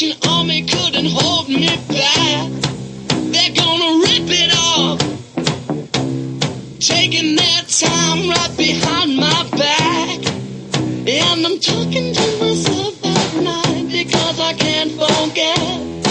Nation 0.00 0.18
army 0.28 0.62
couldn't 0.62 1.06
hold 1.06 1.48
me 1.48 1.66
back. 1.88 2.50
They're 3.32 3.54
gonna 3.54 3.98
rip 3.98 4.28
it 4.28 4.52
off. 4.56 4.98
Taking 6.78 7.36
their 7.36 7.62
time 7.62 8.30
right 8.30 8.56
behind 8.56 9.16
my 9.16 9.42
back. 9.50 10.18
And 11.06 11.46
I'm 11.46 11.58
talking 11.60 12.14
to 12.14 12.38
myself 12.40 13.04
at 13.04 13.42
night 13.42 13.88
because 13.90 14.40
I 14.40 14.54
can't 14.54 14.92
forget. 14.92 16.09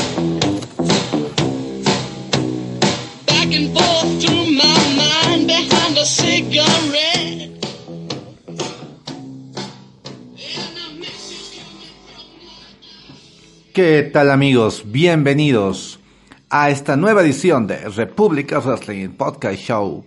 ¿Qué 13.81 14.03
tal 14.11 14.29
amigos? 14.29 14.83
Bienvenidos 14.87 16.01
a 16.49 16.69
esta 16.69 16.97
nueva 16.97 17.21
edición 17.21 17.65
de 17.65 17.77
República 17.87 18.59
Wrestling 18.59 19.07
Podcast 19.11 19.57
Show. 19.57 20.03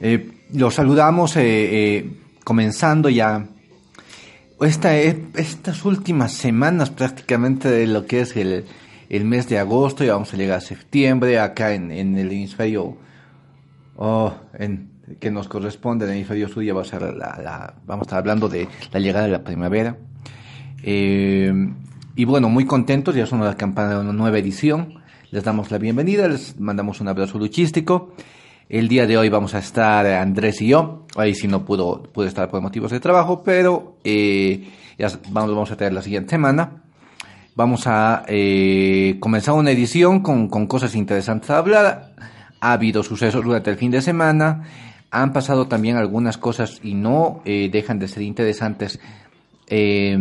Eh, 0.00 0.30
los 0.54 0.72
saludamos 0.76 1.36
eh, 1.36 1.42
eh, 1.44 2.10
comenzando 2.44 3.10
ya 3.10 3.44
esta, 4.62 4.96
eh, 4.98 5.22
estas 5.34 5.84
últimas 5.84 6.32
semanas 6.32 6.88
prácticamente 6.88 7.68
de 7.70 7.86
lo 7.86 8.06
que 8.06 8.22
es 8.22 8.34
el, 8.38 8.64
el 9.10 9.24
mes 9.26 9.50
de 9.50 9.58
agosto 9.58 10.02
y 10.02 10.08
vamos 10.08 10.32
a 10.32 10.38
llegar 10.38 10.56
a 10.56 10.62
septiembre 10.62 11.38
acá 11.38 11.74
en, 11.74 11.90
en 11.90 12.16
el 12.16 12.28
hemisferio 12.32 12.96
oh, 13.96 14.32
en, 14.58 14.88
que 15.20 15.30
nos 15.30 15.46
corresponde 15.48 16.06
en 16.06 16.12
el 16.12 16.16
hemisferio 16.16 16.48
sur 16.48 16.64
ya 16.64 16.72
va 16.72 16.80
a 16.80 16.86
ser 16.86 17.02
la, 17.02 17.38
la- 17.44 17.74
vamos 17.84 18.04
a 18.04 18.06
estar 18.06 18.18
hablando 18.20 18.48
de 18.48 18.66
la 18.92 18.98
llegada 18.98 19.26
de 19.26 19.32
la 19.32 19.44
primavera. 19.44 19.94
Eh, 20.82 21.52
y 22.16 22.24
bueno, 22.24 22.48
muy 22.48 22.64
contentos, 22.64 23.14
ya 23.14 23.26
son 23.26 23.42
la 23.42 23.56
campana 23.56 23.94
de 23.94 24.00
una 24.00 24.12
nueva 24.12 24.38
edición. 24.38 25.02
Les 25.30 25.42
damos 25.42 25.70
la 25.72 25.78
bienvenida, 25.78 26.28
les 26.28 26.60
mandamos 26.60 27.00
un 27.00 27.08
abrazo 27.08 27.38
luchístico. 27.38 28.12
El 28.68 28.86
día 28.86 29.06
de 29.06 29.18
hoy 29.18 29.28
vamos 29.28 29.54
a 29.54 29.58
estar 29.58 30.06
Andrés 30.06 30.62
y 30.62 30.68
yo. 30.68 31.06
Ahí 31.16 31.34
sí 31.34 31.48
no 31.48 31.64
pudo, 31.64 32.04
pude 32.04 32.28
estar 32.28 32.48
por 32.48 32.60
motivos 32.60 32.92
de 32.92 33.00
trabajo, 33.00 33.42
pero 33.42 33.96
eh, 34.04 34.70
ya 34.96 35.10
vamos, 35.30 35.72
a 35.72 35.76
traer 35.76 35.92
la 35.92 36.02
siguiente 36.02 36.30
semana. 36.30 36.84
Vamos 37.56 37.86
a 37.86 38.24
eh, 38.28 39.16
comenzar 39.18 39.54
una 39.54 39.72
edición 39.72 40.20
con, 40.20 40.48
con 40.48 40.68
cosas 40.68 40.94
interesantes 40.94 41.50
a 41.50 41.58
hablar. 41.58 42.14
Ha 42.60 42.72
habido 42.72 43.02
sucesos 43.02 43.44
durante 43.44 43.70
el 43.70 43.76
fin 43.76 43.90
de 43.90 44.00
semana. 44.02 44.62
Han 45.10 45.32
pasado 45.32 45.66
también 45.66 45.96
algunas 45.96 46.38
cosas 46.38 46.80
y 46.82 46.94
no 46.94 47.42
eh, 47.44 47.70
dejan 47.72 47.98
de 47.98 48.06
ser 48.06 48.22
interesantes. 48.22 49.00
eh, 49.66 50.16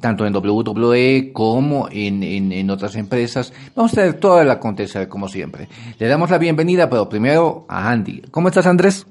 tanto 0.00 0.26
en 0.26 0.34
WWE 0.34 1.30
como 1.32 1.88
en, 1.90 2.22
en, 2.22 2.70
otras 2.70 2.96
empresas. 2.96 3.52
Vamos 3.76 3.92
a 3.92 3.96
tener 3.96 4.14
todo 4.14 4.40
el 4.40 4.50
acontecer 4.50 5.08
como 5.08 5.28
siempre. 5.28 5.68
Le 5.98 6.08
damos 6.08 6.30
la 6.30 6.38
bienvenida, 6.38 6.88
pero 6.88 7.08
primero 7.08 7.66
a 7.68 7.90
Andy. 7.90 8.22
¿Cómo 8.30 8.48
estás, 8.48 8.66
Andrés? 8.66 9.06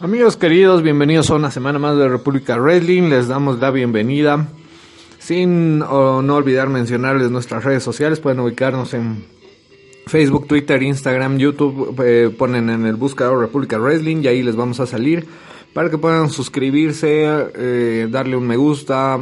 Amigos 0.00 0.36
queridos, 0.36 0.82
bienvenidos 0.82 1.30
a 1.30 1.34
una 1.36 1.50
semana 1.50 1.78
más 1.78 1.96
de 1.96 2.08
República 2.08 2.56
Wrestling. 2.56 3.08
Les 3.08 3.28
damos 3.28 3.60
la 3.60 3.70
bienvenida. 3.70 4.48
Sin 5.18 5.82
oh, 5.82 6.22
no 6.22 6.36
olvidar 6.36 6.68
mencionarles 6.68 7.30
nuestras 7.30 7.64
redes 7.64 7.82
sociales, 7.82 8.20
pueden 8.20 8.40
ubicarnos 8.40 8.94
en 8.94 9.24
Facebook, 10.06 10.46
Twitter, 10.46 10.82
Instagram, 10.82 11.38
YouTube. 11.38 12.00
eh, 12.04 12.30
ponen 12.30 12.70
en 12.70 12.86
el 12.86 12.96
buscador 12.96 13.40
República 13.40 13.78
Wrestling 13.78 14.22
y 14.22 14.28
ahí 14.28 14.42
les 14.42 14.56
vamos 14.56 14.80
a 14.80 14.86
salir 14.86 15.26
para 15.74 15.90
que 15.90 15.98
puedan 15.98 16.30
suscribirse, 16.30 17.26
eh, 17.54 18.08
darle 18.10 18.36
un 18.36 18.46
me 18.46 18.56
gusta, 18.56 19.18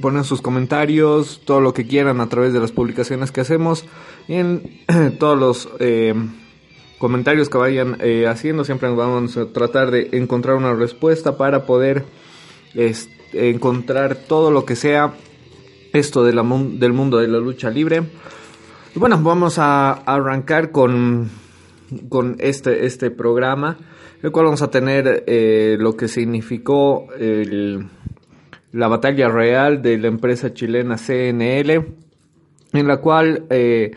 poner 0.00 0.24
sus 0.24 0.40
comentarios, 0.42 1.40
todo 1.44 1.60
lo 1.60 1.74
que 1.74 1.86
quieran 1.86 2.20
a 2.20 2.28
través 2.28 2.52
de 2.52 2.60
las 2.60 2.72
publicaciones 2.72 3.30
que 3.30 3.40
hacemos 3.40 3.84
en 4.28 4.80
todos 5.18 5.38
los 5.38 5.68
eh, 5.78 6.14
comentarios 6.98 7.48
que 7.48 7.58
vayan 7.58 7.98
eh, 8.00 8.26
haciendo. 8.26 8.64
Siempre 8.64 8.88
vamos 8.88 9.36
a 9.36 9.46
tratar 9.46 9.90
de 9.90 10.08
encontrar 10.12 10.56
una 10.56 10.74
respuesta 10.74 11.36
para 11.36 11.66
poder 11.66 12.04
encontrar 13.34 14.16
todo 14.16 14.50
lo 14.50 14.64
que 14.64 14.76
sea 14.76 15.12
esto 15.92 16.24
del 16.24 16.42
mundo 16.42 17.18
de 17.18 17.28
la 17.28 17.38
lucha 17.38 17.70
libre. 17.70 18.02
Y 18.94 18.98
bueno, 18.98 19.20
vamos 19.22 19.58
a 19.58 19.92
arrancar 19.92 20.70
con, 20.70 21.30
con 22.08 22.36
este, 22.40 22.86
este 22.86 23.10
programa, 23.10 23.78
el 24.22 24.30
cual 24.32 24.46
vamos 24.46 24.62
a 24.62 24.70
tener 24.70 25.24
eh, 25.26 25.76
lo 25.78 25.96
que 25.96 26.08
significó 26.08 27.06
el- 27.18 27.86
la 28.72 28.88
batalla 28.88 29.28
real 29.28 29.82
de 29.82 29.98
la 29.98 30.08
empresa 30.08 30.54
chilena 30.54 30.96
CNL, 30.96 31.84
en 32.72 32.86
la 32.88 32.96
cual 32.98 33.44
eh, 33.50 33.90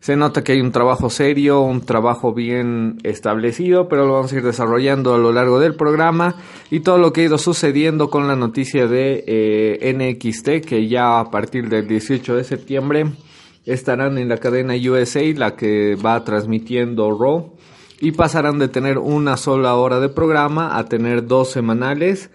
se 0.00 0.16
nota 0.16 0.44
que 0.44 0.52
hay 0.52 0.60
un 0.60 0.70
trabajo 0.70 1.08
serio, 1.10 1.60
un 1.62 1.80
trabajo 1.80 2.34
bien 2.34 2.98
establecido, 3.04 3.88
pero 3.88 4.06
lo 4.06 4.12
vamos 4.14 4.32
a 4.32 4.36
ir 4.36 4.42
desarrollando 4.44 5.14
a 5.14 5.18
lo 5.18 5.32
largo 5.32 5.58
del 5.58 5.74
programa 5.74 6.34
y 6.70 6.80
todo 6.80 6.98
lo 6.98 7.12
que 7.12 7.22
ha 7.22 7.24
ido 7.24 7.38
sucediendo 7.38 8.10
con 8.10 8.28
la 8.28 8.36
noticia 8.36 8.86
de 8.86 9.24
eh, 9.26 9.92
NXT, 9.94 10.64
que 10.66 10.86
ya 10.88 11.18
a 11.20 11.30
partir 11.30 11.68
del 11.68 11.88
18 11.88 12.36
de 12.36 12.44
septiembre 12.44 13.06
estarán 13.64 14.18
en 14.18 14.28
la 14.28 14.36
cadena 14.38 14.74
USA, 14.74 15.22
la 15.34 15.56
que 15.56 15.94
va 15.96 16.22
transmitiendo 16.22 17.10
Raw, 17.18 17.54
y 18.00 18.12
pasarán 18.12 18.58
de 18.58 18.68
tener 18.68 18.98
una 18.98 19.36
sola 19.36 19.74
hora 19.74 20.00
de 20.00 20.08
programa 20.08 20.78
a 20.78 20.84
tener 20.86 21.26
dos 21.26 21.50
semanales 21.50 22.30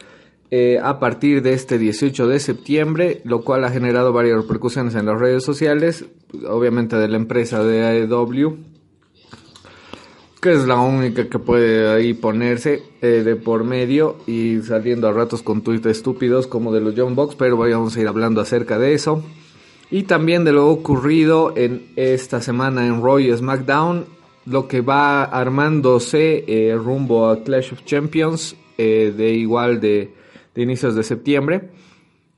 eh, 0.52 0.78
a 0.84 1.00
partir 1.00 1.42
de 1.42 1.54
este 1.54 1.78
18 1.78 2.28
de 2.28 2.40
septiembre, 2.40 3.22
lo 3.24 3.42
cual 3.42 3.64
ha 3.64 3.72
generado 3.72 4.14
varias 4.14 4.38
repercusiones 4.38 4.94
en 4.96 5.08
las 5.08 5.20
redes 5.20 5.44
sociales, 5.44 6.06
obviamente 6.48 6.96
de 6.96 7.08
la 7.08 7.18
empresa 7.18 7.64
de 7.64 7.84
AEW, 7.84 8.58
que 10.40 10.52
es 10.52 10.68
la 10.68 10.76
única 10.76 11.30
que 11.30 11.40
puede 11.40 11.90
ahí 11.90 12.14
ponerse 12.14 12.84
eh, 13.02 13.24
de 13.24 13.36
por 13.36 13.64
medio 13.64 14.18
y 14.28 14.60
saliendo 14.62 15.08
a 15.08 15.14
ratos 15.14 15.42
con 15.42 15.62
tweets 15.62 15.86
estúpidos 15.86 16.46
como 16.46 16.74
de 16.74 16.82
los 16.82 16.94
John 16.96 17.16
Box, 17.16 17.36
pero 17.36 17.58
vamos 17.58 17.96
a 17.96 18.02
ir 18.02 18.08
hablando 18.08 18.42
acerca 18.42 18.78
de 18.78 18.94
eso. 18.94 19.24
Y 19.90 20.04
también 20.04 20.44
de 20.44 20.52
lo 20.52 20.70
ocurrido 20.70 21.54
en 21.56 21.88
esta 21.96 22.42
semana 22.42 22.86
en 22.86 23.02
Raw 23.02 23.20
y 23.20 23.36
SmackDown, 23.36 24.06
lo 24.46 24.68
que 24.68 24.82
va 24.82 25.24
armándose 25.24 26.44
eh, 26.48 26.76
rumbo 26.76 27.30
a 27.30 27.44
Clash 27.44 27.74
of 27.74 27.84
Champions 27.86 28.56
eh, 28.78 29.14
de 29.16 29.30
igual 29.34 29.80
de, 29.80 30.14
inicios 30.56 30.96
de 30.96 31.04
septiembre, 31.04 31.70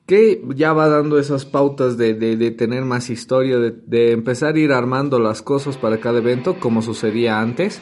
que 0.05 0.41
ya 0.55 0.71
va 0.73 0.87
dando 0.87 1.17
esas 1.17 1.45
pautas 1.45 1.97
de, 1.97 2.13
de- 2.13 2.51
tener 2.51 2.85
más 2.85 3.09
historia, 3.09 3.57
de, 3.57 3.71
de 3.71 4.11
empezar 4.11 4.53
a 4.55 4.59
ir 4.59 4.71
armando 4.71 5.17
las 5.19 5.41
cosas 5.41 5.77
para 5.77 5.97
cada 5.99 6.19
evento 6.19 6.59
como 6.59 6.81
sucedía 6.83 7.39
antes, 7.41 7.81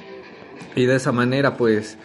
y 0.76 0.86
de 0.86 0.96
esa 0.96 1.12
manera 1.12 1.58
pues 1.58 1.98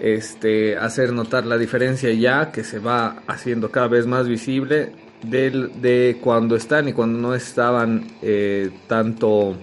este 0.00 0.76
hacer 0.76 1.12
notar 1.12 1.46
la 1.46 1.58
diferencia 1.58 2.10
ya 2.12 2.50
que 2.50 2.64
se 2.64 2.78
va 2.78 3.22
haciendo 3.28 3.70
cada 3.70 3.86
vez 3.88 4.06
más 4.06 4.26
visible 4.26 4.92
del- 5.22 5.80
de 5.80 6.18
cuando 6.20 6.56
están 6.56 6.88
y 6.88 6.92
cuando 6.92 7.18
no 7.20 7.34
estaban 7.34 8.06
eh, 8.22 8.70
tanto 8.88 9.54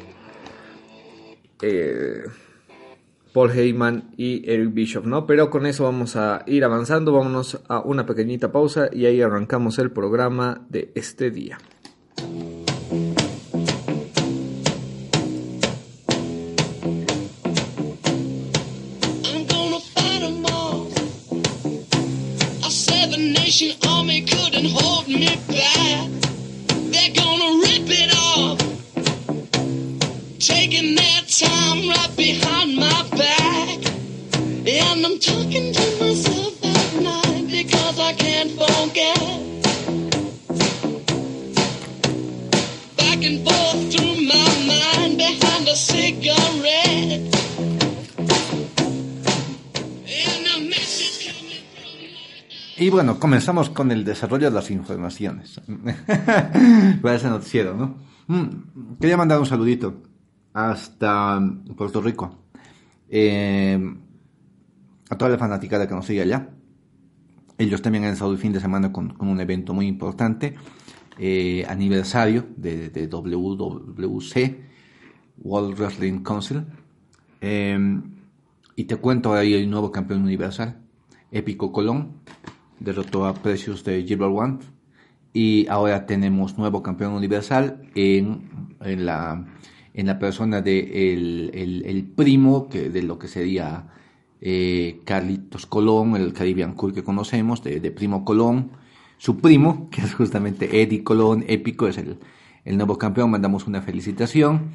eh, 1.62 2.24
Paul 3.34 3.52
Heyman 3.52 4.12
y 4.18 4.50
Eric 4.50 4.74
Bishop, 4.74 5.06
¿no? 5.06 5.26
Pero 5.28 5.50
con 5.50 5.66
eso 5.66 5.84
vamos 5.84 6.16
a 6.16 6.44
ir 6.48 6.64
avanzando, 6.64 7.12
vámonos 7.14 7.62
a 7.68 7.82
una 7.82 8.06
pequeñita 8.06 8.52
pausa 8.52 8.90
y 8.92 9.06
ahí 9.06 9.22
arrancamos 9.22 9.80
el 9.80 9.92
programa 9.92 10.66
de 10.70 10.92
este 10.96 11.32
día. 11.32 11.58
Army 24.08 24.22
couldn't 24.22 24.66
hold 24.66 25.08
me 25.08 25.26
back. 25.50 26.17
Y 52.80 52.90
bueno, 52.90 53.20
comenzamos 53.20 53.70
con 53.70 53.92
el 53.92 54.06
desarrollo 54.06 54.50
de 54.50 54.56
las 54.56 54.72
informaciones. 54.72 55.60
Para 57.02 57.16
ese 57.16 57.28
noticiero, 57.28 57.76
¿no? 57.76 57.98
Mm, 58.28 58.98
quería 59.02 59.18
mandar 59.18 59.40
un 59.40 59.46
saludito 59.46 60.04
hasta 60.54 61.42
Puerto 61.76 62.02
Rico. 62.02 62.44
Eh, 63.10 63.80
a 65.10 65.18
toda 65.18 65.32
la 65.32 65.38
fanaticada 65.38 65.88
que 65.88 65.96
nos 65.96 66.06
sigue 66.06 66.22
allá. 66.22 66.50
Ellos 67.58 67.82
también 67.82 68.04
han 68.04 68.14
estado 68.14 68.32
el 68.32 68.38
fin 68.38 68.54
de 68.54 68.60
semana 68.60 68.92
con, 68.92 69.10
con 69.14 69.30
un 69.30 69.40
evento 69.40 69.74
muy 69.74 69.88
importante, 69.88 70.56
eh, 71.18 71.66
aniversario 71.68 72.46
de, 72.56 72.90
de 72.90 73.08
WWC, 73.08 74.56
World 75.40 75.78
Wrestling 75.80 76.20
Council. 76.24 76.66
Eh, 77.42 78.02
y 78.76 78.84
te 78.84 78.96
cuento, 78.98 79.34
ahí 79.34 79.64
un 79.64 79.72
nuevo 79.72 79.92
campeón 79.92 80.22
universal, 80.24 80.78
Épico 81.32 81.72
Colón, 81.72 82.18
derrotó 82.80 83.26
a 83.26 83.34
Precious 83.34 83.84
de 83.84 84.04
Gilbert 84.04 84.34
One. 84.36 84.60
Y 85.34 85.68
ahora 85.68 86.06
tenemos 86.06 86.58
nuevo 86.58 86.84
campeón 86.84 87.14
universal 87.14 87.82
en, 87.96 88.76
en 88.82 89.06
la, 89.06 89.46
en 89.94 90.06
la 90.08 90.20
persona 90.20 90.62
de 90.62 91.14
el, 91.14 91.52
el- 91.54 91.86
el 91.86 92.04
primo 92.06 92.70
que, 92.70 92.90
de 92.90 93.02
lo 93.04 93.18
que 93.20 93.28
sería 93.28 93.88
eh, 94.42 95.02
Carlitos 95.06 95.66
Colón, 95.66 96.16
el 96.16 96.34
Caribbean 96.34 96.74
Cool 96.74 96.94
que 96.94 97.04
conocemos, 97.04 97.64
de, 97.64 97.92
Primo 97.92 98.24
Colón. 98.26 98.72
Su 99.18 99.38
primo, 99.38 99.90
que 99.92 100.02
es 100.02 100.14
justamente 100.14 100.82
Eddie 100.82 101.04
Colón, 101.04 101.44
épico, 101.48 101.88
es 101.88 101.98
el, 101.98 102.18
el 102.66 102.78
nuevo 102.78 102.98
campeón. 102.98 103.32
Mandamos 103.32 103.68
una 103.68 103.82
felicitación. 103.82 104.72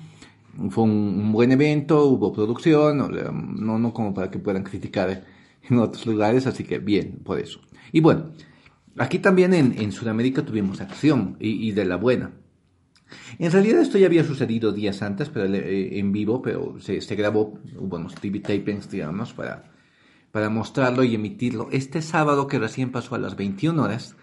Fue 0.70 0.84
un, 0.84 1.32
buen 1.32 1.50
evento, 1.52 2.04
hubo 2.04 2.32
producción, 2.32 2.98
no, 2.98 3.78
no, 3.78 3.94
como 3.94 4.12
para 4.12 4.30
que 4.30 4.38
puedan 4.38 4.64
criticar 4.64 5.24
en 5.70 5.78
otros 5.78 6.04
lugares, 6.06 6.46
así 6.46 6.64
que 6.64 6.78
bien, 6.78 7.20
por 7.24 7.38
eso. 7.38 7.60
Y 7.90 8.00
bueno, 8.00 8.32
aquí 8.98 9.18
también 9.18 9.54
en, 9.54 9.80
en 9.80 9.92
Sudamérica 9.92 10.44
tuvimos 10.44 10.82
acción 10.82 11.36
y 11.40 11.72
de 11.72 11.84
la 11.86 11.96
buena. 11.96 12.32
En 13.38 13.50
realidad 13.50 13.80
esto 13.80 13.98
ya 13.98 14.06
había 14.06 14.24
sucedido 14.24 14.72
días 14.72 15.02
antes, 15.02 15.28
pero 15.28 15.52
eh, 15.52 15.98
en 15.98 16.12
vivo, 16.12 16.42
pero 16.42 16.76
se, 16.80 16.98
grabó, 17.14 17.58
hubo 17.78 17.96
unos 17.96 18.14
TV 18.14 18.40
tapings, 18.40 18.90
digamos, 18.90 19.32
para, 19.32 19.64
para 20.30 20.48
mostrarlo 20.48 21.04
y 21.04 21.14
emitirlo 21.14 21.68
este 21.72 22.02
sábado 22.02 22.46
que 22.46 22.58
recién 22.58 22.90
pasó 22.90 23.14
a 23.14 23.18
las 23.18 23.36
21 23.36 23.82
horas 23.82 24.16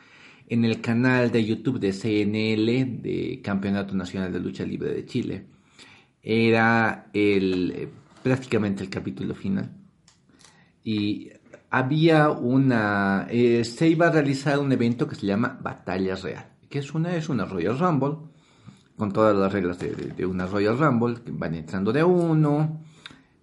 en 0.47 0.65
el 0.65 0.81
canal 0.81 1.31
de 1.31 1.45
YouTube 1.45 1.79
de 1.79 1.93
CNL 1.93 3.01
de 3.01 3.41
Campeonato 3.43 3.95
Nacional 3.95 4.33
de 4.33 4.39
Lucha 4.39 4.65
Libre 4.65 4.93
de 4.93 5.05
Chile. 5.05 5.45
Era 6.23 7.09
el, 7.13 7.71
eh, 7.75 7.87
prácticamente 8.23 8.83
el 8.83 8.89
capítulo 8.89 9.35
final. 9.35 9.71
Y 10.83 11.29
había 11.69 12.29
una, 12.29 13.27
eh, 13.29 13.63
se 13.63 13.87
iba 13.87 14.07
a 14.07 14.11
realizar 14.11 14.59
un 14.59 14.71
evento 14.71 15.07
que 15.07 15.15
se 15.15 15.27
llama 15.27 15.59
Batalla 15.61 16.15
Real, 16.15 16.47
que 16.69 16.79
es 16.79 16.93
una, 16.93 17.15
es 17.15 17.29
una 17.29 17.45
Royal 17.45 17.77
Rumble, 17.77 18.28
con 18.99 19.13
todas 19.13 19.33
las 19.33 19.51
reglas 19.51 19.79
de, 19.79 20.25
una 20.25 20.45
Royal 20.45 20.77
Rumble, 20.77 21.21
que 21.23 21.31
van 21.31 21.55
entrando 21.55 21.93
de 21.93 22.03
uno, 22.03 22.81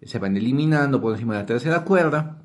se 0.03 0.19
van 0.19 0.37
eliminando 0.37 1.01
por 1.01 1.15
encima 1.15 1.33
de 1.33 1.41
la 1.41 1.47
tercera 1.47 1.83
cuerda. 1.83 2.43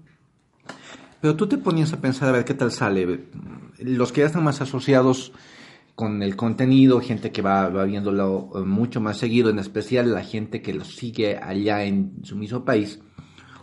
Pero 1.20 1.36
tú 1.36 1.46
te 1.46 1.58
ponías 1.58 1.92
a 1.92 2.00
pensar 2.00 2.30
a 2.30 2.32
ver 2.32 2.46
qué 2.46 2.54
tal 2.54 2.72
sale. 2.72 3.26
Los 3.80 4.14
que 4.14 4.22
ya 4.22 4.28
están 4.28 4.46
más 4.46 4.62
asociados 4.62 5.34
con 5.94 6.24
el 6.24 6.38
contenido, 6.38 7.02
gente 7.02 7.34
que 7.34 7.42
va, 7.42 7.68
va 7.68 7.84
viéndolo 7.84 8.50
eh, 8.56 8.60
mucho 8.60 9.02
más 9.02 9.18
seguido, 9.18 9.50
en 9.50 9.60
especial 9.60 10.14
la 10.14 10.24
gente 10.24 10.62
que 10.62 10.74
lo 10.74 10.86
sigue 10.86 11.38
allá 11.38 11.84
en 11.84 12.24
su 12.24 12.38
mismo 12.38 12.64
país, 12.64 13.02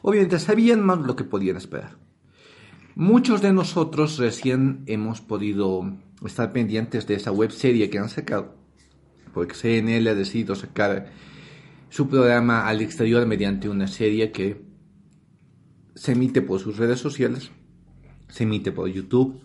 obviamente 0.02 0.38
sabían 0.38 0.84
más 0.84 0.98
lo 0.98 1.16
que 1.16 1.24
podían 1.24 1.56
esperar. 1.56 1.96
Muchos 2.94 3.40
de 3.40 3.54
nosotros 3.54 4.18
recién 4.18 4.82
hemos 4.86 5.22
podido 5.22 5.96
estar 6.22 6.52
pendientes 6.52 7.06
de 7.06 7.14
esa 7.14 7.32
web 7.32 7.50
serie 7.50 7.88
que 7.88 7.98
han 7.98 8.10
sacado, 8.10 8.57
porque 9.32 9.54
CNL 9.54 10.06
ha 10.08 10.14
decidido 10.14 10.54
sacar 10.54 11.12
su 11.90 12.08
programa 12.08 12.66
al 12.66 12.80
exterior 12.80 13.26
mediante 13.26 13.69
una 13.69 13.86
serie 13.86 14.30
que 14.30 14.62
se 15.94 16.12
emite 16.12 16.42
por 16.42 16.60
sus 16.60 16.76
redes 16.76 17.00
sociales, 17.00 17.50
se 18.28 18.44
emite 18.44 18.72
por 18.72 18.88
YouTube 18.88 19.40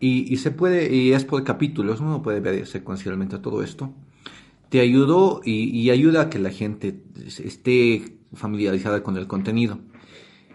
y, 0.00 0.32
y 0.32 0.36
se 0.38 0.50
puede 0.50 0.94
y 0.94 1.12
es 1.12 1.24
por 1.24 1.44
capítulos, 1.44 2.00
uno 2.00 2.22
puede 2.22 2.40
ver 2.40 2.66
secuencialmente 2.66 3.38
todo 3.38 3.62
esto. 3.62 3.94
Te 4.68 4.80
ayudó 4.80 5.42
y, 5.44 5.68
y 5.78 5.90
ayuda 5.90 6.22
a 6.22 6.30
que 6.30 6.38
la 6.38 6.50
gente 6.50 7.02
esté 7.26 8.18
familiarizada 8.32 9.02
con 9.02 9.16
el 9.16 9.26
contenido. 9.26 9.78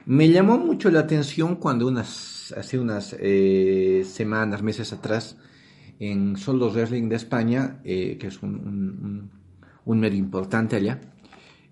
Me 0.05 0.29
llamó 0.29 0.57
mucho 0.57 0.89
la 0.89 1.01
atención 1.01 1.57
cuando 1.57 1.85
unas, 1.85 2.53
hace 2.57 2.79
unas 2.79 3.15
eh, 3.19 4.03
semanas, 4.05 4.63
meses 4.63 4.93
atrás, 4.93 5.37
en 5.99 6.35
Solo 6.37 6.69
Wrestling 6.71 7.09
de 7.09 7.15
España, 7.15 7.79
eh, 7.83 8.17
que 8.19 8.27
es 8.27 8.41
un, 8.43 9.31
un- 9.85 9.99
medio 9.99 10.17
importante 10.17 10.75
allá, 10.75 10.99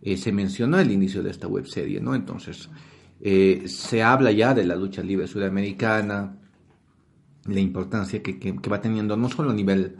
eh, 0.01 0.17
se 0.17 0.31
mencionó 0.31 0.79
el 0.79 0.89
inicio 0.91 1.21
de 1.21 1.31
esta 1.31 1.47
web 1.47 1.65
serie, 1.67 1.99
¿no? 1.99 2.15
Entonces, 2.15 2.69
eh, 3.21 3.63
se 3.67 4.01
habla 4.03 4.31
ya 4.31 4.53
de 4.53 4.65
la 4.65 4.75
lucha 4.75 5.01
libre 5.03 5.27
sudamericana, 5.27 6.37
la 7.45 7.59
importancia 7.59 8.23
que, 8.23 8.39
que- 8.39 8.53
va 8.69 8.81
teniendo 8.81 9.15
no 9.17 9.29
solo 9.29 9.51
a 9.51 9.53
nivel 9.53 9.95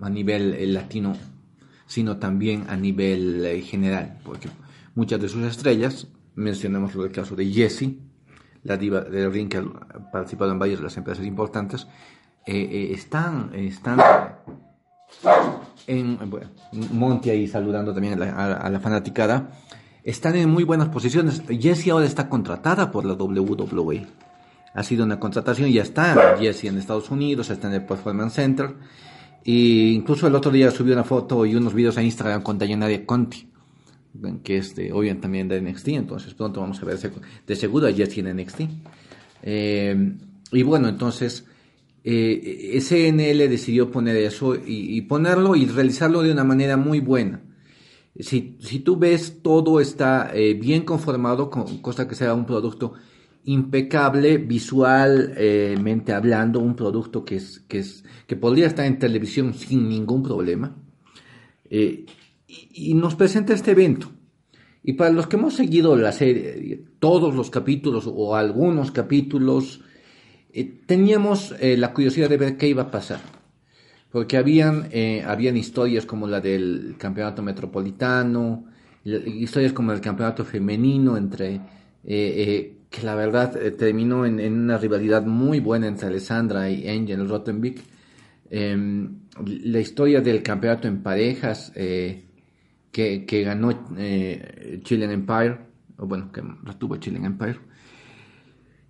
a 0.00 0.10
nivel 0.10 0.74
latino, 0.74 1.16
sino 1.86 2.16
también 2.16 2.64
a 2.68 2.76
nivel 2.76 3.62
general, 3.64 4.18
porque 4.24 4.48
muchas 4.94 5.20
de 5.20 5.28
sus 5.28 5.44
estrellas, 5.44 6.08
mencionamos 6.34 6.94
el 6.96 7.12
caso 7.12 7.36
de 7.36 7.46
Jessie, 7.46 8.00
la 8.64 8.76
diva 8.76 9.00
del 9.00 9.32
ring 9.32 9.48
que 9.48 9.58
ha 9.58 10.10
participado 10.12 10.52
en 10.52 10.58
varias 10.58 10.78
de 10.78 10.84
las 10.84 10.96
empresas 10.96 11.24
importantes, 11.26 11.86
eh, 12.46 12.54
eh, 12.70 12.88
están, 12.92 13.50
están 13.54 14.00
en, 15.86 16.18
bueno, 16.30 16.50
Monty 16.92 17.30
ahí 17.30 17.48
saludando 17.48 17.92
también 17.92 18.14
a 18.14 18.24
la, 18.24 18.56
a- 18.56 18.70
la 18.70 18.80
fanaticada, 18.80 19.50
están 20.04 20.36
en 20.36 20.48
muy 20.50 20.64
buenas 20.64 20.88
posiciones. 20.88 21.42
Jessie 21.48 21.90
ahora 21.92 22.06
está 22.06 22.28
contratada 22.28 22.90
por 22.90 23.04
la 23.04 23.14
WWE. 23.14 24.06
Ha 24.74 24.82
sido 24.82 25.04
una 25.04 25.20
contratación, 25.20 25.70
ya 25.70 25.82
está 25.82 26.36
Jessie 26.38 26.68
en 26.70 26.78
Estados 26.78 27.10
Unidos, 27.10 27.50
está 27.50 27.68
en 27.68 27.74
el 27.74 27.84
Performance 27.84 28.34
Center. 28.34 28.74
Y 29.44 29.92
incluso 29.94 30.26
el 30.28 30.34
otro 30.34 30.50
día 30.52 30.70
subió 30.70 30.94
una 30.94 31.04
foto 31.04 31.44
y 31.44 31.54
unos 31.56 31.74
videos 31.74 31.98
a 31.98 32.02
Instagram 32.02 32.42
con 32.42 32.58
Dayanara 32.58 33.04
Conti, 33.04 33.48
que 34.42 34.58
es 34.58 34.74
de, 34.74 34.92
obviamente 34.92 35.22
también 35.22 35.48
de 35.48 35.60
NXT, 35.60 35.88
entonces 35.88 36.34
pronto 36.34 36.60
vamos 36.60 36.82
a 36.82 36.84
ver 36.84 36.98
de 37.46 37.56
seguro 37.56 37.86
a 37.86 37.92
Jessie 37.92 38.20
en 38.20 38.36
NXT. 38.36 38.60
Eh, 39.42 40.14
y 40.52 40.62
bueno, 40.62 40.88
entonces 40.88 41.46
eh, 42.04 42.78
SNL 42.80 43.48
decidió 43.48 43.90
poner 43.90 44.16
eso 44.16 44.54
y, 44.54 45.00
ponerlo 45.02 45.56
y 45.56 45.66
realizarlo 45.66 46.22
de 46.22 46.32
una 46.32 46.44
manera 46.44 46.76
muy 46.76 47.00
buena. 47.00 47.42
Si, 48.18 48.56
si 48.60 48.80
tú 48.80 48.98
ves, 48.98 49.38
todo 49.42 49.80
está 49.80 50.30
eh, 50.34 50.54
bien 50.54 50.84
conformado, 50.84 51.48
con, 51.48 51.78
cosa 51.78 52.06
que 52.06 52.14
sea 52.14 52.34
un 52.34 52.44
producto 52.44 52.92
impecable 53.44 54.36
visualmente 54.36 56.12
hablando, 56.12 56.60
un 56.60 56.76
producto 56.76 57.24
que, 57.24 57.36
es, 57.36 57.60
que, 57.66 57.78
es, 57.78 58.04
que 58.26 58.36
podría 58.36 58.66
estar 58.66 58.84
en 58.84 58.98
televisión 58.98 59.54
sin 59.54 59.88
ningún 59.88 60.22
problema. 60.22 60.76
Eh, 61.70 62.04
y, 62.72 62.94
nos 62.94 63.14
presenta 63.14 63.54
este 63.54 63.72
evento. 63.72 64.10
Y 64.82 64.94
para 64.94 65.10
los 65.10 65.26
que 65.26 65.36
hemos 65.36 65.54
seguido 65.54 65.96
la 65.96 66.12
serie, 66.12 66.84
todos 66.98 67.34
los 67.34 67.50
capítulos 67.50 68.10
o 68.12 68.34
algunos 68.34 68.90
capítulos, 68.90 69.80
eh, 70.52 70.80
teníamos 70.86 71.54
eh, 71.60 71.76
la 71.76 71.92
curiosidad 71.92 72.28
de 72.28 72.36
ver 72.36 72.56
qué 72.56 72.68
iba 72.68 72.82
a 72.82 72.90
pasar. 72.90 73.20
Porque 74.10 74.36
habían, 74.36 74.88
eh, 74.90 75.24
habían 75.26 75.56
historias 75.56 76.04
como 76.04 76.26
la 76.26 76.40
del 76.40 76.96
campeonato 76.98 77.42
metropolitano, 77.42 78.66
historias 79.04 79.72
como 79.72 79.92
el 79.92 80.00
campeonato 80.00 80.44
femenino, 80.44 81.16
entre 81.16 81.54
eh, 81.54 81.60
eh, 82.04 82.76
que 82.90 83.02
la 83.02 83.14
verdad 83.14 83.56
eh, 83.56 83.70
terminó 83.72 84.26
en, 84.26 84.38
en 84.38 84.54
una 84.54 84.78
rivalidad 84.78 85.24
muy 85.24 85.60
buena 85.60 85.86
entre 85.86 86.08
Alessandra 86.08 86.70
y 86.70 86.88
Angel 86.88 87.28
Rottenbeck. 87.28 87.80
Eh, 88.50 89.08
la 89.46 89.80
historia 89.80 90.20
del 90.20 90.42
campeonato 90.42 90.86
en 90.86 91.02
parejas 91.02 91.72
eh, 91.74 92.24
que, 92.92 93.42
ganó 93.44 93.70
eh, 93.96 94.80
Chilean 94.84 95.10
Empire, 95.10 95.58
o 95.96 96.06
bueno, 96.06 96.30
que 96.30 96.42
retuvo 96.62 96.96
Chilean 96.96 97.24
Empire. 97.24 97.58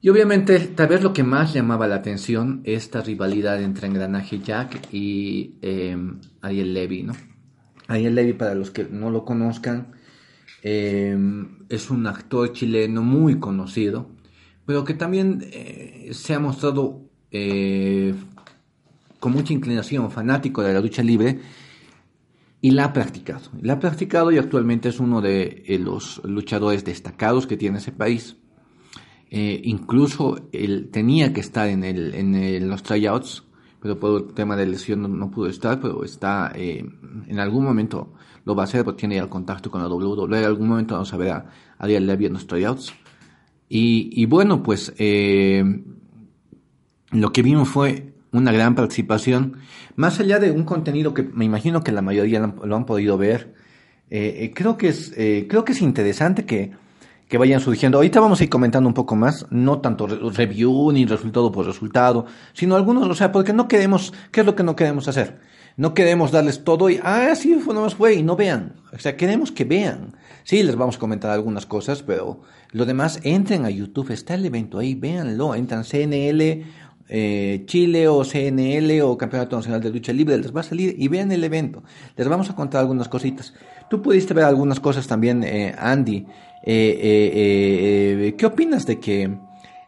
Y 0.05 0.09
obviamente, 0.09 0.59
tal 0.59 0.89
vez 0.89 1.01
lo 1.01 1.13
que 1.13 1.23
más 1.23 1.55
llamaba 1.55 1.87
la 1.87 1.95
atención, 1.95 2.61
esta 2.65 3.03
rivalidad 3.03 3.63
entre 3.63 3.87
Engranaje 3.87 4.41
Jack 4.41 4.93
y 4.93 5.55
eh, 5.63 5.97
Ariel 6.41 6.75
Levy, 6.75 7.05
¿no? 7.05 7.13
Ariel 7.87 8.17
Levy, 8.17 8.33
para 8.33 8.57
los 8.57 8.73
que 8.73 8.85
no 8.91 9.11
lo 9.11 9.25
conozcan, 9.25 9.93
eh, 10.65 11.17
es 11.69 11.89
un 11.89 12.09
actor 12.09 12.53
chileno 12.53 13.03
muy 13.03 13.39
conocido, 13.39 14.11
pero 14.67 14.83
que 14.83 14.95
también 14.95 15.47
eh, 15.53 16.09
se 16.13 16.35
ha 16.35 16.41
mostrado 16.41 17.09
con 19.21 19.33
mucha 19.33 19.53
inclinación, 19.53 20.11
fanático 20.11 20.63
de 20.63 20.75
la 20.75 20.81
lucha 20.81 21.05
libre, 21.05 21.39
y 22.63 22.71
la 22.71 22.87
ha 22.87 22.93
practicado. 22.95 23.51
La 23.61 23.75
ha 23.75 23.79
practicado 23.81 24.33
y 24.33 24.39
actualmente 24.39 24.89
es 24.89 25.01
uno 25.01 25.21
de 25.21 25.65
eh, 25.67 25.79
los 25.79 26.23
luchadores 26.25 26.85
destacados 26.85 27.47
que 27.47 27.59
tiene 27.59 27.77
ese 27.79 27.93
país. 27.93 28.37
Eh, 29.31 29.61
incluso 29.65 30.49
él 30.53 30.89
tenía 30.93 31.33
que 31.33 31.41
estar 31.41 31.69
en, 31.69 31.85
el, 31.85 32.15
en 32.15 32.35
el- 32.35 32.69
los 32.69 32.83
tryouts, 32.83 33.45
pero 33.81 33.99
por 33.99 34.23
el 34.29 34.35
tema 34.35 34.57
de 34.57 34.67
lesión 34.67 35.03
no, 35.03 35.09
no 35.09 35.31
pudo 35.31 35.49
estar, 35.49 35.81
pero 35.81 36.05
está 36.05 36.53
eh, 36.55 36.85
en 37.27 37.39
algún 37.41 37.65
momento 37.65 38.15
lo 38.45 38.55
va 38.55 38.63
a 38.63 38.65
hacer 38.65 38.85
porque 38.85 39.01
tiene 39.01 39.17
ya 39.17 39.23
el 39.23 39.29
contacto 39.29 39.71
con 39.71 39.81
la 39.83 39.89
WWE. 39.89 40.39
En 40.39 40.45
algún 40.45 40.69
momento 40.69 40.95
vamos 40.95 41.13
a 41.13 41.17
ver 41.17 41.31
a 41.31 41.47
Ariel 41.79 42.07
Levy 42.07 42.27
en 42.27 42.35
los 42.35 42.47
tryouts. 42.47 42.93
Y, 43.69 44.11
y 44.23 44.27
bueno, 44.27 44.63
pues 44.63 44.93
eh, 44.99 45.65
lo 47.11 47.33
que 47.33 47.43
vimos 47.43 47.69
fue 47.69 48.12
una 48.33 48.53
gran 48.53 48.75
participación, 48.75 49.59
más 49.97 50.19
allá 50.21 50.39
de 50.39 50.51
un 50.51 50.65
contenido 50.65 51.13
que 51.15 51.23
me 51.23 51.45
imagino 51.45 51.83
que 51.83 51.93
la 51.93 52.03
mayoría 52.03 52.41
lo 52.41 52.77
han, 52.77 52.87
podido 52.87 53.19
ver. 53.19 53.55
eh, 54.11 54.39
eh, 54.45 54.53
creo 54.55 54.77
que 54.77 54.89
es 54.89 55.13
eh, 55.17 55.47
creo 55.49 55.65
que 55.65 55.73
es 55.73 55.83
interesante 55.83 56.45
que, 56.45 56.73
que 57.29 57.39
vayan 57.39 57.61
surgiendo. 57.61 57.99
Ahorita 57.99 58.21
vamos 58.21 58.41
a 58.41 58.45
ir 58.45 58.51
comentando 58.51 58.89
un 58.89 58.95
poco 58.95 59.17
más, 59.17 59.47
no 59.51 59.81
tanto 59.81 60.07
re- 60.07 60.19
review 60.35 60.93
ni 60.93 61.05
resultado 61.07 61.51
por 61.53 61.67
resultado, 61.67 62.27
sino 62.53 62.77
algunos, 62.77 63.09
o 63.09 63.15
sea, 63.15 63.33
porque 63.33 63.53
no 63.53 63.69
queremos, 63.69 64.13
¿qué 64.31 64.41
es 64.41 64.47
lo 64.47 64.55
que 64.55 64.63
no 64.63 64.77
queremos 64.77 65.09
hacer? 65.09 65.41
No 65.79 65.95
queremos 65.95 66.31
darles 66.33 66.65
todo 66.65 66.91
y, 66.91 67.01
ah, 67.03 67.35
sí, 67.35 67.55
fue 67.55 67.75
nomás 67.75 67.95
fue 67.95 68.13
y 68.15 68.23
no 68.23 68.37
vean. 68.37 68.75
O 68.93 68.99
sea, 68.99 69.17
queremos 69.17 69.51
que 69.53 69.65
vean. 69.65 70.15
Sí, 70.45 70.63
les 70.63 70.77
vamos 70.77 70.97
a 70.97 70.99
comentar 70.99 71.31
algunas 71.31 71.65
cosas, 71.65 72.03
pero 72.03 72.43
lo 72.73 72.85
demás, 72.85 73.21
entren 73.23 73.65
a 73.65 73.71
YouTube, 73.71 74.11
está 74.11 74.35
el 74.35 74.45
evento 74.45 74.79
ahí, 74.79 74.95
véanlo, 74.95 75.55
entran 75.55 75.85
CNL, 75.85 76.65
eh, 77.15 77.65
Chile 77.67 78.09
o 78.09 78.25
CNL 78.25 79.03
o 79.03 79.19
Campeonato 79.19 79.55
Nacional 79.55 79.83
de 79.83 79.91
Lucha 79.91 80.15
Libre, 80.15 80.39
les 80.39 80.57
va 80.57 80.61
a 80.61 80.65
salir 80.65 80.95
y 80.99 81.09
vean 81.09 81.31
el 81.31 81.45
evento. 81.45 81.83
Les 82.17 82.27
vamos 82.27 82.49
a 82.49 82.55
contar 82.55 82.81
algunas 82.81 83.09
cositas. 83.09 83.53
Tú 83.91 84.01
pudiste 84.01 84.33
ver 84.33 84.45
algunas 84.45 84.81
cosas 84.81 85.07
también, 85.07 85.45
eh, 85.45 85.75
Andy. 85.79 86.17
Eh, 86.17 86.27
eh, 86.65 88.29
eh, 88.29 88.35
¿Qué 88.35 88.47
opinas 88.47 88.87
de 88.87 88.99
que, 88.99 89.31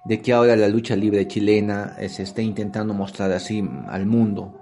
de 0.05 0.21
que 0.21 0.33
ahora 0.35 0.55
la 0.55 0.69
lucha 0.69 0.95
libre 0.97 1.27
chilena 1.27 1.97
eh, 1.99 2.11
se 2.11 2.25
esté 2.25 2.43
intentando 2.43 2.93
mostrar 2.93 3.33
así 3.33 3.67
al 3.89 4.05
mundo? 4.05 4.61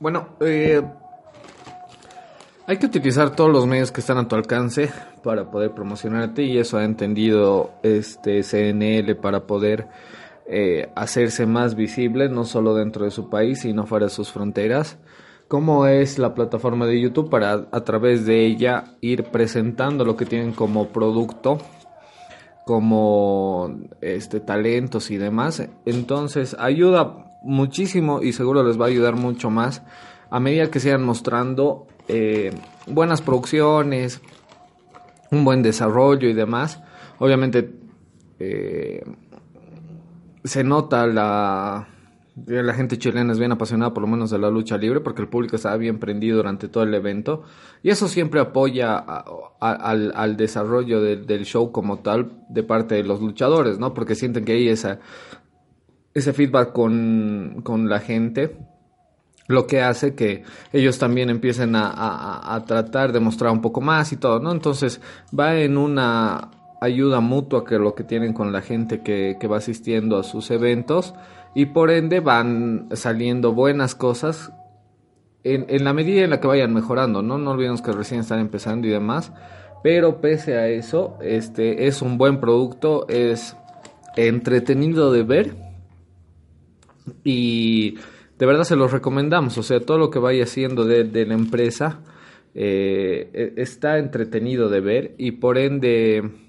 Bueno, 0.00 0.30
eh, 0.40 0.82
hay 2.66 2.76
que 2.76 2.86
utilizar 2.86 3.36
todos 3.36 3.52
los 3.52 3.68
medios 3.68 3.92
que 3.92 4.00
están 4.00 4.18
a 4.18 4.26
tu 4.26 4.34
alcance 4.34 4.90
para 5.22 5.48
poder 5.48 5.70
promocionarte 5.70 6.42
y 6.42 6.58
eso 6.58 6.76
ha 6.76 6.82
entendido 6.82 7.70
este 7.84 8.42
CNL 8.42 9.14
para 9.14 9.46
poder 9.46 9.86
eh, 10.46 10.90
hacerse 10.94 11.46
más 11.46 11.74
visible 11.74 12.28
no 12.28 12.44
solo 12.44 12.74
dentro 12.74 13.04
de 13.04 13.10
su 13.10 13.30
país 13.30 13.60
sino 13.60 13.86
fuera 13.86 14.06
de 14.06 14.10
sus 14.10 14.30
fronteras 14.30 14.98
como 15.48 15.86
es 15.86 16.18
la 16.18 16.34
plataforma 16.34 16.86
de 16.86 17.00
YouTube 17.00 17.28
para 17.28 17.68
a 17.70 17.80
través 17.84 18.24
de 18.24 18.46
ella 18.46 18.96
ir 19.00 19.24
presentando 19.24 20.04
lo 20.04 20.16
que 20.16 20.24
tienen 20.24 20.52
como 20.52 20.88
producto 20.88 21.58
como 22.64 23.80
este 24.00 24.40
talentos 24.40 25.10
y 25.10 25.16
demás. 25.16 25.68
Entonces 25.84 26.56
ayuda 26.58 27.26
muchísimo 27.42 28.22
y 28.22 28.32
seguro 28.32 28.62
les 28.62 28.80
va 28.80 28.86
a 28.86 28.88
ayudar 28.88 29.16
mucho 29.16 29.50
más 29.50 29.82
a 30.30 30.40
medida 30.40 30.70
que 30.70 30.80
sigan 30.80 31.04
mostrando 31.04 31.86
eh, 32.08 32.52
buenas 32.86 33.20
producciones, 33.20 34.22
un 35.30 35.44
buen 35.44 35.62
desarrollo 35.62 36.28
y 36.28 36.32
demás. 36.32 36.82
Obviamente 37.18 37.70
eh, 38.38 39.04
se 40.44 40.64
nota 40.64 41.06
la 41.06 41.88
que 42.46 42.62
la 42.62 42.72
gente 42.72 42.98
chilena 42.98 43.32
es 43.32 43.38
bien 43.38 43.52
apasionada 43.52 43.92
por 43.92 44.00
lo 44.02 44.06
menos 44.08 44.30
de 44.30 44.38
la 44.38 44.48
lucha 44.48 44.78
libre 44.78 45.00
porque 45.00 45.20
el 45.20 45.28
público 45.28 45.56
estaba 45.56 45.76
bien 45.76 45.98
prendido 45.98 46.38
durante 46.38 46.66
todo 46.66 46.82
el 46.84 46.94
evento 46.94 47.42
y 47.82 47.90
eso 47.90 48.08
siempre 48.08 48.40
apoya 48.40 48.96
a- 48.96 49.24
al, 49.60 50.12
al 50.16 50.36
desarrollo 50.38 51.02
del- 51.02 51.26
del 51.26 51.44
show 51.44 51.70
como 51.72 51.98
tal 51.98 52.32
de 52.48 52.62
parte 52.62 52.94
de 52.94 53.04
los 53.04 53.20
luchadores, 53.20 53.78
¿no? 53.78 53.92
Porque 53.92 54.14
sienten 54.14 54.46
que 54.46 54.52
hay 54.52 54.68
esa, 54.68 54.98
ese 56.14 56.32
feedback 56.32 56.72
con, 56.72 57.60
con 57.62 57.88
la 57.88 58.00
gente 58.00 58.56
lo 59.48 59.66
que 59.66 59.82
hace 59.82 60.14
que 60.14 60.44
ellos 60.72 60.98
también 60.98 61.28
empiecen 61.28 61.76
a, 61.76 61.88
a- 61.90 62.54
a 62.54 62.64
tratar 62.64 63.12
de 63.12 63.20
mostrar 63.20 63.52
un 63.52 63.60
poco 63.60 63.80
más 63.82 64.10
y 64.12 64.16
todo, 64.16 64.40
¿no? 64.40 64.52
Entonces 64.52 65.00
va 65.38 65.56
en 65.58 65.76
una 65.76 66.48
ayuda 66.82 67.20
mutua 67.20 67.64
que 67.64 67.78
lo 67.78 67.94
que 67.94 68.02
tienen 68.02 68.32
con 68.32 68.52
la 68.52 68.60
gente 68.60 69.02
que, 69.02 69.36
que 69.38 69.46
va 69.46 69.58
asistiendo 69.58 70.18
a 70.18 70.24
sus 70.24 70.50
eventos 70.50 71.14
y 71.54 71.66
por 71.66 71.92
ende 71.92 72.18
van 72.18 72.88
saliendo 72.92 73.52
buenas 73.52 73.94
cosas 73.94 74.52
en, 75.44 75.66
en 75.68 75.84
la 75.84 75.92
medida 75.92 76.24
en 76.24 76.30
la 76.30 76.40
que 76.40 76.48
vayan 76.48 76.74
mejorando, 76.74 77.22
¿no? 77.22 77.38
No 77.38 77.52
olvidemos 77.52 77.82
que 77.82 77.92
recién 77.92 78.20
están 78.20 78.40
empezando 78.40 78.88
y 78.88 78.90
demás, 78.90 79.32
pero 79.84 80.20
pese 80.20 80.56
a 80.56 80.68
eso, 80.68 81.16
este 81.22 81.86
es 81.86 82.02
un 82.02 82.18
buen 82.18 82.40
producto, 82.40 83.06
es 83.08 83.56
entretenido 84.16 85.12
de 85.12 85.22
ver 85.22 85.54
y 87.22 87.94
de 88.38 88.46
verdad 88.46 88.64
se 88.64 88.74
los 88.74 88.90
recomendamos. 88.90 89.56
O 89.56 89.62
sea, 89.62 89.78
todo 89.78 89.98
lo 89.98 90.10
que 90.10 90.18
vaya 90.18 90.42
haciendo 90.42 90.84
de, 90.84 91.04
de 91.04 91.26
la 91.26 91.34
empresa 91.34 92.00
eh, 92.54 93.30
e- 93.32 93.62
está 93.62 93.98
entretenido 93.98 94.68
de 94.68 94.80
ver 94.80 95.14
y 95.16 95.32
por 95.32 95.58
ende 95.58 96.41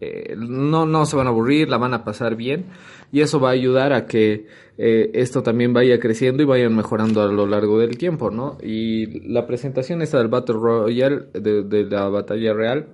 eh, 0.00 0.34
no, 0.36 0.86
no 0.86 1.06
se 1.06 1.16
van 1.16 1.26
a 1.26 1.30
aburrir, 1.30 1.68
la 1.68 1.78
van 1.78 1.94
a 1.94 2.04
pasar 2.04 2.36
bien 2.36 2.66
y 3.12 3.20
eso 3.20 3.40
va 3.40 3.50
a 3.50 3.52
ayudar 3.52 3.92
a 3.92 4.06
que 4.06 4.46
eh, 4.78 5.10
esto 5.14 5.42
también 5.42 5.72
vaya 5.72 5.98
creciendo 5.98 6.42
y 6.42 6.46
vayan 6.46 6.74
mejorando 6.74 7.22
a 7.22 7.26
lo 7.26 7.46
largo 7.46 7.78
del 7.78 7.98
tiempo, 7.98 8.30
¿no? 8.30 8.56
Y 8.62 9.28
la 9.28 9.46
presentación 9.46 10.00
esta 10.00 10.18
del 10.18 10.28
Battle 10.28 10.56
Royale, 10.56 11.26
de, 11.34 11.62
de 11.64 11.84
la 11.84 12.08
batalla 12.08 12.54
real, 12.54 12.86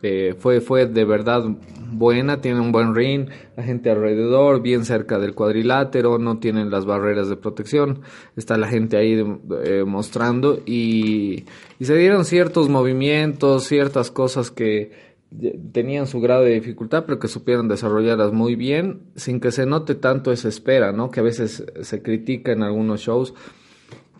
eh, 0.00 0.36
fue, 0.38 0.60
fue 0.60 0.86
de 0.86 1.04
verdad 1.04 1.42
buena, 1.90 2.40
tiene 2.40 2.60
un 2.60 2.70
buen 2.70 2.94
ring, 2.94 3.28
la 3.56 3.64
gente 3.64 3.90
alrededor, 3.90 4.62
bien 4.62 4.84
cerca 4.84 5.18
del 5.18 5.34
cuadrilátero, 5.34 6.18
no 6.18 6.38
tienen 6.38 6.70
las 6.70 6.86
barreras 6.86 7.28
de 7.28 7.36
protección, 7.36 8.02
está 8.36 8.56
la 8.56 8.68
gente 8.68 8.96
ahí 8.96 9.20
eh, 9.64 9.84
mostrando 9.84 10.60
y, 10.64 11.46
y 11.80 11.84
se 11.84 11.96
dieron 11.96 12.24
ciertos 12.24 12.68
movimientos, 12.68 13.64
ciertas 13.64 14.12
cosas 14.12 14.52
que 14.52 15.07
tenían 15.72 16.06
su 16.06 16.20
grado 16.20 16.42
de 16.44 16.54
dificultad, 16.54 17.04
pero 17.06 17.18
que 17.18 17.28
supieron 17.28 17.68
desarrollarlas 17.68 18.32
muy 18.32 18.54
bien, 18.56 19.00
sin 19.14 19.40
que 19.40 19.52
se 19.52 19.66
note 19.66 19.94
tanto 19.94 20.32
esa 20.32 20.48
espera, 20.48 20.92
¿no? 20.92 21.10
Que 21.10 21.20
a 21.20 21.22
veces 21.22 21.64
se 21.82 22.02
critica 22.02 22.52
en 22.52 22.62
algunos 22.62 23.00
shows 23.00 23.34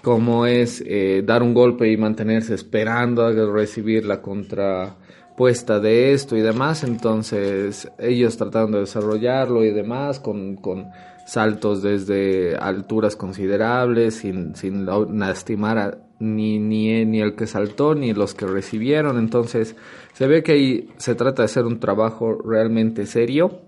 como 0.02 0.46
es 0.46 0.82
eh, 0.86 1.22
dar 1.26 1.42
un 1.42 1.54
golpe 1.54 1.90
y 1.90 1.96
mantenerse 1.96 2.54
esperando 2.54 3.24
a 3.26 3.32
recibir 3.32 4.04
la 4.06 4.22
contrapuesta 4.22 5.80
de 5.80 6.12
esto 6.12 6.36
y 6.36 6.40
demás. 6.40 6.84
Entonces 6.84 7.90
ellos 7.98 8.36
trataron 8.36 8.72
de 8.72 8.80
desarrollarlo 8.80 9.64
y 9.64 9.72
demás 9.72 10.20
con, 10.20 10.56
con 10.56 10.86
saltos 11.26 11.82
desde 11.82 12.56
alturas 12.56 13.16
considerables 13.16 14.14
sin, 14.14 14.54
sin 14.54 14.86
la- 14.86 15.06
lastimar 15.12 15.78
a 15.78 15.98
ni, 16.20 16.58
ni, 16.58 17.04
ni 17.04 17.20
el 17.20 17.34
que 17.34 17.46
saltó 17.46 17.94
ni 17.94 18.12
los 18.14 18.34
que 18.34 18.46
recibieron. 18.46 19.18
Entonces 19.18 19.74
se 20.18 20.26
ve 20.26 20.42
que 20.42 20.50
ahí 20.50 20.88
se 20.96 21.14
trata 21.14 21.42
de 21.42 21.46
hacer 21.46 21.64
un 21.64 21.78
trabajo 21.78 22.36
realmente 22.44 23.06
serio 23.06 23.60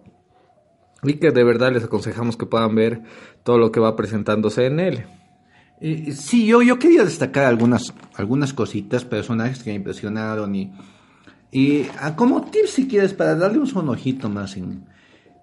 y 1.04 1.14
que 1.14 1.30
de 1.30 1.45
verdad 1.45 1.73
les 1.73 1.85
aconsejamos 1.85 2.37
que 2.37 2.45
puedan 2.45 2.75
ver 2.75 3.02
todo 3.45 3.57
lo 3.57 3.71
que 3.71 3.78
va 3.78 3.95
presentándose 3.95 4.66
en 4.66 4.80
él. 4.80 5.04
Eh, 5.80 6.11
sí, 6.11 6.47
yo, 6.47 6.61
yo 6.61 6.80
quería 6.80 7.04
destacar 7.04 7.45
algunas, 7.45 7.95
algunas 8.16 8.52
cositas, 8.52 9.04
personajes 9.04 9.62
que 9.62 9.71
me 9.71 9.76
impresionaron 9.76 10.52
y, 10.57 10.73
y 11.52 11.87
ah, 12.00 12.16
como 12.16 12.42
tip 12.50 12.66
si 12.66 12.88
quieres 12.88 13.14
para 13.14 13.37
darle 13.37 13.61
un 13.61 13.69
sonojito 13.69 14.28
más 14.28 14.57
en, 14.57 14.87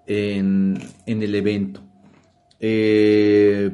en, 0.06 0.78
en 1.06 1.22
el 1.22 1.34
evento. 1.34 1.80
Eh, 2.60 3.70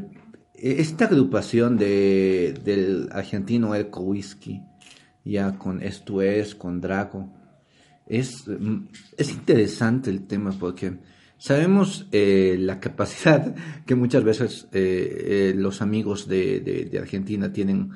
esta 0.55 1.07
agrupación 1.07 1.79
de, 1.79 2.55
del 2.65 3.09
argentino 3.11 3.75
Erco 3.75 4.03
Whisky, 4.03 4.63
ya 5.25 5.59
con 5.59 5.83
Esto 5.83 6.23
Es, 6.23 6.55
con 6.55 6.81
Draco, 6.81 7.29
es, 8.07 8.47
mm, 8.47 8.87
es 9.17 9.31
interesante 9.33 10.11
el 10.11 10.27
tema 10.27 10.53
porque 10.53 10.99
sabemos 11.39 12.07
eh, 12.13 12.57
la 12.59 12.81
capacidad 12.81 13.55
que 13.87 13.95
muchas 13.95 14.25
veces 14.25 14.69
eh, 14.73 15.51
eh, 15.53 15.55
los 15.57 15.83
amigos 15.83 16.29
de, 16.29 16.61
de- 16.61 16.99
Argentina 16.99 17.53
tienen 17.53 17.91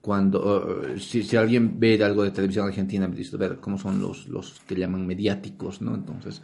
cuando, 0.00 0.80
si, 0.98 1.22
si 1.22 1.36
alguien 1.36 1.78
ve 1.78 2.02
algo 2.02 2.24
de 2.24 2.32
televisión 2.32 2.66
argentina, 2.66 3.06
dice, 3.06 3.36
ver 3.36 3.58
cómo 3.60 3.78
son 3.78 4.00
los, 4.02 4.26
los 4.28 4.58
que 4.66 4.74
llaman 4.74 5.06
mediáticos, 5.06 5.80
¿no? 5.80 5.94
Entonces, 5.94 6.42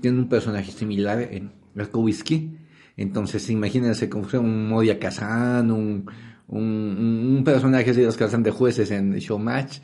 tiene 0.00 0.18
un 0.18 0.28
personaje 0.28 0.72
similar 0.72 1.20
en 1.20 1.52
Whisky. 1.92 2.56
Entonces, 2.96 3.50
imagínense 3.50 4.08
como 4.08 4.24
fue 4.24 4.38
un 4.38 4.68
Modia 4.70 4.98
Kazan, 4.98 5.70
un, 5.70 6.06
un, 6.48 7.42
personaje 7.44 7.92
de 7.92 8.04
los 8.04 8.16
Kazan 8.16 8.42
de 8.42 8.50
jueces 8.50 8.90
en 8.90 9.14
Showmatch. 9.14 9.78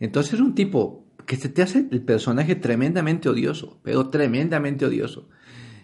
Entonces, 0.00 0.34
es 0.34 0.40
un 0.40 0.54
tipo 0.54 1.06
que 1.26 1.36
se 1.36 1.48
te 1.48 1.62
hace 1.62 1.86
el 1.90 2.02
personaje 2.02 2.54
tremendamente 2.56 3.28
odioso, 3.28 3.78
pero 3.82 4.08
tremendamente 4.10 4.84
odioso. 4.84 5.28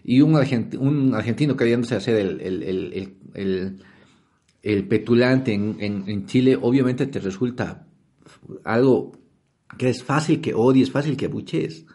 Y 0.04 0.20
un, 0.20 0.34
argentino 0.36 1.56
queriéndose 1.56 1.94
hacer 1.94 2.16
el, 4.62 4.86
petulante 4.88 5.52
en 5.52 6.26
Chile, 6.26 6.58
obviamente 6.60 7.06
te 7.06 7.20
resulta 7.20 7.86
algo 8.64 9.12
que 9.78 9.88
es 9.88 10.02
fácil 10.02 10.40
que 10.40 10.54
odies, 10.54 10.90
fácil 10.90 11.16
que 11.16 11.28
buches. 11.28 11.86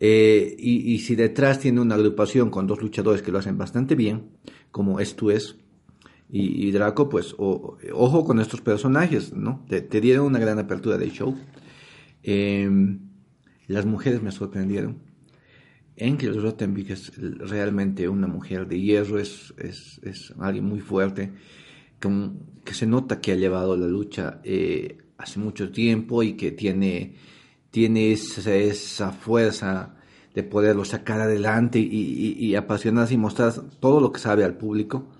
Eh, 0.00 0.56
y, 0.58 0.92
y, 0.92 0.98
si 0.98 1.14
detrás 1.14 1.60
tiene 1.60 1.80
una 1.80 1.94
agrupación 1.94 2.50
con 2.50 2.66
dos 2.66 2.82
luchadores 2.82 3.22
que 3.22 3.30
lo 3.30 3.38
hacen 3.38 3.56
bastante 3.56 3.94
bien, 3.94 4.30
como 4.72 4.98
esto 4.98 5.30
es, 5.30 5.56
y, 6.32 6.66
y 6.66 6.72
Draco, 6.72 7.10
pues 7.10 7.34
o, 7.36 7.76
ojo 7.92 8.24
con 8.24 8.40
estos 8.40 8.62
personajes, 8.62 9.34
¿no? 9.34 9.66
Te, 9.68 10.00
dieron 10.00 10.24
una 10.24 10.38
gran 10.38 10.58
apertura 10.58 10.96
del 10.96 11.12
show. 11.12 11.36
Eh, 12.22 12.70
las 13.66 13.84
mujeres 13.84 14.22
me 14.22 14.32
sorprendieron. 14.32 15.02
Enkel 15.94 16.40
Rottenvik 16.40 16.88
es 16.88 17.12
realmente 17.18 18.08
una 18.08 18.26
mujer 18.26 18.66
de 18.66 18.80
hierro, 18.80 19.18
es, 19.18 19.52
es, 19.58 20.00
es 20.04 20.32
alguien 20.38 20.64
muy 20.64 20.80
fuerte, 20.80 21.32
que, 22.00 22.30
que, 22.64 22.72
se 22.72 22.86
nota 22.86 23.20
que 23.20 23.32
ha 23.32 23.36
llevado 23.36 23.76
la 23.76 23.86
lucha 23.86 24.40
eh, 24.42 24.96
hace 25.18 25.38
mucho 25.38 25.70
tiempo 25.70 26.22
y 26.22 26.32
que 26.32 26.50
tiene, 26.50 27.14
tiene 27.70 28.12
esa, 28.12 28.54
esa 28.54 29.12
fuerza 29.12 29.96
de 30.34 30.42
poderlo 30.42 30.86
sacar 30.86 31.20
adelante 31.20 31.78
y, 31.78 31.84
y, 31.84 32.46
y, 32.46 32.54
apasionarse 32.54 33.12
y 33.12 33.18
mostrar 33.18 33.52
todo 33.80 34.00
lo 34.00 34.12
que 34.12 34.18
sabe 34.18 34.44
al 34.44 34.56
público. 34.56 35.12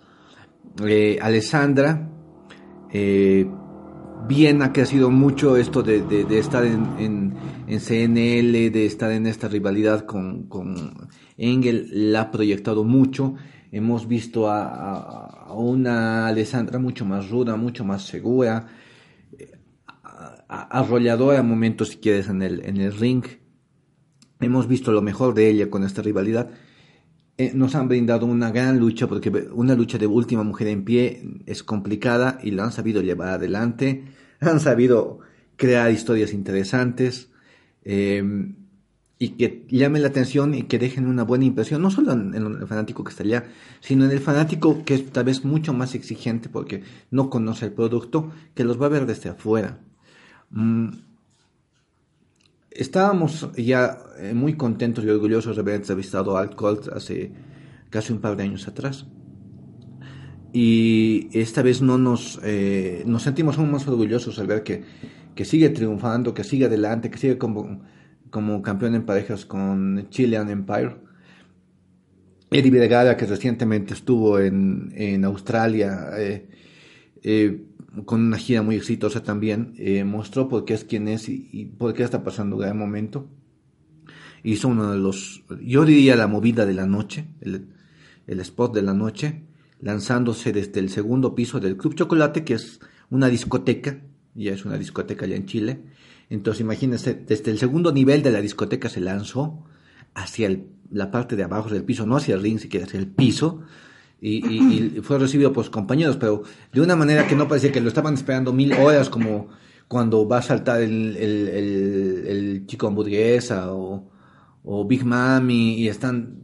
Eh, 0.81 1.19
Alessandra, 1.21 2.09
eh, 2.91 3.47
bien 4.27 4.63
ha 4.63 4.73
crecido 4.73 5.11
mucho 5.11 5.57
esto 5.57 5.83
de, 5.83 6.27
estar 6.39 6.65
en, 6.65 7.35
CNL, 7.67 8.73
de 8.73 8.87
estar 8.87 9.13
en 9.13 9.27
esta 9.27 9.49
rivalidad 9.49 10.07
con, 10.07 10.49
Engel, 11.37 12.13
la 12.13 12.23
ha 12.23 12.31
proyectado 12.31 12.85
mucho. 12.85 13.35
Hemos 13.71 14.09
visto 14.09 14.49
a, 14.49 15.53
una 15.55 16.27
Alessandra 16.27 16.79
mucho 16.79 17.05
más 17.05 17.29
ruda, 17.29 17.57
mucho 17.57 17.85
más 17.85 18.05
segura, 18.07 18.69
arrolladora 20.49 21.41
a 21.41 21.43
momentos 21.43 21.91
si 21.91 21.97
quieres 21.99 22.29
en 22.29 22.43
el, 22.43 22.65
en 22.65 22.79
el 22.79 22.93
ring. 22.93 23.25
Hemos 24.41 24.69
visto 24.69 24.91
lo 24.91 25.03
mejor 25.03 25.35
de 25.35 25.49
ella 25.49 25.71
con 25.71 25.85
esta 25.85 26.03
rivalidad. 26.03 26.51
Eh, 27.39 27.53
nos 27.55 27.75
han 27.75 27.89
brindado 27.89 28.27
una 28.27 28.51
gran 28.51 28.79
lucha 28.79 29.07
porque 29.07 29.31
una 29.53 29.75
lucha 29.75 29.99
de 29.99 30.07
última 30.07 30.43
mujer 30.43 30.69
en 30.69 30.85
pie 30.85 31.41
es 31.47 31.63
complicada 31.63 32.39
y 32.43 32.51
la 32.51 32.65
han 32.65 32.73
sabido 32.73 33.01
llevar 33.03 33.29
adelante. 33.29 34.05
Han 34.41 34.59
sabido 34.61 35.21
crear 35.57 35.93
historias 35.93 36.33
interesantes 36.33 37.31
eh, 37.85 38.23
y 39.19 39.29
que 39.31 39.65
llamen 39.69 40.03
la 40.03 40.09
atención 40.09 40.53
y 40.53 40.65
que 40.65 40.81
dejen 40.81 41.07
una 41.07 41.23
buena 41.23 41.45
impresión, 41.45 41.81
no 41.81 41.93
solo 41.93 42.13
en, 42.13 42.35
en, 42.35 42.45
el 42.61 42.67
fanático 42.67 43.05
que 43.05 43.11
está 43.11 43.23
allá, 43.23 43.45
sino 43.81 44.05
en 44.05 44.11
el 44.11 44.19
fanático 44.19 44.85
que 44.85 44.95
es 44.95 45.11
tal 45.13 45.25
vez 45.25 45.45
mucho 45.45 45.73
más 45.73 45.95
exigente 45.95 46.49
porque 46.49 46.83
no 47.13 47.31
conoce 47.31 47.67
el 47.67 47.73
producto, 47.73 48.33
que 48.55 48.65
los 48.65 48.83
va 48.83 48.87
a 48.87 48.89
ver 48.89 49.07
desde 49.07 49.31
afuera. 49.31 49.79
Mm. 50.51 51.12
Estábamos 52.75 53.51
ya 53.57 53.99
eh, 54.19 54.35
muy 54.35 54.55
contentos 54.55 55.05
y 55.05 55.09
orgullosos 55.09 55.57
de 55.57 55.63
haber 55.63 55.77
entrevistado 55.77 56.37
a 56.37 56.41
Al 56.41 56.55
Colt 56.57 56.89
hace 56.89 57.33
casi 57.91 58.13
un 58.13 58.21
par 58.21 58.37
de 58.37 58.45
años 58.45 58.67
atrás. 58.69 59.07
Y 60.53 61.29
esta 61.33 61.63
vez 61.63 61.81
no 61.81 61.99
nos, 61.99 62.41
eh, 62.45 63.03
nos 63.07 63.23
sentimos 63.23 63.59
aún 63.59 63.71
más 63.71 63.87
orgullosos 63.89 64.39
al 64.39 64.47
ver 64.47 64.63
que, 64.63 64.85
que 65.35 65.45
sigue 65.45 65.71
triunfando, 65.71 66.35
que 66.35 66.45
sigue 66.45 66.67
adelante, 66.67 67.11
que 67.11 67.19
sigue 67.19 67.39
como, 67.39 67.83
como 68.31 68.61
campeón 68.61 68.95
en 68.95 69.05
parejas 69.05 69.47
con 69.47 70.09
Chilean 70.11 70.51
Empire. 70.51 70.97
Eddie 72.51 72.71
Vergara, 72.71 73.17
que 73.17 73.25
recientemente 73.25 73.95
estuvo 73.95 74.39
en, 74.39 74.93
en 74.95 75.25
Australia, 75.25 76.11
eh, 76.19 76.49
eh, 77.23 77.65
con 78.05 78.23
una 78.23 78.39
gira 78.39 78.63
muy 78.63 78.77
exitosa 78.77 79.23
también, 79.23 79.75
eh, 79.77 80.05
mostró 80.05 80.49
por 80.49 80.65
qué 80.65 80.75
es 80.75 80.85
quien 80.85 81.09
es 81.09 81.29
y, 81.29 81.73
por 81.79 81.95
qué 81.95 82.03
está 82.03 82.25
pasando 82.25 82.57
gran 82.57 82.79
momento. 82.79 83.29
Hizo 84.43 84.69
uno 84.69 84.91
de 84.91 84.99
los, 84.99 85.45
yo 85.63 85.85
diría 85.85 86.17
la 86.17 86.27
movida 86.27 86.67
de 86.67 86.75
la 86.75 86.87
noche, 86.87 87.27
el, 87.41 87.69
el 88.27 88.41
spot 88.41 88.75
de 88.75 88.83
la 88.83 88.95
noche, 88.95 89.43
lanzándose 89.81 90.53
desde 90.53 90.81
el 90.81 90.89
segundo 90.89 91.35
piso 91.35 91.61
del 91.61 91.77
Club 91.77 91.95
Chocolate, 91.95 92.45
que 92.45 92.55
es 92.55 92.81
una 93.11 93.29
discoteca, 93.29 94.01
ya 94.35 94.53
es 94.53 94.65
una 94.65 94.79
discoteca 94.79 95.27
allá 95.27 95.37
en 95.37 95.47
Chile. 95.47 95.83
Entonces 96.31 96.63
imagínense, 96.63 97.15
desde 97.15 97.51
el 97.51 97.59
segundo 97.59 97.93
nivel 97.93 98.23
de 98.23 98.31
la 98.31 98.41
discoteca 98.41 98.89
se 98.89 99.01
lanzó 99.01 99.65
hacia 100.15 100.47
el, 100.47 100.67
la 100.91 101.11
parte 101.11 101.37
de 101.37 101.43
abajo 101.43 101.69
del 101.69 101.85
piso, 101.85 102.07
no 102.07 102.17
hacia 102.17 102.35
el 102.35 102.43
ring, 102.43 102.59
siquiera 102.59 102.87
hacia 102.87 102.99
el 102.99 103.07
piso, 103.07 103.63
y, 104.25 104.37
y, 104.47 104.95
y, 104.99 105.01
fue 105.03 105.19
recibido 105.19 105.53
por 105.53 105.65
sus 105.65 105.73
compañeros, 105.73 106.17
pero 106.17 106.45
de 106.73 106.81
una 106.81 106.95
manera 106.95 107.27
que 107.27 107.35
no 107.35 107.49
parecía 107.49 107.73
que 107.73 107.81
lo 107.81 107.89
estaban 107.89 108.15
esperando 108.15 108.53
mil 108.53 108.73
horas, 108.75 109.11
como 109.11 109.49
cuando 109.89 110.29
va 110.29 110.39
a 110.39 110.43
saltar 110.43 110.81
el, 110.81 111.17
el, 111.17 111.49
el, 111.49 112.67
chico 112.67 112.87
hamburguesa 112.87 113.73
o, 113.73 114.09
o, 114.63 114.87
Big 114.87 115.05
Mami 115.05 115.75
y 115.75 115.89
están 115.89 116.39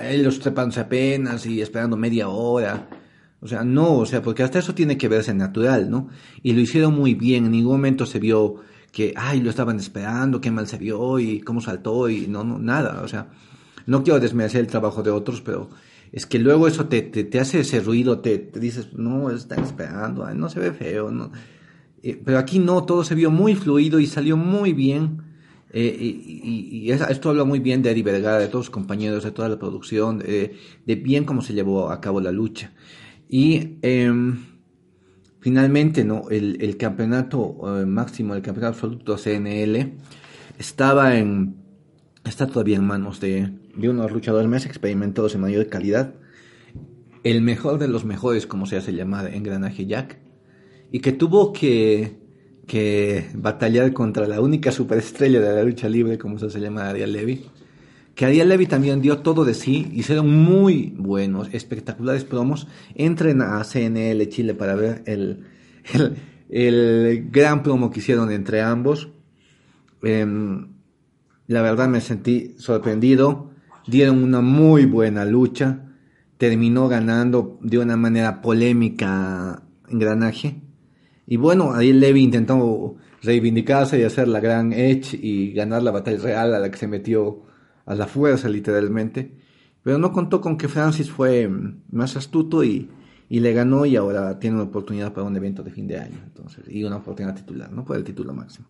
ellos 0.00 0.38
trepándose 0.38 0.78
apenas 0.78 1.44
y 1.44 1.60
esperando 1.60 1.96
media 1.96 2.28
hora. 2.28 2.88
O 3.40 3.48
sea, 3.48 3.64
no, 3.64 3.96
o 3.96 4.06
sea, 4.06 4.22
porque 4.22 4.44
hasta 4.44 4.60
eso 4.60 4.72
tiene 4.72 4.96
que 4.96 5.08
verse 5.08 5.34
natural, 5.34 5.90
¿no? 5.90 6.08
Y 6.44 6.52
lo 6.52 6.60
hicieron 6.60 6.94
muy 6.94 7.14
bien, 7.14 7.46
en 7.46 7.50
ningún 7.50 7.72
momento 7.72 8.06
se 8.06 8.20
vio 8.20 8.60
que, 8.92 9.12
ay, 9.16 9.40
lo 9.40 9.50
estaban 9.50 9.76
esperando, 9.78 10.40
qué 10.40 10.52
mal 10.52 10.68
se 10.68 10.78
vio 10.78 11.18
y 11.18 11.40
cómo 11.40 11.60
saltó 11.60 12.08
y 12.08 12.28
no, 12.28 12.44
no, 12.44 12.60
nada, 12.60 13.02
o 13.02 13.08
sea, 13.08 13.26
no 13.86 14.04
quiero 14.04 14.20
desmerecer 14.20 14.60
el 14.60 14.68
trabajo 14.68 15.02
de 15.02 15.10
otros, 15.10 15.40
pero 15.40 15.68
es 16.12 16.26
que 16.26 16.38
luego 16.38 16.68
eso 16.68 16.86
te, 16.86 17.00
te, 17.00 17.24
te 17.24 17.40
hace 17.40 17.60
ese 17.60 17.80
ruido, 17.80 18.20
te, 18.20 18.38
te, 18.38 18.60
dices, 18.60 18.92
no, 18.92 19.30
están 19.30 19.64
esperando, 19.64 20.32
no 20.34 20.50
se 20.50 20.60
ve 20.60 20.72
feo, 20.72 21.10
no. 21.10 21.32
Eh, 22.02 22.20
pero 22.22 22.38
aquí 22.38 22.58
no, 22.58 22.84
todo 22.84 23.02
se 23.02 23.14
vio 23.14 23.30
muy 23.30 23.54
fluido 23.54 23.98
y 23.98 24.06
salió 24.06 24.36
muy 24.36 24.74
bien. 24.74 25.22
Eh, 25.70 25.96
y, 25.98 26.84
y, 26.86 26.90
esto 26.90 27.30
habla 27.30 27.44
muy 27.44 27.60
bien 27.60 27.80
de 27.82 27.92
Eddie 27.92 28.02
Vergara, 28.02 28.38
de 28.38 28.48
todos 28.48 28.66
sus 28.66 28.74
compañeros, 28.74 29.24
de 29.24 29.30
toda 29.30 29.48
la 29.48 29.58
producción, 29.58 30.18
de, 30.18 30.54
bien 30.86 31.24
cómo 31.24 31.40
se 31.40 31.54
llevó 31.54 31.90
a 31.90 32.00
cabo 32.02 32.20
la 32.20 32.30
lucha. 32.30 32.72
Y 33.26 33.78
eh, 33.80 34.12
finalmente, 35.40 36.04
no, 36.04 36.28
el, 36.28 36.58
el 36.60 36.76
campeonato 36.76 37.80
eh, 37.80 37.86
máximo, 37.86 38.34
el 38.34 38.42
campeonato 38.42 38.74
absoluto 38.74 39.16
CNL, 39.16 39.94
estaba 40.58 41.16
en, 41.16 41.56
está 42.22 42.46
todavía 42.46 42.76
en 42.76 42.84
manos 42.84 43.18
de, 43.20 43.50
de 43.76 43.88
unos 43.88 44.10
luchadores 44.12 44.48
más 44.48 44.66
experimentados 44.66 45.34
en 45.34 45.40
mayor 45.40 45.68
calidad, 45.68 46.14
el 47.24 47.42
mejor 47.42 47.78
de 47.78 47.88
los 47.88 48.04
mejores, 48.04 48.46
como 48.46 48.66
se 48.66 48.76
hace 48.76 48.92
llamar 48.92 49.32
Engranaje 49.32 49.86
Jack, 49.86 50.18
y 50.90 51.00
que 51.00 51.12
tuvo 51.12 51.52
que, 51.52 52.18
que 52.66 53.26
batallar 53.34 53.92
contra 53.92 54.26
la 54.26 54.40
única 54.40 54.72
superestrella 54.72 55.40
de 55.40 55.54
la 55.54 55.62
lucha 55.62 55.88
libre, 55.88 56.18
como 56.18 56.38
se 56.38 56.46
hace 56.46 56.60
llamar 56.60 56.86
Ariel 56.86 57.12
Levy, 57.12 57.46
que 58.14 58.26
Ariel 58.26 58.48
Levy 58.48 58.66
también 58.66 59.00
dio 59.00 59.18
todo 59.18 59.44
de 59.44 59.54
sí, 59.54 59.90
hicieron 59.94 60.28
muy 60.30 60.94
buenos, 60.96 61.48
espectaculares 61.52 62.24
promos, 62.24 62.66
entren 62.94 63.40
a 63.40 63.62
CNL 63.64 64.28
Chile 64.28 64.54
para 64.54 64.74
ver 64.74 65.02
el, 65.06 65.44
el, 65.94 66.16
el 66.50 67.30
gran 67.30 67.62
promo 67.62 67.90
que 67.90 68.00
hicieron 68.00 68.30
entre 68.30 68.60
ambos. 68.60 69.08
Eh, 70.02 70.26
la 71.46 71.62
verdad 71.62 71.88
me 71.88 72.00
sentí 72.00 72.54
sorprendido 72.58 73.52
dieron 73.86 74.22
una 74.22 74.40
muy 74.40 74.86
buena 74.86 75.24
lucha, 75.24 75.92
terminó 76.38 76.88
ganando 76.88 77.58
de 77.60 77.78
una 77.78 77.96
manera 77.96 78.40
polémica 78.40 79.62
Engranaje. 79.88 80.60
Y 81.26 81.36
bueno, 81.36 81.72
ahí 81.72 81.92
Levy 81.92 82.22
intentó 82.22 82.96
reivindicarse 83.22 83.98
y 83.98 84.04
hacer 84.04 84.28
la 84.28 84.40
gran 84.40 84.72
Edge 84.72 85.14
y 85.20 85.52
ganar 85.52 85.82
la 85.82 85.90
batalla 85.90 86.18
real 86.18 86.54
a 86.54 86.58
la 86.58 86.70
que 86.70 86.78
se 86.78 86.88
metió 86.88 87.42
a 87.86 87.94
la 87.94 88.06
fuerza 88.06 88.48
literalmente. 88.48 89.36
Pero 89.82 89.98
no 89.98 90.12
contó 90.12 90.40
con 90.40 90.56
que 90.56 90.68
Francis 90.68 91.10
fue 91.10 91.50
más 91.90 92.16
astuto 92.16 92.64
y, 92.64 92.88
y 93.28 93.40
le 93.40 93.52
ganó 93.52 93.86
y 93.86 93.96
ahora 93.96 94.38
tiene 94.38 94.56
una 94.56 94.64
oportunidad 94.64 95.12
para 95.12 95.26
un 95.26 95.36
evento 95.36 95.62
de 95.62 95.70
fin 95.70 95.86
de 95.86 95.98
año. 95.98 96.20
Entonces, 96.24 96.64
y 96.68 96.84
una 96.84 96.96
oportunidad 96.96 97.34
titular, 97.34 97.70
no 97.72 97.84
por 97.84 97.96
el 97.96 98.04
título 98.04 98.32
máximo 98.32 98.66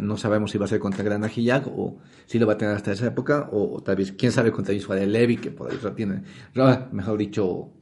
no 0.00 0.16
sabemos 0.16 0.50
si 0.50 0.58
va 0.58 0.64
a 0.64 0.68
ser 0.68 0.78
contra 0.78 1.04
Gran 1.04 1.24
Ajillac 1.24 1.66
o 1.66 1.98
si 2.26 2.38
lo 2.38 2.46
va 2.46 2.54
a 2.54 2.58
tener 2.58 2.74
hasta 2.74 2.92
esa 2.92 3.06
época 3.06 3.48
o, 3.52 3.82
tal 3.82 3.96
vez 3.96 4.12
quién 4.12 4.32
sabe 4.32 4.52
contra 4.52 4.74
Israel 4.74 5.12
Levy 5.12 5.36
que 5.36 5.50
por 5.50 5.70
ahí 5.70 5.78
tiene 5.94 6.22
mejor 6.92 7.18
dicho 7.18 7.72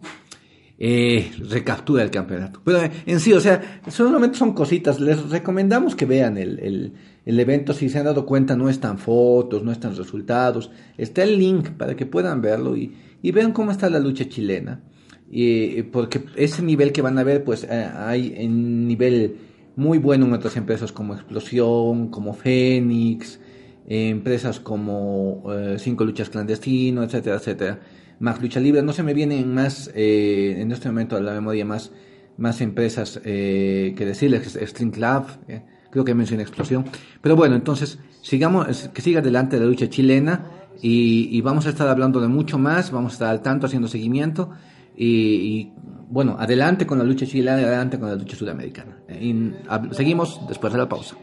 eh, 0.76 1.30
recaptura 1.50 2.02
el 2.02 2.10
campeonato. 2.10 2.60
Pero 2.64 2.82
eh, 2.82 2.90
en 3.06 3.20
sí, 3.20 3.32
o 3.32 3.40
sea, 3.40 3.80
solamente 3.88 4.36
son 4.38 4.54
cositas. 4.54 4.98
Les 4.98 5.30
recomendamos 5.30 5.94
que 5.94 6.04
vean 6.04 6.36
el, 6.36 6.92
el, 7.24 7.40
evento. 7.40 7.72
Si 7.72 7.88
se 7.88 7.98
han 7.98 8.06
dado 8.06 8.26
cuenta, 8.26 8.56
no 8.56 8.68
están 8.68 8.98
fotos, 8.98 9.62
no 9.62 9.70
están 9.70 9.96
resultados. 9.96 10.70
Está 10.98 11.22
el 11.22 11.38
link 11.38 11.70
para 11.70 11.94
que 11.94 12.06
puedan 12.06 12.42
verlo 12.42 12.76
y, 12.76 12.92
y 13.22 13.30
vean 13.30 13.52
cómo 13.52 13.70
está 13.70 13.88
la 13.88 14.00
lucha 14.00 14.28
chilena. 14.28 14.82
Y, 15.30 15.82
porque 15.84 16.24
ese 16.36 16.62
nivel 16.62 16.92
que 16.92 17.02
van 17.02 17.18
a 17.18 17.24
ver, 17.24 17.44
pues 17.44 17.64
eh, 17.64 17.90
hay 17.94 18.34
en 18.36 18.88
nivel 18.88 19.36
muy 19.76 19.98
bueno 19.98 20.26
en 20.26 20.32
otras 20.32 20.56
empresas 20.56 20.92
como 20.92 21.14
Explosión, 21.14 22.08
como 22.08 22.34
Fénix, 22.34 23.40
empresas 23.86 24.60
como 24.60 25.42
eh, 25.52 25.76
Cinco 25.78 26.04
Luchas 26.04 26.30
Clandestino, 26.30 27.02
etcétera, 27.02 27.36
etcétera. 27.36 27.80
Más 28.20 28.40
Lucha 28.40 28.60
Libre, 28.60 28.82
no 28.82 28.92
se 28.92 29.02
me 29.02 29.12
vienen 29.12 29.52
más 29.52 29.90
eh, 29.94 30.56
en 30.58 30.70
este 30.72 30.88
momento 30.88 31.16
a 31.16 31.20
la 31.20 31.32
memoria 31.32 31.64
más, 31.64 31.90
más 32.36 32.60
empresas 32.60 33.20
eh, 33.24 33.94
que 33.96 34.06
decirles, 34.06 34.58
String 34.60 34.92
Club, 34.92 35.24
eh, 35.48 35.62
creo 35.90 36.04
que 36.04 36.14
mencioné 36.14 36.42
Explosión. 36.42 36.84
Pero 37.20 37.36
bueno, 37.36 37.56
entonces 37.56 37.98
sigamos, 38.22 38.88
que 38.88 39.02
siga 39.02 39.20
adelante 39.20 39.58
la 39.58 39.66
lucha 39.66 39.88
chilena 39.88 40.50
y, 40.80 41.28
y 41.36 41.40
vamos 41.40 41.66
a 41.66 41.70
estar 41.70 41.88
hablando 41.88 42.20
de 42.20 42.28
mucho 42.28 42.58
más, 42.58 42.92
vamos 42.92 43.12
a 43.12 43.14
estar 43.14 43.28
al 43.28 43.42
tanto 43.42 43.66
haciendo 43.66 43.88
seguimiento 43.88 44.50
y, 44.96 45.06
y, 45.06 45.72
bueno, 46.08 46.36
adelante 46.38 46.86
con 46.86 46.98
la 46.98 47.04
lucha 47.04 47.26
chilena 47.26 47.60
y 47.60 47.64
adelante 47.64 47.98
con 47.98 48.08
la 48.08 48.14
lucha 48.16 48.36
sudamericana. 48.36 48.98
Y, 49.20 49.32
hab- 49.68 49.92
seguimos 49.92 50.40
después 50.48 50.72
de 50.72 50.78
la 50.78 50.88
pausa. 50.88 51.16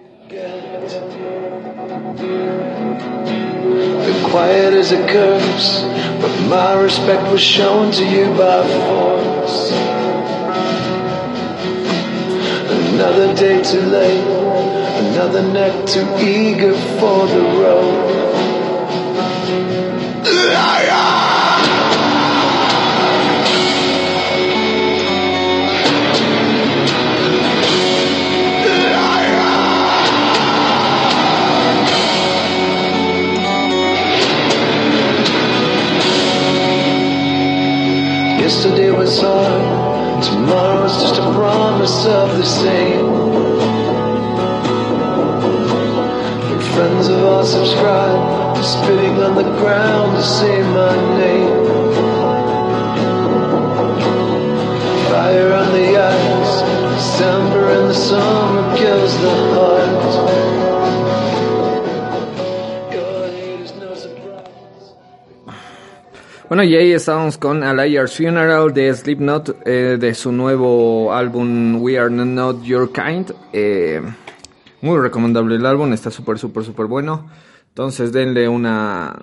Quiet 4.32 4.74
as 4.74 4.92
a 4.94 5.08
curse, 5.08 5.84
but 6.22 6.32
my 6.50 6.74
respect 6.82 7.22
was 7.32 7.42
shown 7.42 7.92
to 7.92 8.04
you 8.06 8.26
by 8.38 8.64
force. 8.88 9.72
Another 12.94 13.34
day 13.36 13.62
too 13.62 13.82
late, 13.82 14.24
another 15.12 15.42
neck 15.52 15.74
too 15.86 16.06
eager 16.20 16.74
for 17.00 17.28
the 17.28 17.42
road. 17.60 18.22
Yesterday 38.41 38.89
was 38.89 39.21
hard, 39.21 40.23
tomorrow's 40.23 40.99
just 40.99 41.19
a 41.19 41.32
promise 41.32 42.08
of 42.08 42.39
the 42.39 42.43
same. 42.43 43.06
And 46.49 46.63
friends 46.73 47.08
of 47.08 47.23
ours 47.23 47.51
subscribe 47.51 48.56
to 48.56 48.63
spitting 48.63 49.21
on 49.21 49.36
the 49.36 49.43
ground 49.62 50.17
to 50.17 50.23
say 50.23 50.60
my 50.63 50.95
name. 51.19 51.65
Fire 55.12 55.54
on 55.54 55.71
the 55.73 55.97
ice, 56.01 56.62
December 56.95 57.69
in 57.77 57.88
the 57.89 57.93
summer 57.93 58.75
kills 58.75 59.13
the 59.21 59.30
heart. 59.54 59.81
Bueno, 66.52 66.66
y 66.66 66.76
ahí 66.76 66.92
estábamos 66.92 67.38
con 67.38 67.64
A 67.64 67.74
Liar's 67.74 68.18
Funeral 68.18 68.74
de 68.74 68.94
Slipknot, 68.94 69.66
eh, 69.66 69.96
de 69.98 70.14
su 70.14 70.34
nuevo 70.34 71.14
álbum 71.14 71.82
We 71.82 71.98
Are 71.98 72.14
Not 72.14 72.64
Your 72.64 72.92
Kind. 72.92 73.32
Eh, 73.54 74.02
muy 74.82 75.00
recomendable 75.00 75.56
el 75.56 75.66
álbum, 75.66 75.94
está 75.94 76.12
súper, 76.12 76.38
súper, 76.38 76.66
súper 76.66 76.88
bueno. 76.88 77.32
Entonces 77.70 78.12
denle 78.12 78.50
una 78.50 79.18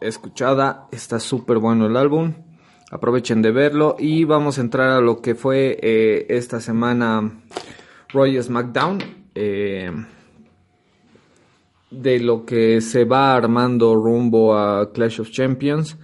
escuchada, 0.00 0.88
está 0.90 1.20
súper 1.20 1.58
bueno 1.58 1.84
el 1.84 1.94
álbum. 1.94 2.32
Aprovechen 2.90 3.42
de 3.42 3.50
verlo 3.50 3.96
y 3.98 4.24
vamos 4.24 4.56
a 4.56 4.62
entrar 4.62 4.92
a 4.92 5.02
lo 5.02 5.20
que 5.20 5.34
fue 5.34 5.78
eh, 5.82 6.24
esta 6.30 6.58
semana 6.58 7.42
Roy 8.14 8.42
SmackDown. 8.42 8.98
Eh, 9.34 9.92
de 11.90 12.18
lo 12.18 12.46
que 12.46 12.80
se 12.80 13.04
va 13.04 13.34
armando 13.34 13.94
rumbo 13.94 14.56
a 14.56 14.90
Clash 14.90 15.20
of 15.20 15.30
Champions 15.30 15.98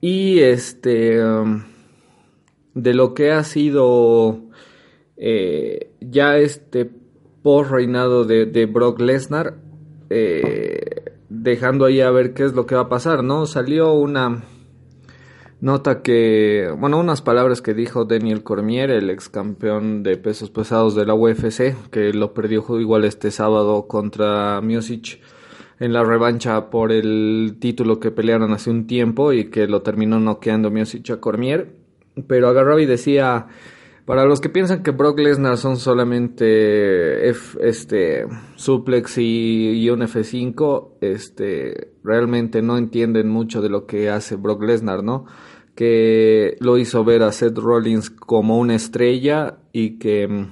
y 0.00 0.40
este 0.40 1.22
um, 1.24 1.62
de 2.74 2.94
lo 2.94 3.14
que 3.14 3.32
ha 3.32 3.44
sido 3.44 4.40
eh, 5.16 5.90
ya 6.00 6.38
este 6.38 6.90
post 7.42 7.70
reinado 7.70 8.24
de, 8.24 8.46
de 8.46 8.66
Brock 8.66 9.00
Lesnar 9.00 9.56
eh, 10.08 11.12
dejando 11.28 11.84
ahí 11.84 12.00
a 12.00 12.10
ver 12.10 12.32
qué 12.32 12.44
es 12.44 12.54
lo 12.54 12.66
que 12.66 12.74
va 12.74 12.82
a 12.82 12.88
pasar 12.88 13.22
no 13.22 13.46
salió 13.46 13.92
una 13.92 14.42
nota 15.60 16.00
que 16.00 16.72
bueno 16.78 16.98
unas 16.98 17.20
palabras 17.20 17.60
que 17.60 17.74
dijo 17.74 18.06
Daniel 18.06 18.42
Cormier 18.42 18.90
el 18.90 19.10
ex 19.10 19.28
campeón 19.28 20.02
de 20.02 20.16
pesos 20.16 20.50
pesados 20.50 20.94
de 20.94 21.04
la 21.04 21.14
UFC 21.14 21.76
que 21.90 22.14
lo 22.14 22.32
perdió 22.32 22.64
igual 22.80 23.04
este 23.04 23.30
sábado 23.30 23.86
contra 23.86 24.60
Music 24.62 25.20
en 25.80 25.94
la 25.94 26.04
revancha 26.04 26.68
por 26.68 26.92
el 26.92 27.56
título 27.58 27.98
que 27.98 28.10
pelearon 28.10 28.52
hace 28.52 28.70
un 28.70 28.86
tiempo 28.86 29.32
y 29.32 29.46
que 29.46 29.66
lo 29.66 29.80
terminó 29.80 30.20
noqueando 30.20 30.70
Miocic 30.70 31.10
a 31.10 31.20
Cormier. 31.20 31.74
Pero 32.26 32.48
agarraba 32.48 32.82
y 32.82 32.86
decía, 32.86 33.46
para 34.04 34.26
los 34.26 34.42
que 34.42 34.50
piensan 34.50 34.82
que 34.82 34.90
Brock 34.90 35.18
Lesnar 35.18 35.56
son 35.56 35.78
solamente 35.78 37.30
F, 37.30 37.58
este, 37.62 38.26
suplex 38.56 39.16
y, 39.16 39.88
un 39.88 40.00
F5, 40.00 40.98
este, 41.00 41.92
realmente 42.04 42.60
no 42.60 42.76
entienden 42.76 43.30
mucho 43.30 43.62
de 43.62 43.70
lo 43.70 43.86
que 43.86 44.10
hace 44.10 44.36
Brock 44.36 44.62
Lesnar, 44.62 45.02
¿no? 45.02 45.24
Que 45.74 46.58
lo 46.60 46.76
hizo 46.76 47.04
ver 47.04 47.22
a 47.22 47.32
Seth 47.32 47.56
Rollins 47.56 48.10
como 48.10 48.58
una 48.58 48.74
estrella 48.74 49.56
y 49.72 49.98
que 49.98 50.48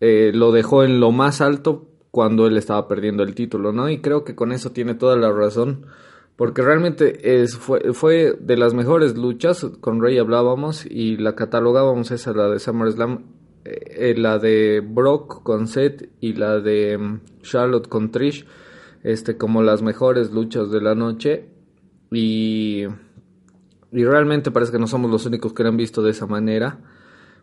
eh, 0.00 0.32
lo 0.34 0.52
dejó 0.52 0.84
en 0.84 1.00
lo 1.00 1.12
más 1.12 1.40
alto 1.40 1.87
cuando 2.18 2.48
él 2.48 2.56
estaba 2.56 2.88
perdiendo 2.88 3.22
el 3.22 3.36
título, 3.36 3.70
¿no? 3.70 3.88
Y 3.88 4.00
creo 4.00 4.24
que 4.24 4.34
con 4.34 4.50
eso 4.50 4.72
tiene 4.72 4.96
toda 4.96 5.14
la 5.14 5.30
razón, 5.30 5.86
porque 6.34 6.62
realmente 6.62 7.42
es, 7.42 7.56
fue, 7.56 8.36
de 8.40 8.56
las 8.56 8.74
mejores 8.74 9.16
luchas, 9.16 9.64
con 9.80 10.02
Rey 10.02 10.18
hablábamos 10.18 10.84
y 10.84 11.16
la 11.16 11.36
catalogábamos 11.36 12.10
esa, 12.10 12.32
la 12.32 12.48
de 12.48 12.58
SummerSlam, 12.58 13.22
eh, 13.64 14.16
la 14.18 14.40
de 14.40 14.82
Brock 14.84 15.44
con 15.44 15.68
Seth 15.68 16.10
y 16.18 16.32
la 16.32 16.58
de 16.58 16.96
um, 16.96 17.20
Charlotte 17.42 17.86
con 17.86 18.10
Trish, 18.10 18.44
este, 19.04 19.36
como 19.36 19.62
las 19.62 19.82
mejores 19.82 20.32
luchas 20.32 20.72
de 20.72 20.80
la 20.80 20.96
noche 20.96 21.50
y, 22.10 22.82
y 23.92 24.04
realmente 24.04 24.50
parece 24.50 24.72
que 24.72 24.80
no 24.80 24.88
somos 24.88 25.08
los 25.08 25.24
únicos 25.24 25.52
que 25.52 25.62
lo 25.62 25.68
han 25.68 25.76
visto 25.76 26.02
de 26.02 26.10
esa 26.10 26.26
manera, 26.26 26.80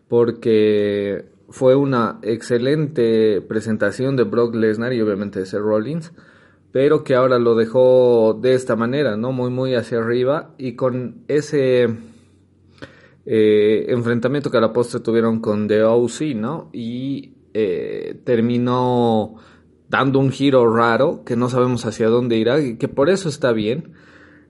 porque 0.06 1.34
fue 1.48 1.76
una 1.76 2.18
excelente 2.22 3.40
presentación 3.40 4.16
de 4.16 4.24
Brock 4.24 4.54
Lesnar 4.54 4.92
y 4.92 5.00
obviamente 5.00 5.40
de 5.40 5.46
Seth 5.46 5.60
Rollins, 5.60 6.12
pero 6.72 7.04
que 7.04 7.14
ahora 7.14 7.38
lo 7.38 7.54
dejó 7.54 8.38
de 8.40 8.54
esta 8.54 8.76
manera, 8.76 9.16
¿no? 9.16 9.32
Muy, 9.32 9.50
muy 9.50 9.74
hacia 9.74 9.98
arriba 9.98 10.54
y 10.58 10.74
con 10.74 11.24
ese 11.28 11.88
eh, 13.24 13.86
enfrentamiento 13.88 14.50
que 14.50 14.58
a 14.58 14.60
la 14.60 14.72
postre 14.72 15.00
tuvieron 15.00 15.40
con 15.40 15.68
The 15.68 15.82
OC, 15.82 16.20
¿no? 16.34 16.70
Y 16.72 17.34
eh, 17.54 18.20
terminó 18.24 19.36
dando 19.88 20.18
un 20.18 20.30
giro 20.30 20.72
raro 20.72 21.24
que 21.24 21.36
no 21.36 21.48
sabemos 21.48 21.86
hacia 21.86 22.08
dónde 22.08 22.36
irá 22.36 22.60
y 22.60 22.76
que 22.76 22.88
por 22.88 23.08
eso 23.08 23.28
está 23.28 23.52
bien. 23.52 23.92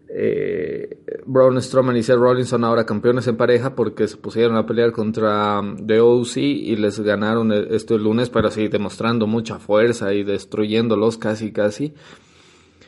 Eh, 0.09 0.99
Braun 1.27 1.61
Strowman 1.61 1.97
y 1.97 2.03
Seth 2.03 2.17
Rollins 2.17 2.49
son 2.49 2.65
ahora 2.65 2.87
campeones 2.87 3.27
en 3.27 3.37
pareja 3.37 3.75
porque 3.75 4.07
se 4.09 4.17
pusieron 4.17 4.57
a 4.57 4.65
pelear 4.67 4.93
contra 4.93 5.61
um, 5.61 5.77
The 5.87 6.01
OC 6.01 6.37
y 6.37 6.77
les 6.77 7.01
ganaron 7.01 7.53
el- 7.53 7.69
este 7.75 7.99
lunes, 7.99 8.31
pero 8.31 8.51
sí 8.51 8.69
demostrando 8.69 9.27
mucha 9.27 9.59
fuerza 9.59 10.15
y 10.15 10.23
destruyéndolos 10.25 11.19
casi 11.19 11.53
casi. 11.53 11.95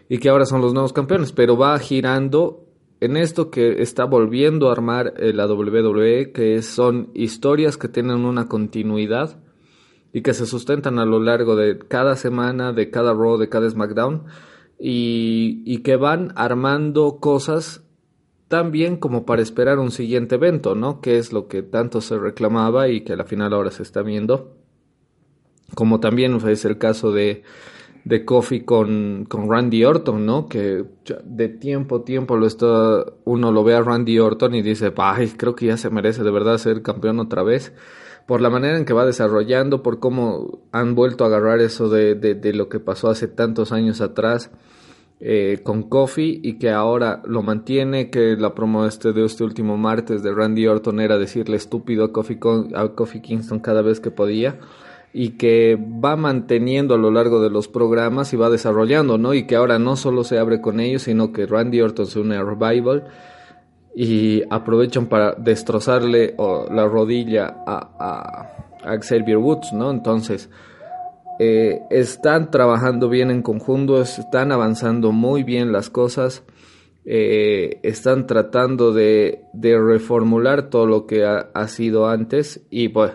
Y 0.09 0.19
que 0.19 0.29
ahora 0.29 0.47
son 0.47 0.61
los 0.63 0.73
nuevos 0.73 0.93
campeones, 0.93 1.33
pero 1.33 1.57
va 1.59 1.79
girando 1.79 2.65
en 3.01 3.17
esto 3.17 3.51
que 3.51 3.83
está 3.83 4.05
volviendo 4.05 4.69
a 4.69 4.73
armar 4.73 5.15
eh, 5.19 5.33
la 5.33 5.47
WWE, 5.47 6.33
que 6.33 6.63
son 6.63 7.11
historias 7.15 7.77
que 7.77 7.89
tienen 7.89 8.25
una 8.25 8.49
continuidad 8.49 9.39
y 10.13 10.23
que 10.23 10.33
se 10.33 10.47
sustentan 10.47 10.99
a 10.99 11.05
lo 11.05 11.21
largo 11.21 11.55
de 11.57 11.79
cada 11.79 12.17
semana, 12.17 12.73
de 12.73 12.91
cada 12.91 13.13
Raw, 13.13 13.37
de 13.37 13.49
cada 13.49 13.69
SmackDown 13.69 14.25
y 14.79 15.79
que 15.83 15.97
van 15.97 16.33
armando 16.37 17.19
cosas 17.21 17.85
tan 18.49 18.73
bien 18.73 18.97
como 18.97 19.25
para 19.25 19.43
esperar 19.43 19.79
un 19.79 19.91
siguiente 19.91 20.35
evento, 20.35 20.75
¿no? 20.75 21.01
Que 21.01 21.19
es 21.19 21.33
lo 21.33 21.49
que 21.49 21.63
tanto 21.63 22.01
se 22.01 22.19
reclamaba 22.19 22.89
y 22.89 23.03
que 23.03 23.13
a 23.13 23.17
la 23.17 23.25
final 23.25 23.53
ahora 23.53 23.71
se 23.71 23.83
está 23.83 24.03
viendo. 24.03 24.57
Como 25.75 26.01
también 26.01 26.35
es 26.35 26.65
el 26.65 26.79
caso 26.79 27.13
de 27.13 27.45
de 28.09 28.25
Kofi 28.25 28.63
con, 28.63 29.27
con 29.29 29.51
Randy 29.51 29.85
Orton, 29.85 30.25
¿no? 30.25 30.49
Que 30.49 30.85
de 31.25 31.49
tiempo 31.49 31.97
a 31.97 32.05
tiempo 32.05 32.37
lo 32.37 32.47
está, 32.47 33.05
uno 33.25 33.53
lo 33.53 33.65
ve 33.65 33.75
a 33.75 33.83
Randy 33.83 34.19
Orton 34.19 34.55
y 34.55 34.63
dice, 34.63 34.93
ay, 34.97 35.29
creo 35.37 35.55
que 35.55 35.67
ya 35.67 35.77
se 35.77 35.91
merece 35.91 36.23
de 36.23 36.31
verdad 36.31 36.57
ser 36.57 36.81
campeón 36.83 37.21
otra 37.21 37.43
vez. 37.43 37.73
Por 38.27 38.41
la 38.41 38.49
manera 38.49 38.79
en 38.79 38.87
que 38.87 38.95
va 38.95 39.05
desarrollando, 39.05 39.83
por 39.83 40.01
cómo 40.01 40.61
han 40.73 40.95
vuelto 40.95 41.25
a 41.25 41.27
agarrar 41.27 41.61
eso 41.61 41.91
de, 41.91 42.15
de, 42.15 42.35
de 42.35 42.53
lo 42.55 42.71
que 42.71 42.81
pasó 42.81 43.11
hace 43.11 43.29
tantos 43.29 43.73
años 43.73 44.01
atrás 44.01 44.51
eh, 45.21 45.61
con 45.65 45.83
Kofi 45.83 46.41
y 46.45 46.59
que 46.59 46.71
ahora 46.71 47.23
lo 47.25 47.43
mantiene, 47.43 48.09
que 48.09 48.37
la 48.37 48.55
promo 48.55 48.87
este 48.87 49.13
de 49.13 49.25
este 49.25 49.43
último 49.43 49.77
martes 49.77 50.23
de 50.23 50.33
Randy 50.33 50.67
Orton 50.69 51.01
era 51.01 51.19
decirle 51.19 51.57
estúpido 51.57 52.05
a 52.05 52.13
Kofi, 52.13 52.39
a 52.75 52.89
Kofi 52.89 53.21
Kingston 53.21 53.59
cada 53.59 53.83
vez 53.83 53.99
que 53.99 54.13
podía 54.13 54.61
y 55.13 55.31
que 55.31 55.77
va 55.77 56.15
manteniendo 56.15 56.95
a 56.95 56.99
lo 56.99 57.11
largo 57.11 57.41
de 57.41 57.51
los 57.51 57.67
programas 57.67 58.33
y 58.33 58.37
va 58.37 58.49
desarrollando, 58.49 59.19
¿no? 59.19 59.35
Y 59.35 59.47
que 59.47 59.57
ahora 59.57 59.81
no 59.81 59.97
solo 59.97 60.23
se 60.23 60.39
abre 60.39 60.61
con 60.61 60.79
ellos, 60.79 61.03
sino 61.03 61.33
que 61.33 61.47
Randy 61.47 61.81
Orton 61.81 62.07
se 62.07 62.21
une 62.21 62.37
a 62.37 62.45
Revival 62.45 63.09
y 63.97 64.43
aprovechan 64.51 65.07
para 65.07 65.33
destrozarle 65.33 66.37
la 66.71 66.87
rodilla 66.87 67.65
a, 67.67 68.53
a 68.85 68.99
Xavier 69.01 69.39
Woods, 69.39 69.73
¿no? 69.73 69.91
Entonces, 69.91 70.51
eh, 71.39 71.81
están 71.91 72.51
trabajando 72.51 73.09
bien 73.09 73.31
en 73.31 73.43
conjunto, 73.43 74.01
están 74.03 74.53
avanzando 74.53 75.13
muy 75.13 75.45
bien 75.45 75.73
las 75.73 75.89
cosas, 75.91 76.43
eh, 77.05 77.81
están 77.85 78.27
tratando 78.27 78.93
de, 78.93 79.41
reformular 79.55 80.69
todo 80.69 80.87
lo 80.87 81.07
que 81.07 81.25
ha, 81.25 81.69
sido 81.69 82.07
antes 82.07 82.67
y 82.69 82.89
pues 82.89 83.13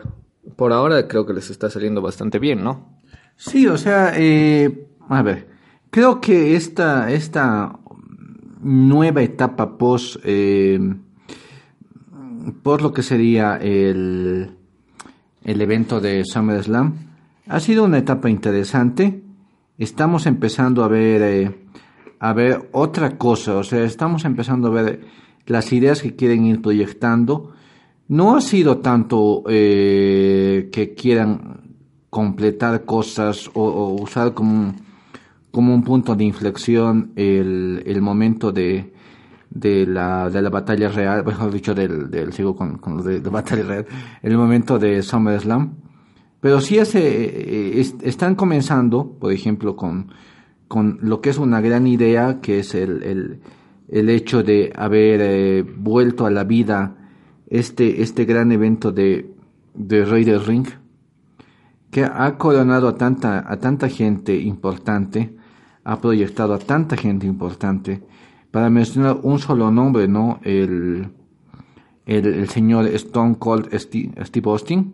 por 0.56 0.74
ahora 0.74 1.08
creo 1.08 1.28
que 1.28 1.34
les 1.34 1.52
está 1.52 1.70
saliendo 1.70 2.02
bastante 2.02 2.40
bien, 2.40 2.64
¿no? 2.64 3.00
Sí, 3.36 3.68
o 3.68 3.78
sea, 3.78 4.14
eh, 4.16 4.88
a 5.10 5.22
ver, 5.22 5.48
creo 5.92 6.22
que 6.22 6.56
esta, 6.56 7.12
esta 7.12 7.78
nueva 8.62 9.22
etapa 9.22 9.78
post, 9.78 10.18
eh, 10.24 10.80
por 12.64 12.82
lo 12.82 12.94
que 12.94 13.04
sería 13.04 13.58
el, 13.58 14.58
el 15.44 15.62
evento 15.62 16.00
de 16.00 16.24
SummerSlam, 16.26 17.13
ha 17.48 17.60
sido 17.60 17.84
una 17.84 17.98
etapa 17.98 18.30
interesante. 18.30 19.24
Estamos 19.78 20.26
empezando 20.26 20.84
a 20.84 20.88
ver, 20.88 21.22
eh, 21.22 21.56
a 22.20 22.34
ver 22.34 22.70
otra 22.72 23.18
cosa, 23.18 23.58
o 23.58 23.64
sea, 23.64 23.84
estamos 23.84 24.26
empezando 24.26 24.68
a 24.68 24.72
ver 24.72 25.02
las 25.46 25.72
ideas 25.74 26.02
que 26.02 26.16
quieren 26.16 26.46
ir 26.46 26.62
proyectando. 26.62 27.52
No 28.08 28.36
ha 28.36 28.42
sido 28.42 28.78
tanto 28.78 29.44
eh, 29.48 30.70
que 30.72 30.94
quieran 30.94 31.62
completar 32.10 32.86
cosas 32.86 33.50
o, 33.54 33.98
usar 34.00 34.34
como 34.34 34.54
un, 34.54 34.76
como 35.52 35.74
un 35.74 35.84
punto 35.84 36.16
de 36.16 36.24
inflexión 36.24 37.12
el, 37.16 37.82
el 37.86 38.02
momento 38.02 38.52
de, 38.52 38.94
de, 39.50 39.88
la, 39.88 40.30
de 40.30 40.42
la 40.42 40.50
batalla 40.50 40.90
real, 40.90 41.26
mejor 41.26 41.52
dicho, 41.52 41.74
del, 41.74 42.12
del 42.12 42.32
sigo 42.34 42.56
con, 42.56 42.78
con 42.78 42.98
lo 42.98 43.04
de, 43.04 43.20
de 43.20 43.30
batalla 43.30 43.64
real, 43.64 43.86
el 44.22 44.38
momento 44.38 44.78
de 44.78 45.02
SummerSlam. 45.02 45.83
Pero 46.44 46.60
sí 46.60 46.78
es, 46.78 46.94
eh, 46.94 47.80
es- 47.80 47.96
están 48.04 48.36
comenzando, 48.36 49.18
por 49.18 49.32
ejemplo, 49.32 49.78
con, 49.78 50.10
con 50.68 51.00
lo 51.02 51.22
que 51.22 51.30
es 51.30 51.38
una 51.38 51.62
gran 51.62 51.88
idea, 51.88 52.42
que 52.42 52.60
es 52.60 52.76
el, 52.76 53.02
el, 53.04 53.40
el 53.88 54.10
hecho 54.10 54.44
de 54.44 54.74
haber 54.76 55.22
eh, 55.24 55.64
vuelto 55.64 56.26
a 56.26 56.32
la 56.32 56.44
vida 56.44 56.98
este, 57.48 58.02
este 58.02 58.26
gran 58.26 58.52
evento 58.52 58.92
de, 58.92 59.34
de 59.74 60.04
Rey 60.04 60.26
Ring, 60.26 60.68
que 61.90 62.04
ha 62.04 62.38
coronado 62.38 62.90
a 62.90 62.96
tanta, 62.98 63.50
a 63.50 63.58
tanta 63.58 63.88
gente 63.88 64.36
importante, 64.36 65.38
ha 65.86 66.02
proyectado 66.02 66.54
a 66.56 66.60
tanta 66.60 66.98
gente 66.98 67.26
importante. 67.26 68.04
Para 68.52 68.70
mencionar 68.70 69.18
un 69.24 69.40
solo 69.40 69.72
nombre, 69.72 70.10
¿no? 70.10 70.40
El, 70.44 71.08
el, 72.06 72.26
el 72.26 72.50
señor 72.50 72.88
Stone 72.88 73.38
Cold 73.40 73.74
Steve 73.78 74.12
Austin, 74.50 74.94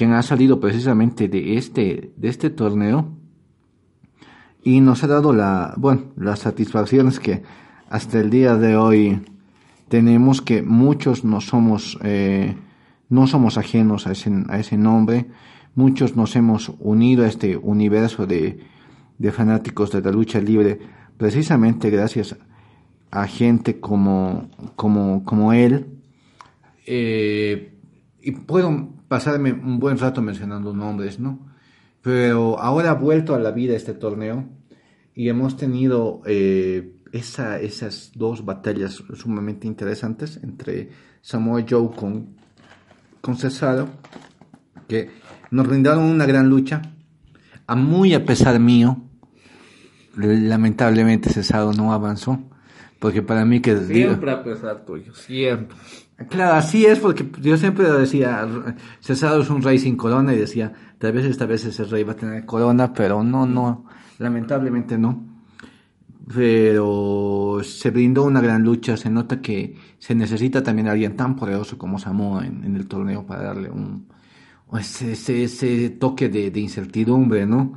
quien 0.00 0.14
ha 0.14 0.22
salido 0.22 0.60
precisamente 0.60 1.28
de 1.28 1.58
este, 1.58 2.14
de 2.16 2.28
este 2.30 2.48
torneo 2.48 3.18
y 4.64 4.80
nos 4.80 5.04
ha 5.04 5.08
dado 5.08 5.34
la, 5.34 5.74
bueno, 5.76 6.04
las 6.16 6.38
satisfacciones 6.38 7.20
que 7.20 7.42
hasta 7.90 8.18
el 8.18 8.30
día 8.30 8.56
de 8.56 8.76
hoy 8.76 9.20
tenemos 9.88 10.40
que 10.40 10.62
muchos 10.62 11.22
no 11.22 11.42
somos, 11.42 11.98
eh, 12.02 12.56
no 13.10 13.26
somos 13.26 13.58
ajenos 13.58 14.06
a 14.06 14.12
ese, 14.12 14.32
a 14.48 14.58
ese 14.58 14.78
nombre, 14.78 15.26
muchos 15.74 16.16
nos 16.16 16.34
hemos 16.34 16.72
unido 16.78 17.24
a 17.24 17.28
este 17.28 17.58
universo 17.58 18.26
de, 18.26 18.58
de 19.18 19.32
fanáticos 19.32 19.92
de 19.92 20.00
la 20.00 20.12
lucha 20.12 20.40
libre 20.40 20.78
precisamente 21.18 21.90
gracias 21.90 22.38
a 23.10 23.26
gente 23.26 23.80
como, 23.80 24.48
como, 24.76 25.24
como 25.26 25.52
él. 25.52 25.88
Eh, 26.86 27.74
y 28.22 28.30
puedo 28.30 28.98
pasarme 29.10 29.52
un 29.52 29.80
buen 29.80 29.98
rato 29.98 30.22
mencionando 30.22 30.72
nombres, 30.72 31.18
¿no? 31.18 31.40
Pero 32.00 32.60
ahora 32.60 32.92
ha 32.92 32.94
vuelto 32.94 33.34
a 33.34 33.40
la 33.40 33.50
vida 33.50 33.74
este 33.74 33.92
torneo 33.92 34.44
y 35.16 35.28
hemos 35.28 35.56
tenido 35.56 36.22
eh, 36.26 36.94
esa, 37.10 37.58
esas 37.58 38.12
dos 38.14 38.44
batallas 38.44 39.02
sumamente 39.14 39.66
interesantes 39.66 40.38
entre 40.44 40.90
Samoa 41.22 41.64
Joe 41.68 41.90
con, 41.90 42.36
con 43.20 43.36
Cesaro, 43.36 43.88
que 44.86 45.10
nos 45.50 45.66
brindaron 45.66 46.04
una 46.04 46.24
gran 46.24 46.48
lucha, 46.48 46.80
a 47.66 47.74
muy 47.74 48.14
a 48.14 48.24
pesar 48.24 48.60
mío, 48.60 49.02
lamentablemente 50.14 51.30
Cesaro 51.30 51.72
no 51.72 51.92
avanzó, 51.92 52.38
porque 53.00 53.22
para 53.22 53.44
mí 53.44 53.60
que... 53.60 53.76
Siempre 53.76 54.30
a 54.30 54.44
pesar 54.44 54.84
tuyo, 54.84 55.12
siempre. 55.14 55.76
Claro, 56.28 56.54
así 56.54 56.84
es, 56.84 56.98
porque 56.98 57.28
yo 57.40 57.56
siempre 57.56 57.90
decía, 57.90 58.46
Cesaro 59.00 59.40
es 59.40 59.48
un 59.48 59.62
rey 59.62 59.78
sin 59.78 59.96
corona, 59.96 60.34
y 60.34 60.38
decía, 60.38 60.72
tal 60.98 61.12
vez 61.12 61.24
esta 61.24 61.46
vez 61.46 61.64
ese 61.64 61.84
rey 61.84 62.04
va 62.04 62.12
a 62.12 62.16
tener 62.16 62.44
corona, 62.44 62.92
pero 62.92 63.24
no, 63.24 63.46
no, 63.46 63.86
lamentablemente 64.18 64.98
no. 64.98 65.26
Pero 66.32 67.60
se 67.64 67.90
brindó 67.90 68.24
una 68.24 68.42
gran 68.42 68.62
lucha, 68.62 68.98
se 68.98 69.08
nota 69.08 69.40
que 69.40 69.74
se 69.98 70.14
necesita 70.14 70.62
también 70.62 70.86
alguien 70.86 71.16
tan 71.16 71.34
poderoso 71.34 71.78
como 71.78 71.98
Samoa 71.98 72.46
en, 72.46 72.62
en 72.64 72.76
el 72.76 72.86
torneo 72.86 73.26
para 73.26 73.42
darle 73.44 73.70
un, 73.70 74.06
ese, 74.78 75.12
ese, 75.12 75.44
ese 75.44 75.90
toque 75.90 76.28
de, 76.28 76.50
de 76.50 76.60
incertidumbre, 76.60 77.46
¿no? 77.46 77.72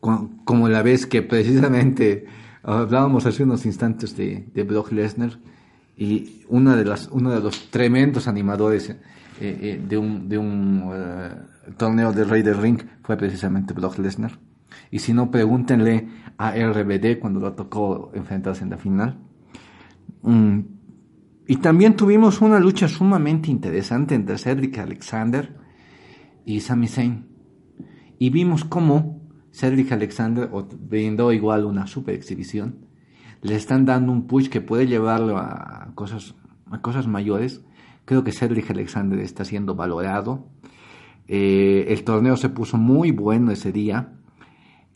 Como 0.00 0.68
la 0.68 0.82
vez 0.82 1.06
que 1.06 1.22
precisamente 1.22 2.24
hablábamos 2.62 3.26
hace 3.26 3.42
unos 3.42 3.66
instantes 3.66 4.16
de, 4.16 4.48
de 4.54 4.62
Brock 4.62 4.92
Lesnar 4.92 5.38
y 5.96 6.44
una 6.48 6.76
de 6.76 6.84
las, 6.84 7.08
uno 7.08 7.30
de 7.30 7.40
los 7.40 7.70
tremendos 7.70 8.26
animadores 8.26 8.90
eh, 8.90 8.96
eh, 9.40 9.82
de 9.86 9.98
un, 9.98 10.28
de 10.28 10.38
un 10.38 10.90
eh, 10.92 11.30
torneo 11.76 12.12
de 12.12 12.24
Rey 12.24 12.42
del 12.42 12.60
Ring 12.60 12.80
fue 13.02 13.16
precisamente 13.16 13.74
Brock 13.74 13.98
Lesnar. 13.98 14.38
Y 14.90 15.00
si 15.00 15.12
no, 15.12 15.30
pregúntenle 15.30 16.08
a 16.38 16.52
RBD 16.52 17.18
cuando 17.20 17.40
lo 17.40 17.52
tocó 17.52 18.12
enfrentarse 18.14 18.64
en 18.64 18.70
la 18.70 18.78
final. 18.78 19.18
Mm, 20.22 20.60
Y 21.46 21.56
también 21.56 21.96
tuvimos 21.96 22.40
una 22.40 22.60
lucha 22.60 22.86
sumamente 22.86 23.50
interesante 23.50 24.14
entre 24.14 24.38
Cedric 24.38 24.78
Alexander 24.78 25.56
y 26.44 26.60
Sami 26.60 26.86
Zayn. 26.86 27.26
Y 28.18 28.30
vimos 28.30 28.64
cómo 28.64 29.19
Cedric 29.52 29.92
Alexander 29.92 30.48
brindó 30.88 31.32
igual 31.32 31.64
una 31.64 31.86
super 31.86 32.14
exhibición. 32.14 32.86
Le 33.42 33.56
están 33.56 33.84
dando 33.84 34.12
un 34.12 34.26
push 34.26 34.48
que 34.48 34.60
puede 34.60 34.86
llevarlo 34.86 35.38
a 35.38 35.90
cosas, 35.94 36.34
a 36.70 36.80
cosas 36.80 37.06
mayores. 37.06 37.62
Creo 38.04 38.24
que 38.24 38.32
Cedric 38.32 38.70
Alexander 38.70 39.18
está 39.20 39.44
siendo 39.44 39.74
valorado. 39.74 40.46
Eh, 41.26 41.86
el 41.88 42.02
torneo 42.04 42.36
se 42.36 42.48
puso 42.48 42.76
muy 42.76 43.12
bueno 43.12 43.52
ese 43.52 43.72
día. 43.72 44.14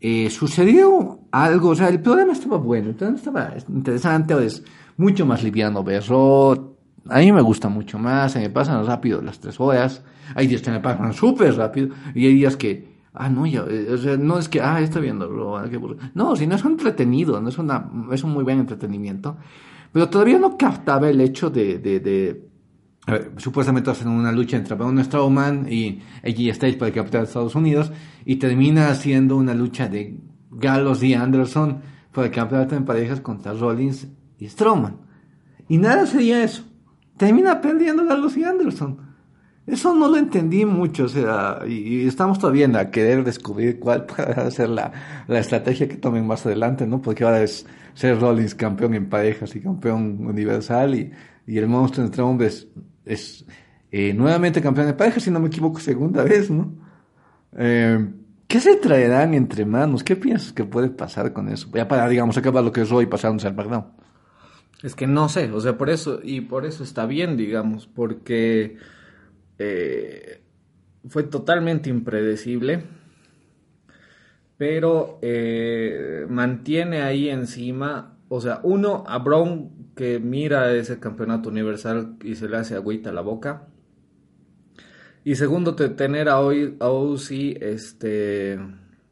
Eh, 0.01 0.29
sucedió 0.31 1.21
algo, 1.31 1.71
o 1.71 1.75
sea, 1.75 1.89
el 1.89 2.01
programa 2.01 2.33
estaba 2.33 2.59
bueno, 2.59 2.91
el 2.91 2.95
programa 2.95 3.17
estaba 3.17 3.55
interesante, 3.69 4.45
es 4.45 4.63
mucho 4.97 5.25
más 5.25 5.43
liviano 5.43 5.83
verlo. 5.83 6.77
A 7.09 7.21
mí 7.21 7.33
me 7.33 7.41
gusta 7.41 7.69
mucho 7.69 7.99
más, 7.99 8.33
se 8.33 8.41
me 8.41 8.51
pasan 8.51 8.85
rápido 8.85 9.23
las 9.23 9.39
tres 9.39 9.59
horas. 9.61 10.03
Hay 10.35 10.47
días 10.47 10.61
que 10.61 10.71
me 10.71 10.81
pasan 10.81 11.13
súper 11.13 11.55
rápido 11.55 11.95
y 12.15 12.27
hay 12.27 12.35
días 12.35 12.57
que, 12.57 12.94
ah, 13.15 13.31
no, 13.31 13.47
ya, 13.47 13.65
eh, 13.69 13.93
o 13.93 13.97
sea, 13.97 14.17
no 14.17 14.39
es 14.39 14.49
que, 14.49 14.61
ah, 14.61 14.81
estoy 14.81 15.03
viendo, 15.03 15.57
ah, 15.57 15.67
no, 16.15 16.37
si 16.37 16.47
no 16.47 16.57
es 16.57 16.65
entretenido, 16.65 17.41
no 17.41 17.49
es 17.49 17.59
una, 17.59 17.91
es 18.13 18.23
un 18.25 18.33
muy 18.33 18.45
buen 18.45 18.61
entretenimiento. 18.61 19.37
Pero 19.93 20.09
todavía 20.11 20.39
no 20.39 20.59
captaba 20.59 21.09
el 21.09 21.21
hecho 21.21 21.51
de, 21.51 21.79
de, 21.79 22.01
de 22.01 22.49
a 23.07 23.13
ver, 23.13 23.33
supuestamente 23.37 23.91
hacen 23.91 24.09
una 24.09 24.33
lucha 24.33 24.57
entre 24.57 24.75
Braun 24.75 25.03
Strowman 25.05 25.67
y 25.71 26.01
AJ 26.25 26.55
Styles 26.55 26.77
para 26.77 26.93
capturar 26.93 27.23
a 27.23 27.27
Estados 27.27 27.55
Unidos 27.55 27.93
y 28.25 28.37
termina 28.37 28.93
siendo 28.95 29.37
una 29.37 29.55
lucha 29.55 29.89
de 29.89 30.19
Gallows 30.51 31.03
y 31.03 31.15
Anderson 31.15 31.83
para 32.13 32.29
el 32.29 32.33
campeonato 32.33 32.77
en 32.77 32.85
parejas 32.85 33.21
contra 33.21 33.53
Rollins 33.53 34.09
y 34.39 34.49
Strowman. 34.49 34.97
Y 35.69 35.79
nada 35.79 36.07
sería 36.07 36.43
eso. 36.43 36.65
Termina 37.17 37.61
perdiendo 37.61 38.05
Gallows 38.05 38.37
y 38.37 38.45
Anderson. 38.45 38.99
Eso 39.67 39.95
no 39.95 40.09
lo 40.09 40.19
entendí 40.19 40.67
mucho, 40.67 41.05
o 41.05 41.09
sea, 41.09 41.61
y, 41.67 42.07
estamos 42.07 42.39
todavía 42.39 42.67
en 42.67 42.75
la 42.75 42.91
querer 42.91 43.25
descubrir 43.25 43.81
cuál 43.81 44.05
puede 44.07 44.51
ser 44.51 44.69
la, 44.69 44.93
la 45.27 45.39
estrategia 45.39 45.89
que 45.89 45.97
tomen 45.97 46.27
más 46.27 46.45
adelante, 46.45 46.87
¿no? 46.87 47.01
Porque 47.01 47.25
ahora 47.25 47.43
es 47.43 47.67
ser 47.95 48.21
Rollins 48.21 48.55
campeón 48.55 48.95
en 48.95 49.09
parejas 49.09 49.57
y 49.57 49.61
campeón 49.61 50.27
universal 50.27 50.95
y, 50.95 51.13
y 51.47 51.59
el 51.59 51.67
monstruo 51.67 52.05
entre 52.05 52.23
hombres 52.23 52.69
es 53.05 53.47
eh, 53.91 54.13
nuevamente 54.13 54.61
campeón 54.61 54.89
de 54.89 54.95
parejas, 54.95 55.23
si 55.23 55.31
no 55.31 55.41
me 55.41 55.47
equivoco, 55.47 55.79
segunda 55.81 56.25
vez, 56.25 56.51
¿no? 56.51 56.75
Eh, 57.57 58.13
¿Qué 58.47 58.61
se 58.61 58.77
traerán 58.77 59.35
entre 59.35 59.65
manos? 59.65 60.05
¿Qué 60.05 60.17
piensas 60.17 60.53
que 60.53 60.65
puede 60.65 60.91
pasar 60.91 61.33
con 61.33 61.49
eso? 61.49 61.69
Ya 61.73 61.89
para, 61.89 62.09
digamos, 62.09 62.37
acabar 62.37 62.63
lo 62.63 62.73
que 62.73 62.83
es 62.83 62.91
Roy 62.91 63.05
y 63.05 63.07
pasarnos 63.07 63.45
al 63.45 63.53
SmackDown. 63.55 63.87
Es 64.83 64.95
que 64.95 65.07
no 65.07 65.29
sé, 65.29 65.51
o 65.51 65.61
sea, 65.61 65.79
por 65.79 65.89
eso, 65.89 66.21
y 66.23 66.43
por 66.43 66.67
eso 66.67 66.85
está 66.85 67.07
bien, 67.07 67.37
digamos, 67.37 67.87
porque 67.87 68.77
eh, 69.59 70.43
fue 71.09 71.25
totalmente 71.25 71.91
impredecible, 71.91 72.85
pero 74.57 75.19
eh, 75.23 76.27
mantiene 76.29 77.03
ahí 77.03 77.29
encima, 77.29 78.19
o 78.29 78.41
sea, 78.41 78.61
uno, 78.63 79.05
a 79.07 79.19
Brown 79.19 79.93
que 79.97 80.19
mira 80.19 80.73
ese 80.73 80.99
campeonato 81.01 81.49
universal 81.49 82.17
y 82.23 82.35
se 82.37 82.49
le 82.49 82.57
hace 82.57 82.75
agüita 82.77 83.11
a 83.11 83.13
la 83.13 83.21
boca, 83.21 83.69
y 85.25 85.37
segundo, 85.37 85.75
te- 85.75 85.89
tener 85.89 86.29
a, 86.29 86.41
hoy, 86.41 86.77
a 86.81 86.89
este, 87.61 88.59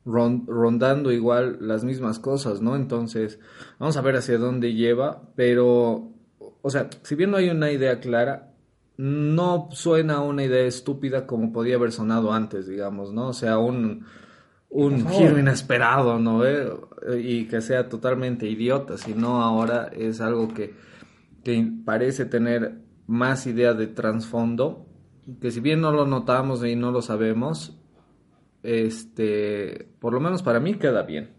ron- 0.04 0.46
rondando 0.46 1.10
igual 1.12 1.58
las 1.60 1.84
mismas 1.84 2.18
cosas, 2.18 2.60
¿no? 2.60 2.76
Entonces, 2.76 3.38
vamos 3.78 3.96
a 3.96 4.02
ver 4.02 4.16
hacia 4.16 4.36
dónde 4.38 4.74
lleva, 4.74 5.22
pero, 5.36 6.12
o 6.60 6.70
sea, 6.70 6.90
si 7.02 7.14
bien 7.14 7.30
no 7.30 7.38
hay 7.38 7.48
una 7.50 7.72
idea 7.72 7.98
clara, 8.00 8.51
no 9.02 9.68
suena 9.72 10.20
una 10.20 10.44
idea 10.44 10.64
estúpida 10.64 11.26
como 11.26 11.52
podía 11.52 11.74
haber 11.74 11.90
sonado 11.90 12.32
antes, 12.32 12.68
digamos, 12.68 13.12
¿no? 13.12 13.28
O 13.28 13.32
sea, 13.32 13.58
un, 13.58 14.06
un 14.70 15.08
giro 15.08 15.38
inesperado, 15.40 16.18
¿no? 16.20 16.46
¿Eh? 16.46 16.70
Y 17.20 17.46
que 17.46 17.60
sea 17.60 17.88
totalmente 17.88 18.46
idiota, 18.48 18.96
sino 18.98 19.42
ahora 19.42 19.90
es 19.92 20.20
algo 20.20 20.54
que, 20.54 20.74
que 21.42 21.68
parece 21.84 22.26
tener 22.26 22.80
más 23.08 23.46
idea 23.48 23.74
de 23.74 23.88
trasfondo, 23.88 24.86
que 25.40 25.50
si 25.50 25.58
bien 25.60 25.80
no 25.80 25.90
lo 25.90 26.06
notamos 26.06 26.64
y 26.64 26.76
no 26.76 26.92
lo 26.92 27.02
sabemos, 27.02 27.76
este, 28.62 29.88
por 30.00 30.12
lo 30.12 30.20
menos 30.20 30.42
para 30.42 30.60
mí 30.60 30.74
queda 30.74 31.02
bien. 31.02 31.30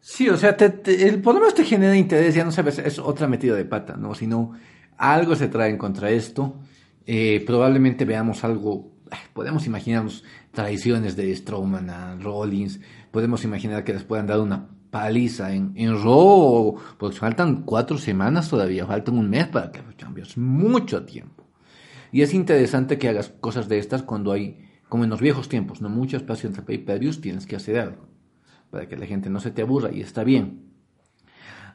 Sí, 0.00 0.28
o 0.28 0.36
sea, 0.36 0.56
te, 0.56 0.70
te- 0.70 1.08
el, 1.08 1.20
por 1.20 1.34
lo 1.34 1.40
menos 1.40 1.54
te 1.54 1.64
genera 1.64 1.96
interés, 1.96 2.34
ya 2.34 2.44
no 2.44 2.52
sabes, 2.52 2.78
es 2.78 2.98
otra 2.98 3.28
metida 3.28 3.54
de 3.54 3.64
pata, 3.64 3.96
¿no? 3.96 4.14
Sino 4.14 4.52
algo 4.96 5.36
se 5.36 5.48
trae 5.48 5.76
contra 5.78 6.10
esto. 6.10 6.56
Eh, 7.06 7.42
probablemente 7.46 8.04
veamos 8.04 8.44
algo, 8.44 8.92
podemos 9.32 9.66
imaginarnos 9.66 10.24
traiciones 10.50 11.16
de 11.16 11.34
Strowman 11.34 11.88
a 11.90 12.16
Rollins, 12.16 12.80
podemos 13.10 13.44
imaginar 13.44 13.84
que 13.84 13.92
les 13.92 14.04
puedan 14.04 14.26
dar 14.26 14.40
una 14.40 14.68
paliza 14.90 15.52
en, 15.52 15.72
en 15.76 16.02
Raw, 16.02 16.76
porque 16.98 17.16
faltan 17.16 17.62
cuatro 17.62 17.98
semanas 17.98 18.48
todavía, 18.48 18.86
faltan 18.86 19.18
un 19.18 19.30
mes 19.30 19.46
para 19.48 19.70
que 19.70 19.82
los 19.82 19.94
cambios, 19.94 20.36
mucho 20.36 21.04
tiempo. 21.04 21.44
Y 22.10 22.22
es 22.22 22.34
interesante 22.34 22.98
que 22.98 23.08
hagas 23.08 23.28
cosas 23.28 23.68
de 23.68 23.78
estas 23.78 24.02
cuando 24.02 24.32
hay, 24.32 24.64
como 24.88 25.04
en 25.04 25.10
los 25.10 25.20
viejos 25.20 25.48
tiempos, 25.48 25.80
no 25.80 25.88
mucho 25.88 26.16
espacio 26.16 26.48
entre 26.48 26.62
pay-per-views, 26.62 27.20
tienes 27.20 27.46
que 27.46 27.56
hacer 27.56 27.78
algo 27.78 28.08
para 28.70 28.88
que 28.88 28.96
la 28.96 29.06
gente 29.06 29.30
no 29.30 29.40
se 29.40 29.50
te 29.50 29.62
aburra 29.62 29.92
y 29.92 30.00
está 30.00 30.24
bien. 30.24 30.72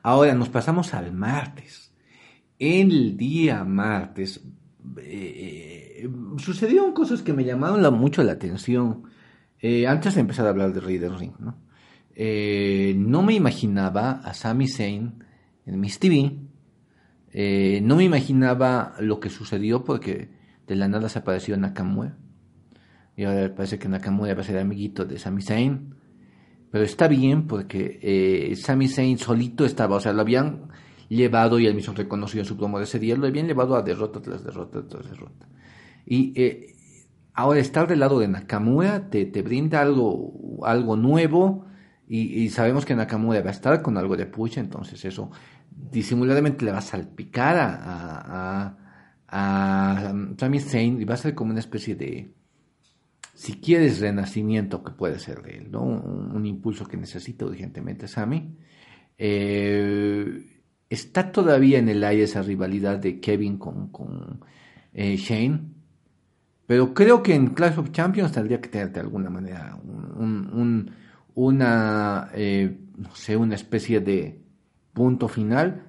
Ahora 0.04 0.34
nos 0.34 0.50
pasamos 0.50 0.94
al 0.94 1.14
martes. 1.14 1.94
El 2.60 3.18
día 3.18 3.64
martes 3.64 4.42
eh, 5.04 6.10
sucedieron 6.38 6.94
cosas 6.94 7.22
que 7.22 7.34
me 7.34 7.44
llamaron 7.44 7.82
la- 7.82 7.92
mucho 7.92 8.24
la 8.24 8.34
atención. 8.34 9.04
Eh, 9.60 9.86
antes 9.88 10.16
de 10.16 10.22
empezar 10.22 10.46
a 10.48 10.50
hablar 10.50 10.74
de 10.74 10.80
Rey 10.82 10.98
del 10.98 11.18
Ring, 11.18 11.34
¿no? 11.40 11.58
Eh, 12.16 12.94
no 12.98 13.22
me 13.24 13.34
imaginaba 13.34 14.12
a 14.24 14.34
Sami 14.34 14.68
Zayn 14.68 15.24
en 15.66 15.80
Miss 15.80 16.00
TV. 16.00 16.38
No 17.84 17.96
me 17.96 18.04
imaginaba 18.04 18.96
lo 19.00 19.20
que 19.20 19.30
sucedió 19.30 19.84
porque 19.86 20.30
de 20.68 20.76
la 20.76 20.88
nada 20.88 21.08
se 21.10 21.20
apareció 21.20 21.56
Nakamura. 21.58 22.18
Y 23.16 23.24
ahora 23.24 23.54
parece 23.56 23.80
que 23.80 23.88
Nakamura 23.88 24.34
va 24.34 24.42
a 24.42 24.44
ser 24.44 24.58
amiguito 24.58 25.06
de 25.06 25.18
Sami 25.20 25.42
Zayn. 25.42 25.96
Pero 26.72 26.84
está 26.84 27.08
bien 27.08 27.48
porque 27.48 28.54
Sami 28.58 28.88
Zayn 28.88 29.18
solito 29.18 29.64
estaba, 29.64 29.96
o 29.96 30.00
sea, 30.02 30.12
lo 30.14 30.22
habían 30.22 30.70
llevado 31.16 31.60
y 31.60 31.68
él 31.68 31.76
mismo 31.76 31.94
reconoció 31.94 32.40
en 32.40 32.46
su 32.46 32.58
promo 32.58 32.78
de 32.78 32.86
ese 32.86 33.00
día, 33.00 33.16
lo 33.16 33.28
habían 33.28 33.48
llevado 33.48 33.76
a 33.76 33.82
derrota 33.82 34.22
tras 34.22 34.44
derrota 34.44 34.88
tras 34.88 35.10
derrota. 35.10 35.48
Y 36.06 36.34
eh, 36.42 36.76
ahora 37.34 37.60
estar 37.60 37.88
del 37.88 38.00
lado 38.00 38.20
de 38.20 38.28
Nakamura 38.28 39.10
te, 39.10 39.26
te 39.26 39.42
brinda 39.42 39.82
algo, 39.82 40.60
algo 40.66 40.96
nuevo 40.96 41.66
y, 42.08 42.44
y 42.44 42.50
sabemos 42.50 42.86
que 42.86 42.96
Nakamura 42.96 43.42
va 43.42 43.50
a 43.50 43.54
estar 43.54 43.82
con 43.82 43.98
algo 43.98 44.16
de 44.18 44.26
push, 44.26 44.58
entonces 44.58 45.04
eso 45.06 45.32
disimuladamente 45.70 46.66
le 46.66 46.72
va 46.72 46.80
a 46.80 46.82
salpicar 46.82 47.58
a, 47.58 47.76
a, 47.76 48.78
a, 49.28 50.10
a 50.10 50.14
Sami 50.38 50.60
Zayn 50.60 51.02
y 51.02 51.06
va 51.06 51.16
a 51.16 51.18
ser 51.18 51.36
como 51.36 51.52
una 51.52 51.60
especie 51.60 51.96
de 51.96 52.34
si 53.34 53.54
quieres 53.60 54.00
renacimiento 54.00 54.84
que 54.84 54.92
puede 54.92 55.18
ser 55.18 55.42
de 55.42 55.58
él, 55.58 55.72
¿no? 55.72 55.82
Un, 55.82 56.36
un 56.36 56.46
impulso 56.46 56.86
que 56.86 56.98
necesita 56.98 57.46
urgentemente 57.46 58.08
Sammy. 58.08 58.56
Eh, 59.18 60.51
está 60.92 61.32
todavía 61.32 61.80
en 61.80 61.90
el 61.90 62.04
aire 62.04 62.24
esa 62.26 62.44
rivalidad 62.44 63.00
de 63.00 63.20
Kevin 63.20 63.58
con, 63.58 63.88
con 63.90 64.42
eh, 64.94 65.16
Shane, 65.18 65.62
pero 66.66 66.94
creo 66.94 67.22
que 67.24 67.36
en 67.36 67.48
Clash 67.48 67.78
of 67.80 67.92
Champions 67.92 68.32
tendría 68.32 68.62
que 68.62 68.70
tener 68.70 68.92
de 68.92 69.00
alguna 69.02 69.30
manera 69.30 69.78
un, 69.84 70.06
un- 70.18 70.54
un- 70.54 70.92
una, 71.36 72.30
eh, 72.34 72.78
no 72.98 73.16
sé, 73.16 73.38
una 73.38 73.56
especie 73.56 74.00
de 74.02 74.42
punto 74.94 75.28
final. 75.28 75.84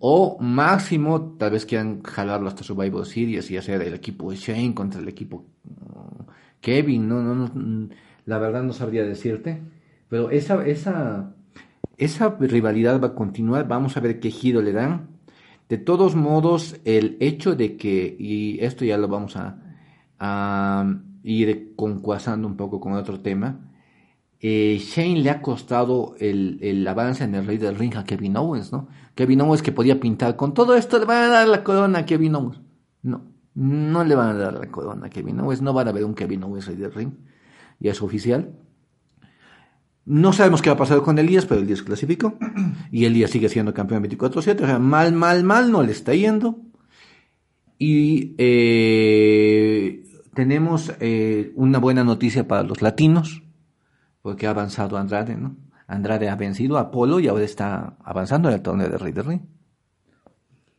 O 0.00 0.38
máximo, 0.40 1.36
tal 1.38 1.50
vez 1.52 1.66
quieran 1.66 2.02
jalarlo 2.02 2.48
hasta 2.48 2.64
Survivor 2.64 3.04
Series 3.04 3.50
y 3.50 3.56
hacer 3.58 3.82
el 3.82 3.94
equipo 3.94 4.30
de 4.30 4.36
Shane 4.36 4.74
contra 4.74 5.00
el 5.00 5.08
equipo 5.08 5.44
uh, 5.64 6.24
Kevin, 6.60 7.06
no, 7.08 7.22
no, 7.22 7.34
no, 7.34 7.46
mm, 7.54 7.90
la 8.24 8.38
verdad 8.38 8.62
no 8.62 8.72
sabría 8.72 9.04
decirte, 9.04 9.60
pero 10.08 10.30
esa, 10.30 10.66
esa, 10.66 11.34
esa 11.98 12.36
rivalidad 12.38 13.00
va 13.02 13.08
a 13.08 13.14
continuar, 13.14 13.66
vamos 13.66 13.96
a 13.96 14.00
ver 14.00 14.20
qué 14.20 14.30
giro 14.30 14.62
le 14.62 14.72
dan. 14.72 15.08
De 15.68 15.76
todos 15.76 16.14
modos, 16.14 16.80
el 16.84 17.16
hecho 17.20 17.54
de 17.54 17.76
que, 17.76 18.16
y 18.18 18.58
esto 18.60 18.84
ya 18.84 18.96
lo 18.96 19.08
vamos 19.08 19.36
a, 19.36 19.58
ir 21.22 21.74
concuasando 21.76 22.48
un 22.48 22.56
poco 22.56 22.80
con 22.80 22.94
otro 22.94 23.20
tema, 23.20 23.70
eh, 24.40 24.78
Shane 24.80 25.20
le 25.20 25.30
ha 25.30 25.42
costado 25.42 26.14
el, 26.18 26.58
el 26.62 26.86
avance 26.86 27.24
en 27.24 27.34
el 27.34 27.44
Rey 27.44 27.58
del 27.58 27.76
Ring 27.76 27.96
a 27.96 28.04
Kevin 28.04 28.36
Owens, 28.36 28.72
¿no? 28.72 28.88
Kevin 29.14 29.40
Owens 29.40 29.62
que 29.62 29.72
podía 29.72 29.98
pintar 29.98 30.36
con 30.36 30.54
todo 30.54 30.76
esto 30.76 30.98
le 30.98 31.04
van 31.04 31.24
a 31.24 31.28
dar 31.28 31.48
la 31.48 31.64
corona 31.64 32.00
a 32.00 32.06
Kevin 32.06 32.36
Owens. 32.36 32.60
No, 33.02 33.22
no 33.54 34.04
le 34.04 34.14
van 34.14 34.28
a 34.28 34.34
dar 34.34 34.54
la 34.54 34.70
corona 34.70 35.06
a 35.06 35.10
Kevin 35.10 35.40
Owens, 35.40 35.60
no 35.60 35.72
van 35.72 35.88
a 35.88 35.92
ver 35.92 36.04
un 36.04 36.14
Kevin 36.14 36.44
Owens 36.44 36.66
Rey 36.66 36.76
del 36.76 36.92
Ring, 36.92 37.12
ya 37.80 37.90
es 37.90 38.00
oficial. 38.00 38.54
No 40.10 40.32
sabemos 40.32 40.62
qué 40.62 40.70
va 40.70 40.74
a 40.74 40.78
pasar 40.78 41.02
con 41.02 41.18
Elías, 41.18 41.44
pero 41.44 41.60
Elías 41.60 41.82
clasificó 41.82 42.38
y 42.90 43.04
Elías 43.04 43.30
sigue 43.30 43.50
siendo 43.50 43.74
campeón 43.74 44.02
24-7, 44.04 44.62
o 44.62 44.66
sea, 44.66 44.78
mal, 44.78 45.12
mal, 45.12 45.44
mal 45.44 45.70
no 45.70 45.82
le 45.82 45.92
está 45.92 46.14
yendo. 46.14 46.58
Y 47.78 48.34
eh, 48.38 50.02
tenemos 50.34 50.92
eh, 51.00 51.52
una 51.56 51.78
buena 51.78 52.04
noticia 52.04 52.48
para 52.48 52.62
los 52.62 52.80
latinos 52.80 53.42
porque 54.22 54.46
ha 54.46 54.50
avanzado 54.50 54.96
Andrade, 54.96 55.36
¿no? 55.36 55.56
Andrade 55.86 56.28
ha 56.28 56.36
vencido 56.36 56.76
a 56.76 56.82
Apolo 56.82 57.20
y 57.20 57.28
ahora 57.28 57.44
está 57.44 57.96
avanzando 58.04 58.48
en 58.48 58.54
el 58.54 58.62
torneo 58.62 58.88
de 58.88 58.98
Rey 58.98 59.12
del 59.12 59.24
Ring. 59.24 59.40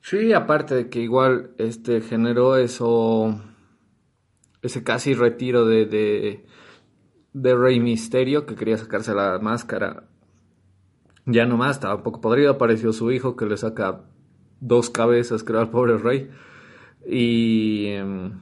Sí, 0.01 0.33
aparte 0.33 0.75
de 0.75 0.89
que 0.89 1.01
igual 1.01 1.51
este 1.57 2.01
generó 2.01 2.57
eso, 2.57 3.39
ese 4.61 4.83
casi 4.83 5.13
retiro 5.13 5.65
de, 5.65 5.85
de, 5.85 6.45
de 7.33 7.55
Rey 7.55 7.79
Misterio 7.79 8.45
que 8.45 8.55
quería 8.55 8.77
sacarse 8.77 9.13
la 9.13 9.39
máscara. 9.39 10.03
Ya 11.25 11.45
nomás, 11.45 11.77
estaba 11.77 11.95
un 11.95 12.03
poco 12.03 12.21
podrido, 12.21 12.51
apareció 12.51 12.91
su 12.93 13.11
hijo 13.11 13.35
que 13.35 13.45
le 13.45 13.57
saca 13.57 14.01
dos 14.61 14.89
cabezas, 14.89 15.43
creo, 15.43 15.59
al 15.59 15.69
pobre 15.69 15.97
Rey. 15.97 16.29
Y, 17.05 17.87
em, 17.87 18.39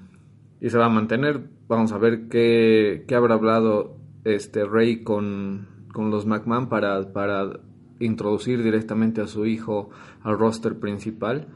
y 0.61 0.69
se 0.69 0.77
va 0.77 0.85
a 0.85 0.89
mantener. 0.89 1.49
Vamos 1.67 1.91
a 1.91 1.97
ver 1.97 2.29
qué, 2.29 3.03
qué 3.07 3.15
habrá 3.15 3.35
hablado 3.35 3.97
este 4.23 4.65
Rey 4.65 5.03
con, 5.03 5.67
con 5.93 6.11
los 6.11 6.25
McMahon 6.25 6.69
para, 6.69 7.11
para 7.11 7.59
introducir 7.99 8.63
directamente 8.63 9.21
a 9.21 9.27
su 9.27 9.45
hijo 9.45 9.89
al 10.21 10.37
roster 10.37 10.79
principal. 10.79 11.47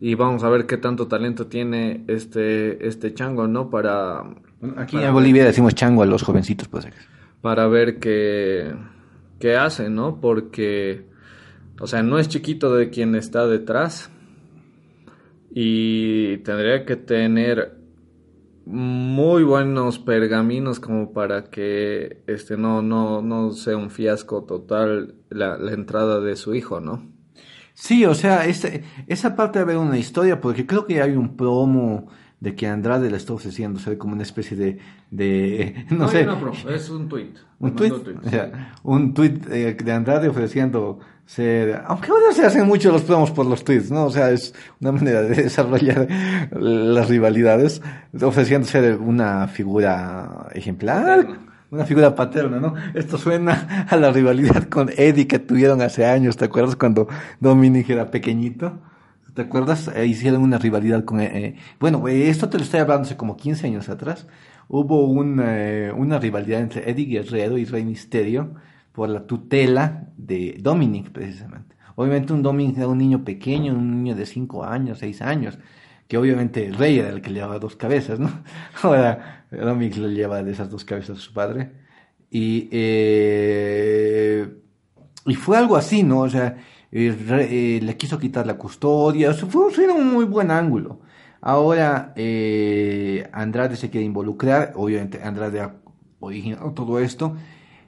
Y 0.00 0.16
vamos 0.16 0.42
a 0.42 0.48
ver 0.48 0.66
qué 0.66 0.78
tanto 0.78 1.06
talento 1.06 1.46
tiene 1.46 2.04
este, 2.08 2.88
este 2.88 3.14
chango, 3.14 3.46
¿no? 3.46 3.70
Para, 3.70 4.24
Aquí 4.76 4.96
en 4.96 5.12
Bolivia 5.12 5.44
decimos 5.44 5.74
chango 5.74 6.02
a 6.02 6.06
los 6.06 6.22
jovencitos, 6.22 6.68
pues. 6.68 6.86
para 7.40 7.66
ver 7.66 7.98
qué, 7.98 8.72
qué 9.40 9.56
hace, 9.56 9.90
¿no? 9.90 10.20
Porque, 10.20 11.06
o 11.80 11.86
sea, 11.86 12.02
no 12.02 12.18
es 12.18 12.28
chiquito 12.28 12.74
de 12.74 12.90
quien 12.90 13.14
está 13.14 13.46
detrás. 13.46 14.10
Y 15.54 16.38
tendría 16.38 16.84
que 16.86 16.96
tener 16.96 17.76
muy 18.64 19.42
buenos 19.42 19.98
pergaminos 19.98 20.80
como 20.80 21.12
para 21.12 21.44
que 21.50 22.22
este 22.28 22.56
no 22.56 22.80
no 22.80 23.20
no 23.20 23.50
sea 23.52 23.76
un 23.76 23.90
fiasco 23.90 24.44
total 24.44 25.16
la, 25.30 25.58
la 25.58 25.72
entrada 25.72 26.20
de 26.20 26.36
su 26.36 26.54
hijo, 26.54 26.80
¿no? 26.80 27.10
Sí, 27.74 28.04
o 28.04 28.14
sea, 28.14 28.46
ese- 28.46 28.84
esa 29.08 29.34
parte 29.34 29.58
de 29.58 29.64
haber 29.64 29.76
una 29.78 29.98
historia, 29.98 30.40
porque 30.40 30.66
creo 30.66 30.86
que 30.86 31.02
hay 31.02 31.12
un 31.16 31.36
promo 31.36 32.08
de 32.42 32.56
que 32.56 32.66
Andrade 32.66 33.08
le 33.08 33.16
está 33.18 33.34
ofreciendo 33.34 33.78
ser 33.78 33.96
como 33.96 34.14
una 34.14 34.24
especie 34.24 34.56
de, 34.56 34.78
de 35.12 35.86
no, 35.90 36.08
sé, 36.08 36.26
es 36.74 36.90
un 36.90 37.08
tweet. 37.08 37.34
un 37.60 37.76
tweet, 37.76 37.92
o 37.92 38.28
sea, 38.28 38.72
un 38.82 39.14
tweet 39.14 39.38
eh, 39.48 39.74
de 39.74 39.92
Andrade 39.92 40.28
ofreciendo 40.28 40.98
ser, 41.24 41.80
aunque 41.86 42.10
ahora 42.10 42.32
se 42.32 42.44
hacen 42.44 42.66
mucho 42.66 42.90
los 42.90 43.02
promos 43.02 43.30
por 43.30 43.46
los 43.46 43.62
tweets, 43.62 43.92
¿no? 43.92 44.06
O 44.06 44.10
sea, 44.10 44.32
es 44.32 44.52
una 44.80 44.90
manera 44.90 45.22
de 45.22 45.36
desarrollar 45.44 46.08
las 46.50 47.08
rivalidades, 47.08 47.80
ofreciendo 48.20 48.66
ser 48.66 48.98
una 48.98 49.46
figura 49.46 50.48
ejemplar, 50.52 51.24
una 51.70 51.84
figura 51.84 52.16
paterna, 52.16 52.58
¿no? 52.58 52.74
Esto 52.92 53.18
suena 53.18 53.86
a 53.88 53.96
la 53.96 54.10
rivalidad 54.10 54.64
con 54.64 54.90
Eddie 54.96 55.28
que 55.28 55.38
tuvieron 55.38 55.80
hace 55.80 56.06
años, 56.06 56.36
¿te 56.36 56.46
acuerdas 56.46 56.74
cuando 56.74 57.06
Dominic 57.38 57.88
era 57.88 58.10
pequeñito? 58.10 58.80
¿Te 59.34 59.42
acuerdas? 59.42 59.88
Eh, 59.94 60.06
hicieron 60.06 60.42
una 60.42 60.58
rivalidad 60.58 61.04
con... 61.04 61.20
eh, 61.20 61.30
eh, 61.34 61.56
bueno, 61.80 62.06
eh, 62.08 62.28
esto 62.28 62.48
te 62.50 62.58
lo 62.58 62.64
estoy 62.64 62.80
hablando 62.80 63.04
hace 63.06 63.16
como 63.16 63.36
15 63.36 63.66
años 63.66 63.88
atrás. 63.88 64.26
Hubo 64.68 65.06
un, 65.06 65.40
eh, 65.42 65.90
una 65.96 66.18
rivalidad 66.18 66.60
entre 66.60 66.90
Eddie 66.90 67.06
Guerrero 67.06 67.56
y 67.56 67.64
Rey 67.64 67.84
Misterio 67.84 68.54
por 68.92 69.08
la 69.08 69.26
tutela 69.26 70.08
de 70.16 70.56
Dominic, 70.60 71.10
precisamente. 71.12 71.76
Obviamente 71.94 72.32
un 72.32 72.42
Dominic 72.42 72.76
era 72.78 72.88
un 72.88 72.98
niño 72.98 73.24
pequeño, 73.24 73.72
un 73.74 74.02
niño 74.02 74.14
de 74.16 74.26
5 74.26 74.64
años, 74.64 74.98
6 74.98 75.22
años, 75.22 75.58
que 76.08 76.18
obviamente 76.18 76.66
el 76.66 76.74
rey 76.74 76.98
era 76.98 77.08
el 77.10 77.22
que 77.22 77.30
le 77.30 77.36
llevaba 77.36 77.58
dos 77.58 77.76
cabezas, 77.76 78.18
¿no? 78.18 78.30
Ahora 78.82 79.46
Dominic 79.50 79.96
le 79.96 80.08
lleva 80.14 80.42
de 80.42 80.52
esas 80.52 80.68
dos 80.70 80.84
cabezas 80.84 81.18
a 81.18 81.20
su 81.20 81.32
padre. 81.32 81.72
Y, 82.30 82.68
eh, 82.72 84.48
y 85.26 85.34
fue 85.34 85.56
algo 85.58 85.76
así, 85.76 86.02
¿no? 86.02 86.20
O 86.20 86.28
sea, 86.30 86.56
eh, 86.92 87.16
re- 87.28 87.48
eh, 87.76 87.80
le 87.82 87.96
quiso 87.96 88.18
quitar 88.18 88.46
la 88.46 88.54
custodia, 88.58 89.30
o 89.30 89.34
sea, 89.34 89.48
fue, 89.48 89.70
fue 89.72 89.88
un 89.88 90.12
muy 90.12 90.24
buen 90.24 90.50
ángulo. 90.50 91.00
Ahora 91.40 92.12
eh, 92.16 93.28
Andrade 93.32 93.76
se 93.76 93.90
quiere 93.90 94.04
involucrar, 94.06 94.72
obviamente 94.76 95.20
Andrade 95.22 95.60
ha 95.60 95.74
originado 96.20 96.70
todo 96.72 97.00
esto. 97.00 97.34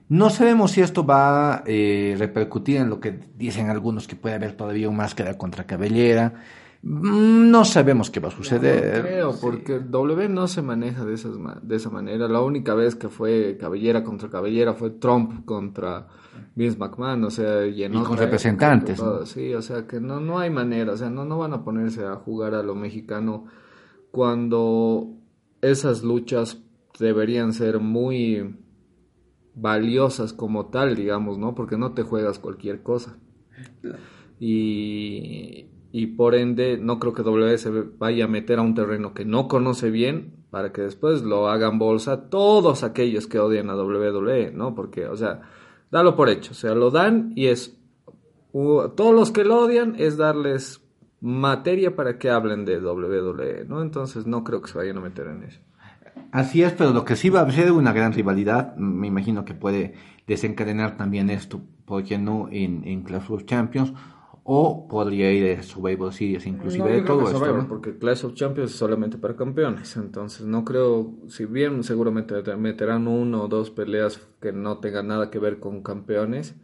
No 0.08 0.28
sabemos 0.28 0.72
si 0.72 0.80
esto 0.82 1.06
va 1.06 1.54
a 1.56 1.62
eh, 1.66 2.14
repercutir 2.18 2.76
en 2.78 2.90
lo 2.90 2.98
que 3.00 3.18
dicen 3.38 3.70
algunos 3.70 4.06
que 4.08 4.16
puede 4.16 4.34
haber 4.34 4.52
todavía 4.56 4.88
un 4.88 4.96
máscara 4.96 5.38
contra 5.38 5.64
cabellera. 5.64 6.34
Mm, 6.82 7.50
No 7.50 7.64
sabemos 7.64 8.10
qué 8.10 8.20
va 8.20 8.28
a 8.28 8.32
suceder. 8.32 8.96
No 8.96 9.02
creo, 9.08 9.40
porque 9.40 9.76
el 9.76 9.90
W 9.90 10.28
no 10.28 10.46
se 10.48 10.60
maneja 10.60 11.04
de, 11.04 11.14
esas, 11.14 11.32
de 11.62 11.76
esa 11.76 11.88
manera. 11.90 12.28
La 12.28 12.42
única 12.42 12.74
vez 12.74 12.94
que 12.96 13.08
fue 13.08 13.56
cabellera 13.58 14.02
contra 14.04 14.28
cabellera 14.28 14.74
fue 14.74 14.90
Trump 14.90 15.44
contra 15.46 16.06
Vince 16.54 16.78
McMahon, 16.78 17.24
o 17.24 17.30
sea, 17.30 17.66
y, 17.66 17.82
en 17.84 17.94
Y 17.94 18.02
con 18.02 18.16
representantes, 18.16 19.02
Sí, 19.24 19.54
o 19.54 19.62
sea, 19.62 19.86
que 19.86 20.00
no, 20.00 20.20
no 20.20 20.38
hay 20.38 20.50
manera, 20.50 20.92
o 20.92 20.96
sea, 20.96 21.10
no, 21.10 21.24
no 21.24 21.38
van 21.38 21.52
a 21.52 21.64
ponerse 21.64 22.04
a 22.04 22.16
jugar 22.16 22.54
a 22.54 22.62
lo 22.62 22.74
mexicano 22.74 23.46
cuando 24.10 25.08
esas 25.60 26.02
luchas 26.02 26.62
deberían 26.98 27.52
ser 27.52 27.80
muy 27.80 28.56
valiosas 29.54 30.32
como 30.32 30.66
tal, 30.66 30.94
digamos, 30.96 31.38
¿no? 31.38 31.54
Porque 31.54 31.76
no 31.76 31.92
te 31.92 32.02
juegas 32.02 32.38
cualquier 32.38 32.82
cosa. 32.82 33.16
Y, 34.40 35.66
y 35.92 36.06
por 36.08 36.34
ende 36.34 36.76
no 36.76 36.98
creo 36.98 37.12
que 37.12 37.22
W 37.22 37.56
se 37.56 37.70
vaya 37.70 38.24
a 38.24 38.28
meter 38.28 38.58
a 38.58 38.62
un 38.62 38.74
terreno 38.74 39.14
que 39.14 39.24
no 39.24 39.48
conoce 39.48 39.90
bien 39.90 40.44
para 40.50 40.72
que 40.72 40.82
después 40.82 41.22
lo 41.22 41.48
hagan 41.48 41.78
bolsa 41.78 42.28
todos 42.30 42.84
aquellos 42.84 43.26
que 43.26 43.38
odian 43.38 43.70
a 43.70 43.76
WWE, 43.76 44.52
¿no? 44.52 44.74
Porque, 44.74 45.06
o 45.06 45.16
sea, 45.16 45.42
dalo 45.90 46.16
por 46.16 46.28
hecho, 46.28 46.52
o 46.52 46.54
sea, 46.54 46.74
lo 46.74 46.90
dan 46.90 47.32
y 47.34 47.46
es... 47.46 47.76
todos 48.52 49.14
los 49.14 49.30
que 49.30 49.44
lo 49.44 49.60
odian 49.60 49.94
es 49.98 50.16
darles 50.16 50.80
materia 51.20 51.96
para 51.96 52.18
que 52.18 52.30
hablen 52.30 52.64
de 52.64 52.78
WWE, 52.78 53.64
¿no? 53.66 53.82
Entonces 53.82 54.26
no 54.26 54.44
creo 54.44 54.60
que 54.60 54.70
se 54.70 54.78
vayan 54.78 54.98
a 54.98 55.00
meter 55.00 55.26
en 55.28 55.42
eso. 55.44 55.60
Así 56.32 56.62
es, 56.62 56.72
pero 56.72 56.92
lo 56.92 57.04
que 57.04 57.16
sí 57.16 57.30
va 57.30 57.40
a 57.40 57.50
ser 57.50 57.72
una 57.72 57.92
gran 57.92 58.12
rivalidad, 58.12 58.76
me 58.76 59.06
imagino 59.06 59.44
que 59.44 59.54
puede 59.54 59.94
desencadenar 60.26 60.96
también 60.96 61.30
esto, 61.30 61.62
¿por 61.84 62.04
qué 62.04 62.18
no? 62.18 62.48
En, 62.50 62.86
en 62.86 63.02
Clash 63.02 63.30
of 63.30 63.44
Champions, 63.44 63.92
o 64.46 64.86
podría 64.88 65.32
ir 65.32 65.58
a 65.58 65.62
Survivor 65.62 66.12
Series, 66.12 66.46
inclusive 66.46 66.84
No, 66.84 66.90
de 66.90 67.00
todo 67.00 67.22
esto. 67.24 67.38
Survivor, 67.38 67.62
¿no? 67.62 67.68
Porque 67.68 67.96
Clash 67.96 68.26
of 68.26 68.34
Champions 68.34 68.72
es 68.72 68.76
solamente 68.76 69.16
para 69.16 69.34
campeones. 69.34 69.96
Entonces 69.96 70.46
no 70.46 70.64
creo, 70.64 71.14
si 71.28 71.46
bien 71.46 71.82
seguramente 71.82 72.42
te 72.42 72.54
meterán 72.56 73.08
uno 73.08 73.44
o 73.44 73.48
dos 73.48 73.70
peleas 73.70 74.20
que 74.40 74.52
no 74.52 74.78
tengan 74.78 75.08
nada 75.08 75.30
que 75.30 75.38
ver 75.38 75.60
con 75.60 75.82
campeones, 75.82 76.54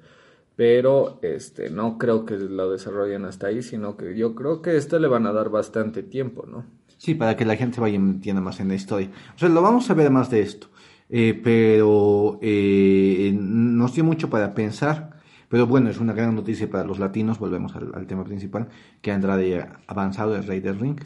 pero 0.56 1.18
este 1.22 1.70
no 1.70 1.96
creo 1.96 2.26
que 2.26 2.36
lo 2.36 2.70
desarrollen 2.70 3.24
hasta 3.24 3.46
ahí, 3.46 3.62
sino 3.62 3.96
que 3.96 4.14
yo 4.14 4.34
creo 4.34 4.60
que 4.60 4.76
este 4.76 5.00
le 5.00 5.08
van 5.08 5.26
a 5.26 5.32
dar 5.32 5.48
bastante 5.48 6.02
tiempo, 6.02 6.44
¿no? 6.46 6.66
Sí, 6.98 7.14
para 7.14 7.34
que 7.34 7.46
la 7.46 7.56
gente 7.56 7.76
se 7.76 7.80
vaya 7.80 7.96
entienda 7.96 8.42
más 8.42 8.60
en 8.60 8.68
la 8.68 8.74
historia. 8.74 9.10
O 9.34 9.38
sea, 9.38 9.48
lo 9.48 9.62
vamos 9.62 9.88
a 9.88 9.94
ver 9.94 10.10
más 10.10 10.30
de 10.30 10.40
esto. 10.40 10.66
Eh, 11.08 11.40
pero 11.42 12.38
eh, 12.42 13.32
nos 13.34 13.94
dio 13.94 14.04
mucho 14.04 14.28
para 14.28 14.54
pensar. 14.54 15.18
Pero 15.50 15.66
bueno, 15.66 15.90
es 15.90 16.00
una 16.00 16.14
gran 16.14 16.34
noticia 16.34 16.70
para 16.70 16.84
los 16.84 16.98
latinos. 16.98 17.38
Volvemos 17.38 17.76
al, 17.76 18.06
tema 18.06 18.24
principal. 18.24 18.68
Que 19.02 19.12
Andrade 19.12 19.68
avanzado 19.86 20.34
el 20.34 20.44
Rey 20.44 20.60
del 20.60 20.78
Ring. 20.78 21.00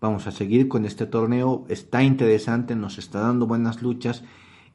Vamos 0.00 0.26
a 0.26 0.30
seguir 0.30 0.68
con 0.68 0.86
este 0.86 1.04
torneo. 1.04 1.66
Está 1.68 2.02
interesante, 2.02 2.74
nos 2.74 2.96
está 2.96 3.20
dando 3.20 3.46
buenas 3.46 3.82
luchas. 3.82 4.24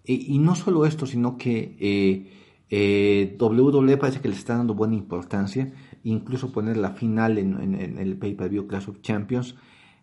Eh, 0.05 0.13
y 0.13 0.37
no 0.37 0.53
solo 0.53 0.85
esto, 0.85 1.07
sino 1.07 1.37
que 1.37 1.75
eh, 1.79 2.31
eh, 2.69 3.35
WWE 3.39 3.97
parece 3.97 4.21
que 4.21 4.27
le 4.27 4.35
está 4.35 4.57
dando 4.57 4.75
buena 4.75 4.93
importancia. 4.93 5.73
Incluso 6.03 6.51
poner 6.51 6.77
la 6.77 6.91
final 6.91 7.39
en 7.39 7.97
el 7.97 8.17
pay-per-view 8.17 8.67
Clash 8.67 8.89
of 8.89 9.01
Champions 9.01 9.55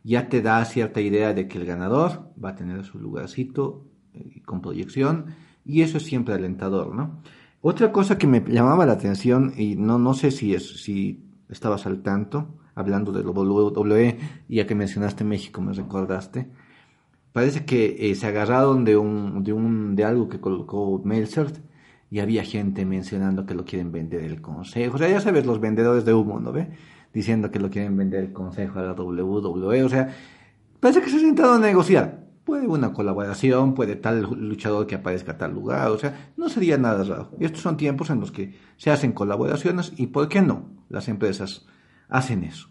ya 0.02 0.28
te 0.28 0.42
da 0.42 0.64
cierta 0.64 1.00
idea 1.00 1.34
de 1.34 1.48
que 1.48 1.58
el 1.58 1.66
ganador 1.66 2.30
va 2.42 2.50
a 2.50 2.54
tener 2.56 2.84
su 2.84 2.98
lugarcito 2.98 3.86
eh, 4.14 4.42
con 4.44 4.62
proyección 4.62 5.26
y 5.64 5.82
eso 5.82 5.98
es 5.98 6.04
siempre 6.04 6.34
alentador, 6.34 6.94
¿no? 6.94 7.20
Otra 7.62 7.92
cosa 7.92 8.16
que 8.16 8.26
me 8.26 8.40
llamaba 8.40 8.86
la 8.86 8.94
atención 8.94 9.52
y 9.56 9.76
no, 9.76 9.98
no 9.98 10.14
sé 10.14 10.30
si, 10.30 10.54
es, 10.54 10.82
si 10.82 11.22
estabas 11.50 11.84
al 11.86 12.02
tanto, 12.02 12.48
hablando 12.74 13.12
de 13.12 13.22
lo 13.22 13.32
WWE, 13.32 14.18
ya 14.48 14.66
que 14.66 14.74
mencionaste 14.74 15.24
México 15.24 15.60
me 15.60 15.74
recordaste, 15.74 16.48
parece 17.32 17.64
que 17.66 18.10
eh, 18.10 18.14
se 18.14 18.26
agarraron 18.26 18.84
de 18.84 18.96
un, 18.96 19.44
de 19.44 19.52
un 19.52 19.94
de 19.94 20.04
algo 20.04 20.28
que 20.28 20.40
colocó 20.40 21.00
Meltzer 21.04 21.52
y 22.10 22.20
había 22.20 22.44
gente 22.44 22.84
mencionando 22.84 23.46
que 23.46 23.54
lo 23.54 23.64
quieren 23.64 23.92
vender 23.92 24.24
el 24.24 24.40
consejo. 24.40 24.96
O 24.96 24.98
sea, 24.98 25.08
ya 25.08 25.20
sabes, 25.20 25.46
los 25.46 25.60
vendedores 25.60 26.04
de 26.04 26.14
humo, 26.14 26.40
¿no 26.40 26.52
ve? 26.52 26.70
Diciendo 27.12 27.50
que 27.50 27.60
lo 27.60 27.70
quieren 27.70 27.96
vender 27.96 28.24
el 28.24 28.32
consejo 28.32 28.78
a 28.78 28.82
la 28.82 28.92
WWE. 28.94 29.84
O 29.84 29.88
sea, 29.88 30.08
parece 30.80 31.02
que 31.02 31.10
se 31.10 31.16
ha 31.16 31.20
sentado 31.20 31.54
a 31.54 31.58
negociar. 31.58 32.19
Puede 32.50 32.66
una 32.66 32.92
colaboración, 32.92 33.74
puede 33.74 33.94
tal 33.94 34.22
luchador 34.22 34.84
que 34.88 34.96
aparezca 34.96 35.30
a 35.30 35.38
tal 35.38 35.52
lugar. 35.54 35.88
O 35.92 35.98
sea, 35.98 36.32
no 36.36 36.48
sería 36.48 36.76
nada 36.78 37.04
raro. 37.04 37.30
Y 37.38 37.44
estos 37.44 37.62
son 37.62 37.76
tiempos 37.76 38.10
en 38.10 38.18
los 38.18 38.32
que 38.32 38.58
se 38.76 38.90
hacen 38.90 39.12
colaboraciones 39.12 39.92
y 39.96 40.08
¿por 40.08 40.28
qué 40.28 40.42
no? 40.42 40.64
Las 40.88 41.06
empresas 41.06 41.68
hacen 42.08 42.42
eso. 42.42 42.68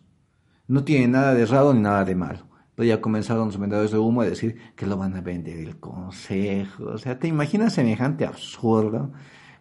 No 0.68 0.84
tiene 0.84 1.08
nada 1.08 1.34
de 1.34 1.46
raro 1.46 1.74
ni 1.74 1.80
nada 1.80 2.04
de 2.04 2.14
malo. 2.14 2.40
Pero 2.76 2.90
ya 2.90 3.00
comenzaron 3.00 3.46
los 3.46 3.58
vendedores 3.58 3.92
de 3.92 4.00
humo 4.00 4.20
a 4.20 4.26
decir 4.26 4.58
que 4.76 4.86
lo 4.86 4.98
van 4.98 5.16
a 5.16 5.22
vender 5.22 5.58
el 5.58 5.80
consejo. 5.80 6.84
O 6.88 6.98
sea, 6.98 7.18
¿te 7.18 7.30
imaginas 7.30 7.72
semejante 7.72 8.26
absurdo? 8.26 9.14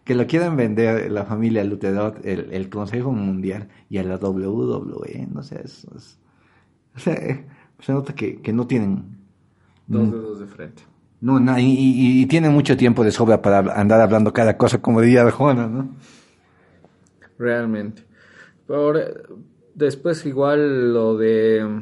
Que 0.03 0.15
lo 0.15 0.27
quieran 0.27 0.57
vender 0.57 1.09
la 1.09 1.23
familia 1.23 1.63
Luterot, 1.63 2.25
el, 2.25 2.69
Consejo 2.69 3.13
Mundial 3.13 3.69
y 3.89 3.99
a 3.99 4.03
la 4.03 4.17
WWE. 4.17 5.29
No 5.33 5.43
sé, 5.43 5.61
eso 5.63 5.89
es... 5.95 6.19
O 6.93 6.99
sea, 6.99 7.13
eh, 7.13 7.47
se 7.79 7.93
nota 7.93 8.13
que 8.13 8.51
no 8.51 8.67
tienen... 8.67 9.18
Dos 9.89 10.11
dedos 10.11 10.39
de 10.39 10.45
frente. 10.47 10.83
No, 11.21 11.39
na- 11.39 11.59
y, 11.59 11.65
y- 11.65 12.21
y 12.21 12.25
tienen 12.27 12.53
mucho 12.53 12.77
tiempo 12.77 13.03
de 13.03 13.11
sobra 13.11 13.41
para 13.41 13.59
andar 13.79 13.99
hablando 13.99 14.31
cada 14.31 14.55
cosa 14.57 14.81
como 14.81 15.01
diría 15.01 15.23
Arjona, 15.23 15.67
¿no? 15.67 15.89
Realmente. 17.37 18.05
Por, 18.67 19.43
después 19.73 20.25
igual 20.25 20.93
lo 20.93 21.17
de 21.17 21.81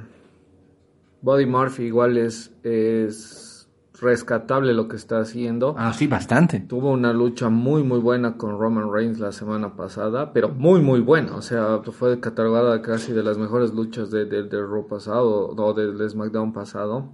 Body 1.22 1.46
Murphy 1.46 1.84
igual 1.84 2.18
es, 2.18 2.54
es 2.64 3.68
rescatable 4.00 4.74
lo 4.74 4.88
que 4.88 4.96
está 4.96 5.20
haciendo. 5.20 5.76
Ah, 5.78 5.92
sí, 5.94 6.08
bastante. 6.08 6.60
Tuvo 6.62 6.92
una 6.92 7.12
lucha 7.14 7.50
muy 7.50 7.84
muy 7.84 8.00
buena 8.00 8.38
con 8.38 8.58
Roman 8.60 8.92
Reigns 8.94 9.20
la 9.20 9.32
semana 9.32 9.76
pasada, 9.76 10.32
pero 10.32 10.50
muy 10.50 10.82
muy 10.82 11.02
buena, 11.02 11.36
o 11.36 11.42
sea, 11.42 11.80
fue 11.92 12.20
catalogada 12.20 12.82
casi 12.82 13.12
de 13.14 13.24
las 13.24 13.38
mejores 13.38 13.74
luchas 13.74 14.12
de, 14.12 14.26
de, 14.26 14.44
del 14.44 14.68
Raw 14.68 14.88
pasado, 14.88 15.50
o 15.50 15.74
del 15.74 16.08
SmackDown 16.10 16.54
pasado, 16.54 17.10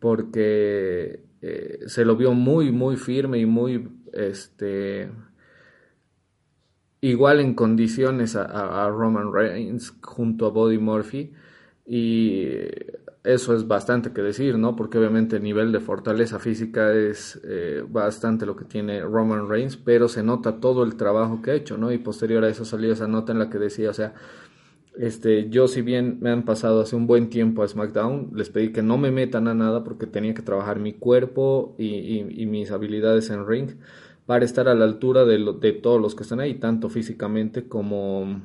porque 0.00 1.24
eh, 1.42 1.80
se 1.86 2.04
lo 2.04 2.16
vio 2.16 2.32
muy 2.34 2.72
muy 2.72 2.96
firme 2.96 3.38
y 3.38 3.46
muy, 3.46 3.88
este, 4.12 5.10
igual 7.00 7.40
en 7.40 7.54
condiciones 7.54 8.36
a, 8.36 8.88
Roman 8.88 9.32
Reigns 9.32 9.94
junto 10.02 10.46
a 10.46 10.50
Body 10.50 10.78
Murphy, 10.78 11.32
Y 11.86 12.46
eso 13.24 13.54
es 13.54 13.66
bastante 13.68 14.12
que 14.12 14.22
decir, 14.22 14.56
¿no? 14.58 14.76
Porque 14.76 14.98
obviamente 14.98 15.36
el 15.36 15.42
nivel 15.42 15.72
de 15.72 15.80
fortaleza 15.80 16.38
física 16.38 16.92
es 16.92 17.40
eh, 17.44 17.84
bastante 17.86 18.46
lo 18.46 18.56
que 18.56 18.64
tiene 18.64 19.02
Roman 19.02 19.48
Reigns, 19.48 19.76
pero 19.76 20.08
se 20.08 20.22
nota 20.22 20.60
todo 20.60 20.84
el 20.84 20.96
trabajo 20.96 21.42
que 21.42 21.50
ha 21.50 21.54
hecho, 21.54 21.76
¿no? 21.76 21.92
Y 21.92 21.98
posterior 21.98 22.44
a 22.44 22.48
eso 22.48 22.64
salió 22.64 22.92
esa 22.92 23.08
nota 23.08 23.32
en 23.32 23.38
la 23.38 23.50
que 23.50 23.58
decía, 23.58 23.90
o 23.90 23.94
sea, 23.94 24.14
este, 24.98 25.48
yo 25.50 25.68
si 25.68 25.82
bien 25.82 26.18
me 26.20 26.30
han 26.30 26.44
pasado 26.44 26.80
hace 26.80 26.96
un 26.96 27.06
buen 27.06 27.30
tiempo 27.30 27.62
a 27.62 27.68
SmackDown, 27.68 28.30
les 28.34 28.50
pedí 28.50 28.72
que 28.72 28.82
no 28.82 28.98
me 28.98 29.10
metan 29.10 29.48
a 29.48 29.54
nada 29.54 29.84
porque 29.84 30.06
tenía 30.06 30.34
que 30.34 30.42
trabajar 30.42 30.78
mi 30.80 30.92
cuerpo 30.94 31.74
y, 31.78 31.86
y- 31.86 32.42
y 32.42 32.46
mis 32.46 32.70
habilidades 32.70 33.30
en 33.30 33.46
ring 33.46 33.70
para 34.26 34.44
estar 34.44 34.68
a 34.68 34.74
la 34.74 34.84
altura 34.84 35.24
de, 35.24 35.38
de 35.60 35.72
todos 35.72 36.00
los 36.00 36.14
que 36.14 36.22
están 36.22 36.40
ahí, 36.40 36.54
tanto 36.54 36.88
físicamente 36.88 37.68
como, 37.68 38.42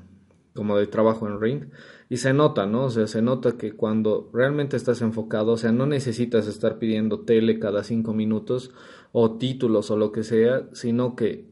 como 0.53 0.77
de 0.77 0.87
trabajo 0.87 1.27
en 1.27 1.39
ring. 1.41 1.65
Y 2.09 2.17
se 2.17 2.33
nota, 2.33 2.65
¿no? 2.65 2.85
O 2.85 2.89
sea, 2.89 3.07
se 3.07 3.21
nota 3.21 3.57
que 3.57 3.73
cuando 3.73 4.29
realmente 4.33 4.77
estás 4.77 5.01
enfocado, 5.01 5.53
o 5.53 5.57
sea, 5.57 5.71
no 5.71 5.85
necesitas 5.85 6.47
estar 6.47 6.79
pidiendo 6.79 7.21
tele 7.21 7.59
cada 7.59 7.83
cinco 7.83 8.13
minutos 8.13 8.71
o 9.11 9.37
títulos 9.37 9.91
o 9.91 9.97
lo 9.97 10.11
que 10.11 10.23
sea, 10.23 10.67
sino 10.73 11.15
que 11.15 11.49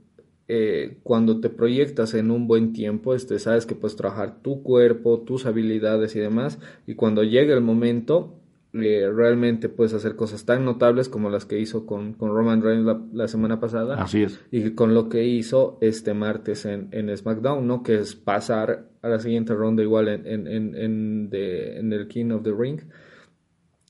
eh, 0.47 0.97
cuando 1.03 1.39
te 1.39 1.49
proyectas 1.49 2.13
en 2.13 2.31
un 2.31 2.47
buen 2.47 2.73
tiempo, 2.73 3.15
este, 3.15 3.39
sabes 3.39 3.65
que 3.65 3.75
puedes 3.75 3.95
trabajar 3.95 4.41
tu 4.41 4.61
cuerpo, 4.63 5.21
tus 5.21 5.45
habilidades 5.45 6.15
y 6.15 6.19
demás, 6.19 6.59
y 6.85 6.95
cuando 6.95 7.23
llegue 7.23 7.53
el 7.53 7.61
momento, 7.61 8.35
eh, 8.73 9.07
realmente 9.13 9.69
puedes 9.69 9.93
hacer 9.93 10.15
cosas 10.15 10.45
tan 10.45 10.65
notables 10.65 11.07
como 11.07 11.29
las 11.29 11.45
que 11.45 11.59
hizo 11.59 11.85
con, 11.85 12.13
con 12.13 12.33
Roman 12.33 12.63
Reigns 12.63 12.85
la, 12.85 12.99
la 13.13 13.27
semana 13.27 13.59
pasada 13.59 14.01
Así 14.01 14.23
es. 14.23 14.43
y 14.49 14.71
con 14.71 14.95
lo 14.95 15.09
que 15.09 15.25
hizo 15.25 15.77
este 15.79 16.15
martes 16.15 16.65
en, 16.65 16.87
en 16.91 17.15
SmackDown, 17.15 17.67
¿no? 17.67 17.83
Que 17.83 17.99
es 17.99 18.15
pasar 18.15 18.87
a 19.03 19.09
la 19.09 19.19
siguiente 19.19 19.53
ronda 19.53 19.83
igual 19.83 20.07
en, 20.07 20.25
en, 20.25 20.75
en, 20.75 21.93
el 21.93 22.07
King 22.07 22.31
of 22.31 22.41
the 22.41 22.51
Ring, 22.51 22.79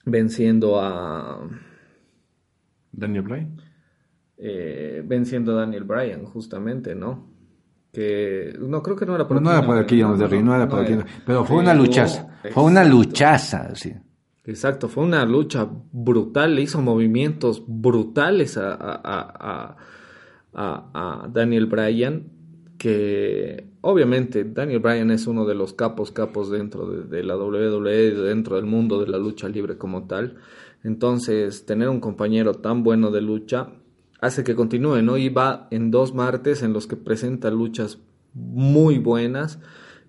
venciendo 0.05 0.81
a 0.81 1.49
Daniel 2.91 3.21
Bryan. 3.23 3.72
Eh, 4.37 5.03
venciendo 5.05 5.53
a 5.53 5.61
Daniel 5.61 5.83
Bryan, 5.83 6.25
justamente, 6.25 6.95
¿no? 6.95 7.31
Que 7.91 8.55
no 8.59 8.81
creo 8.81 8.95
que 8.95 9.05
no 9.05 9.13
era 9.15 9.27
Pero 9.27 9.39
no 9.39 9.49
King 9.51 9.57
era 9.57 9.65
por 9.67 9.75
the 10.17 10.23
Ring, 10.27 10.31
Ring, 10.39 10.45
no 10.45 10.55
era 10.55 10.67
por 10.67 10.79
of- 10.79 11.05
Pero 11.25 11.45
fue 11.45 11.57
una 11.57 11.73
luchaza. 11.73 12.39
Fue 12.51 12.63
una 12.63 12.83
luchaza, 12.83 13.75
sí. 13.75 13.93
Exacto, 14.45 14.89
fue 14.89 15.03
una 15.03 15.23
lucha 15.25 15.69
brutal, 15.91 16.55
le 16.55 16.63
hizo 16.63 16.81
movimientos 16.81 17.63
brutales 17.67 18.57
a- 18.57 18.73
a- 18.73 19.77
a- 20.53 21.23
a 21.23 21.27
Daniel 21.29 21.67
Bryan, 21.67 22.23
que 22.77 23.67
obviamente 23.81 24.43
Daniel 24.43 24.79
Bryan 24.79 25.11
es 25.11 25.27
uno 25.27 25.45
de 25.45 25.55
los 25.55 25.73
capos 25.73 26.11
capos 26.11 26.49
dentro 26.51 26.87
de, 26.89 27.03
de 27.03 27.23
la 27.23 27.37
WWE, 27.37 28.11
dentro 28.15 28.57
del 28.57 28.65
mundo 28.65 28.99
de 28.99 29.07
la 29.07 29.17
lucha 29.17 29.47
libre 29.47 29.77
como 29.77 30.05
tal. 30.07 30.35
Entonces, 30.83 31.65
tener 31.65 31.87
un 31.89 32.01
compañero 32.01 32.55
tan 32.55 32.83
bueno 32.83 33.09
de 33.11 33.21
lucha 33.21 33.69
hace 34.23 34.43
que 34.43 34.55
continúe, 34.55 35.01
¿no? 35.01 35.17
Y 35.17 35.29
va 35.29 35.67
en 35.71 35.91
dos 35.91 36.13
martes 36.13 36.63
en 36.63 36.73
los 36.73 36.87
que 36.87 36.95
presenta 36.95 37.51
luchas 37.51 37.99
muy 38.33 38.97
buenas. 38.97 39.59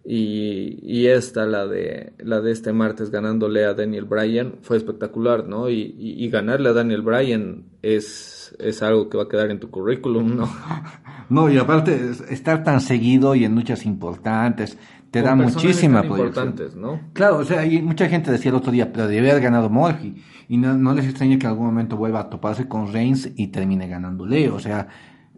Y, 0.06 0.78
y 0.82 1.06
esta, 1.06 1.46
la 1.46 1.66
de, 1.66 2.12
la 2.18 2.42
de 2.42 2.52
este 2.52 2.74
martes 2.74 3.10
ganándole 3.10 3.64
a 3.64 3.72
Daniel 3.72 4.04
Bryan, 4.04 4.56
fue 4.60 4.76
espectacular, 4.76 5.48
¿no? 5.48 5.70
Y, 5.70 5.94
y- 5.98 6.22
y 6.22 6.28
ganarle 6.28 6.68
a 6.68 6.72
Daniel 6.74 7.00
Bryan 7.00 7.64
es, 7.80 8.54
es 8.58 8.82
algo 8.82 9.08
que 9.08 9.16
va 9.16 9.22
a 9.22 9.28
quedar 9.28 9.50
en 9.50 9.60
tu 9.60 9.70
currículum, 9.70 10.36
¿no? 10.36 10.48
No, 11.30 11.50
y 11.50 11.56
aparte, 11.56 11.94
es- 12.10 12.20
estar 12.30 12.62
tan 12.64 12.82
seguido 12.82 13.34
y 13.34 13.44
en 13.46 13.54
luchas 13.54 13.86
importantes 13.86 14.76
te 15.10 15.22
da 15.22 15.30
Con 15.30 15.46
muchísima 15.46 16.04
importantes, 16.04 16.74
¿no? 16.76 17.00
Claro, 17.14 17.38
o 17.38 17.44
sea, 17.44 17.64
y 17.64 17.80
mucha 17.80 18.06
gente 18.08 18.30
decía 18.30 18.50
el 18.50 18.56
otro 18.56 18.72
día, 18.72 18.92
pero 18.92 19.08
debe 19.08 19.30
haber 19.30 19.42
ganado 19.42 19.70
Murphy. 19.70 20.16
Y 20.48 20.56
no, 20.58 20.76
no 20.76 20.94
les 20.94 21.06
extraña 21.06 21.38
que 21.38 21.46
en 21.46 21.50
algún 21.52 21.66
momento 21.66 21.96
vuelva 21.96 22.20
a 22.20 22.30
toparse 22.30 22.68
con 22.68 22.92
Reigns 22.92 23.30
y 23.36 23.48
termine 23.48 23.88
ganándole. 23.88 24.48
O 24.50 24.58
sea, 24.58 24.88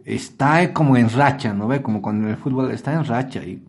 está 0.05 0.73
como 0.73 0.97
en 0.97 1.09
racha, 1.09 1.53
¿no 1.53 1.67
ve? 1.67 1.81
Como 1.81 2.01
cuando 2.01 2.29
el 2.29 2.37
fútbol 2.37 2.71
está 2.71 2.93
en 2.93 3.05
racha 3.05 3.43
y 3.43 3.63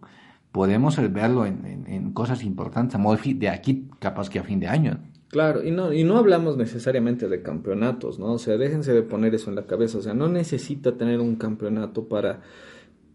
podemos 0.52 0.96
verlo 1.12 1.46
en, 1.46 1.64
en- 1.64 1.86
en 1.92 2.12
cosas 2.12 2.42
importantes 2.44 2.94
a 2.94 2.98
Murphy 2.98 3.34
de 3.34 3.48
aquí, 3.48 3.88
capaz 3.98 4.28
que 4.30 4.38
a 4.38 4.42
fin 4.44 4.60
de 4.60 4.66
año. 4.68 4.98
Claro, 5.28 5.62
y 5.62 5.70
no, 5.70 5.92
y 5.92 6.04
no 6.04 6.16
hablamos 6.16 6.56
necesariamente 6.56 7.28
de 7.28 7.42
campeonatos, 7.42 8.18
¿no? 8.18 8.32
O 8.32 8.38
sea, 8.38 8.56
déjense 8.56 8.94
de 8.94 9.02
poner 9.02 9.34
eso 9.34 9.50
en 9.50 9.56
la 9.56 9.66
cabeza. 9.66 9.98
O 9.98 10.02
sea, 10.02 10.14
no 10.14 10.28
necesita 10.28 10.96
tener 10.96 11.20
un 11.20 11.36
campeonato 11.36 12.08
para 12.08 12.40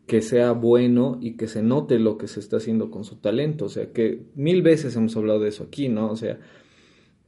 que 0.06 0.22
sea 0.22 0.52
bueno 0.52 1.18
y 1.22 1.38
que 1.38 1.48
se 1.48 1.64
note 1.64 1.98
lo 1.98 2.18
que 2.20 2.28
se 2.28 2.40
está 2.40 2.58
haciendo 2.58 2.92
con 2.92 3.04
su 3.04 3.16
talento. 3.16 3.66
O 3.66 3.70
sea, 3.70 3.92
que 3.92 4.28
mil 4.36 4.62
veces 4.62 4.96
hemos 4.96 5.18
hablado 5.18 5.40
de 5.40 5.50
eso 5.50 5.64
aquí, 5.64 5.90
¿no? 5.90 6.12
O 6.12 6.16
sea, 6.16 6.38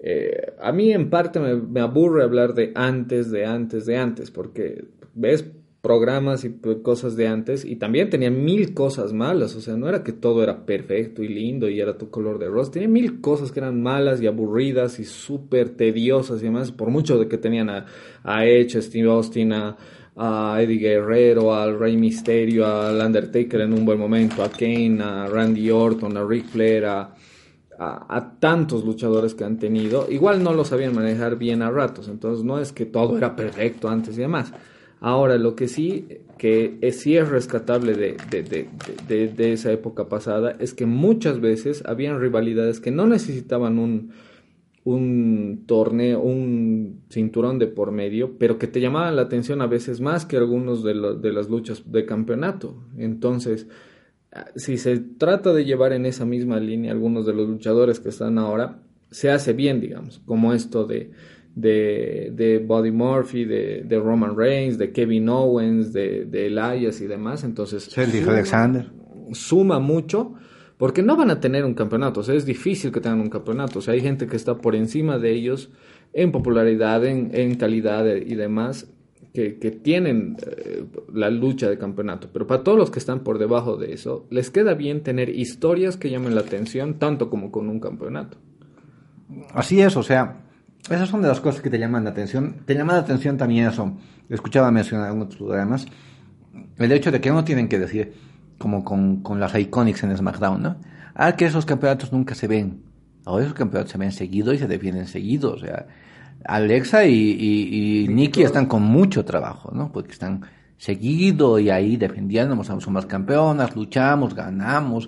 eh, 0.07 0.53
a 0.61 0.71
mí 0.71 0.93
en 0.93 1.09
parte 1.09 1.39
me, 1.39 1.55
me 1.55 1.79
aburre 1.79 2.23
hablar 2.23 2.53
de 2.53 2.71
antes, 2.75 3.31
de 3.31 3.43
antes, 3.43 3.87
de 3.87 3.97
antes, 3.97 4.29
porque 4.29 4.85
ves 5.15 5.43
programas 5.81 6.45
y 6.45 6.59
cosas 6.83 7.15
de 7.15 7.27
antes 7.27 7.65
y 7.65 7.77
también 7.77 8.11
tenía 8.11 8.29
mil 8.29 8.75
cosas 8.75 9.13
malas, 9.13 9.55
o 9.55 9.61
sea, 9.61 9.75
no 9.75 9.89
era 9.89 10.03
que 10.03 10.11
todo 10.11 10.43
era 10.43 10.63
perfecto 10.63 11.23
y 11.23 11.27
lindo 11.27 11.67
y 11.67 11.79
era 11.81 11.97
tu 11.97 12.11
color 12.11 12.37
de 12.37 12.49
rosa, 12.49 12.71
tenía 12.73 12.87
mil 12.87 13.19
cosas 13.19 13.51
que 13.51 13.61
eran 13.61 13.81
malas 13.81 14.21
y 14.21 14.27
aburridas 14.27 14.99
y 14.99 15.05
súper 15.05 15.69
tediosas 15.69 16.39
y 16.41 16.45
demás, 16.45 16.71
por 16.71 16.91
mucho 16.91 17.17
de 17.17 17.27
que 17.27 17.39
tenían 17.39 17.71
a, 17.71 17.87
a 18.23 18.45
Edge, 18.45 18.77
a 18.77 18.81
Steve 18.83 19.09
Austin, 19.09 19.53
a, 19.53 19.75
a 20.15 20.61
Eddie 20.61 20.77
Guerrero, 20.77 21.51
al 21.51 21.79
Rey 21.79 21.97
Misterio, 21.97 22.67
al 22.67 23.01
Undertaker 23.03 23.61
en 23.61 23.73
un 23.73 23.85
buen 23.85 23.97
momento, 23.97 24.43
a 24.43 24.51
Kane, 24.51 25.01
a 25.01 25.25
Randy 25.25 25.71
Orton, 25.71 26.15
a 26.15 26.23
Ric 26.23 26.45
Flair, 26.45 26.85
a, 26.85 27.15
a, 27.79 28.37
tantos 28.39 28.85
luchadores 28.85 29.33
que 29.33 29.43
han 29.43 29.59
tenido, 29.59 30.07
igual 30.09 30.43
no 30.43 30.53
lo 30.53 30.65
sabían 30.65 30.95
manejar 30.95 31.37
bien 31.37 31.61
a 31.61 31.71
ratos, 31.71 32.07
entonces 32.07 32.43
no 32.43 32.59
es 32.59 32.71
que 32.71 32.85
todo 32.85 33.17
era 33.17 33.35
perfecto 33.35 33.89
antes 33.89 34.17
y 34.17 34.21
demás. 34.21 34.53
Ahora, 35.01 35.37
lo 35.37 35.55
que 35.55 35.67
sí, 35.67 36.07
que 36.37 36.77
es, 36.81 37.01
sí 37.01 37.17
es 37.17 37.27
rescatable 37.27 37.93
de, 37.93 38.17
de, 38.29 38.67
de, 39.07 39.27
de, 39.27 39.53
esa 39.53 39.71
época 39.71 40.07
pasada, 40.07 40.55
es 40.59 40.73
que 40.73 40.85
muchas 40.85 41.41
veces 41.41 41.83
habían 41.85 42.19
rivalidades 42.19 42.79
que 42.79 42.91
no 42.91 43.05
necesitaban 43.05 43.77
un, 43.77 44.11
un 44.85 45.63
torneo, 45.67 46.21
un 46.21 47.01
cinturón 47.09 47.59
de 47.59 47.67
por 47.67 47.91
medio, 47.91 48.37
pero 48.37 48.57
que 48.57 48.67
te 48.67 48.79
llamaban 48.79 49.15
la 49.15 49.23
atención 49.23 49.61
a 49.61 49.67
veces 49.67 49.99
más 49.99 50.25
que 50.25 50.37
algunos 50.37 50.83
de, 50.83 50.93
de 51.19 51.33
las 51.33 51.49
luchas 51.49 51.83
de 51.91 52.05
campeonato. 52.05 52.75
Entonces, 52.97 53.67
si 54.55 54.77
se 54.77 54.97
trata 54.99 55.53
de 55.53 55.65
llevar 55.65 55.93
en 55.93 56.05
esa 56.05 56.25
misma 56.25 56.59
línea 56.59 56.91
algunos 56.91 57.25
de 57.25 57.33
los 57.33 57.47
luchadores 57.47 57.99
que 57.99 58.09
están 58.09 58.37
ahora, 58.37 58.79
se 59.11 59.29
hace 59.31 59.53
bien, 59.53 59.79
digamos, 59.79 60.19
como 60.25 60.53
esto 60.53 60.85
de, 60.85 61.11
de, 61.55 62.31
de 62.35 62.59
Buddy 62.59 62.91
Murphy, 62.91 63.45
de, 63.45 63.83
de 63.85 63.99
Roman 63.99 64.35
Reigns, 64.35 64.77
de 64.77 64.91
Kevin 64.91 65.29
Owens, 65.29 65.93
de, 65.93 66.25
de 66.25 66.47
Elias 66.47 66.99
y 67.01 67.07
demás. 67.07 67.43
Entonces, 67.43 67.89
suma- 68.25 68.33
Alexander. 68.33 68.91
suma 69.31 69.79
mucho 69.79 70.33
porque 70.77 71.01
no 71.01 71.15
van 71.15 71.29
a 71.29 71.39
tener 71.39 71.63
un 71.63 71.73
campeonato, 71.73 72.19
o 72.19 72.23
sea, 72.23 72.35
es 72.35 72.45
difícil 72.45 72.91
que 72.91 72.99
tengan 72.99 73.21
un 73.21 73.29
campeonato, 73.29 73.79
o 73.79 73.81
sea, 73.81 73.93
hay 73.93 74.01
gente 74.01 74.27
que 74.27 74.35
está 74.35 74.57
por 74.57 74.75
encima 74.75 75.17
de 75.17 75.31
ellos 75.31 75.71
en 76.11 76.33
popularidad, 76.33 77.05
en, 77.05 77.29
en 77.33 77.55
calidad 77.55 78.05
y 78.13 78.35
demás, 78.35 78.91
que, 79.35 79.71
tienen 79.71 80.37
eh, 80.41 80.85
la 81.13 81.29
lucha 81.29 81.69
de 81.69 81.77
campeonato, 81.77 82.29
pero 82.33 82.47
para 82.47 82.63
todos 82.63 82.77
los 82.77 82.89
que 82.89 82.99
están 82.99 83.19
por 83.19 83.37
debajo 83.37 83.77
de 83.77 83.93
eso, 83.93 84.25
les 84.31 84.49
queda 84.49 84.73
bien 84.73 85.03
tener 85.03 85.29
historias 85.29 85.97
que 85.97 86.09
llamen 86.09 86.33
la 86.33 86.41
atención, 86.41 86.95
tanto 86.95 87.29
como 87.29 87.51
con 87.51 87.69
un 87.69 87.79
campeonato. 87.79 88.37
Así 89.53 89.81
es, 89.81 89.95
o 89.97 90.03
sea, 90.03 90.45
esas 90.89 91.09
son 91.09 91.21
de 91.21 91.27
las 91.27 91.41
cosas 91.41 91.61
que 91.61 91.69
te 91.69 91.79
llaman 91.79 92.03
la 92.03 92.11
atención. 92.11 92.57
Te 92.65 92.75
llama 92.75 92.93
la 92.93 92.99
atención 92.99 93.37
también 93.37 93.67
eso. 93.67 93.97
Escuchaba 94.29 94.71
mencionar 94.71 95.11
en 95.11 95.21
otros 95.21 95.37
programas. 95.37 95.87
El 96.77 96.91
hecho 96.91 97.11
de 97.11 97.21
que 97.21 97.31
no 97.31 97.43
tienen 97.43 97.67
que 97.67 97.79
decir, 97.79 98.13
como 98.59 98.83
con, 98.83 99.21
con 99.21 99.39
las 99.39 99.55
Iconics 99.55 100.03
en 100.03 100.15
SmackDown, 100.15 100.61
¿no? 100.61 100.75
Ah, 101.15 101.35
que 101.35 101.45
esos 101.45 101.65
campeonatos 101.65 102.13
nunca 102.13 102.35
se 102.35 102.47
ven. 102.47 102.83
Ahora 103.25 103.45
esos 103.45 103.55
campeonatos 103.55 103.93
se 103.93 103.97
ven 103.97 104.11
seguido 104.11 104.53
y 104.53 104.59
se 104.59 104.67
defienden 104.67 105.07
seguido. 105.07 105.53
O 105.53 105.57
sea, 105.57 105.87
Alexa 106.43 107.05
y, 107.05 107.13
y, 107.13 108.03
y 108.03 108.07
Nikki 108.07 108.43
están 108.43 108.65
con 108.65 108.83
mucho 108.83 109.23
trabajo, 109.25 109.71
¿no? 109.73 109.91
Porque 109.91 110.11
están 110.11 110.41
seguido 110.77 111.57
y 111.59 111.69
ahí 111.69 111.97
defendiéndonos, 111.97 112.67
somos 112.67 113.05
campeonas, 113.05 113.75
luchamos, 113.75 114.35
ganamos 114.35 115.07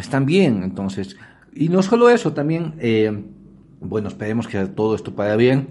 están 0.00 0.26
bien, 0.26 0.62
entonces. 0.62 1.16
Y 1.54 1.68
no 1.68 1.82
solo 1.82 2.08
eso, 2.08 2.32
también, 2.32 2.74
eh, 2.78 3.24
bueno, 3.80 4.08
esperemos 4.08 4.48
que 4.48 4.66
todo 4.66 4.94
esto 4.94 5.14
para 5.14 5.36
bien. 5.36 5.68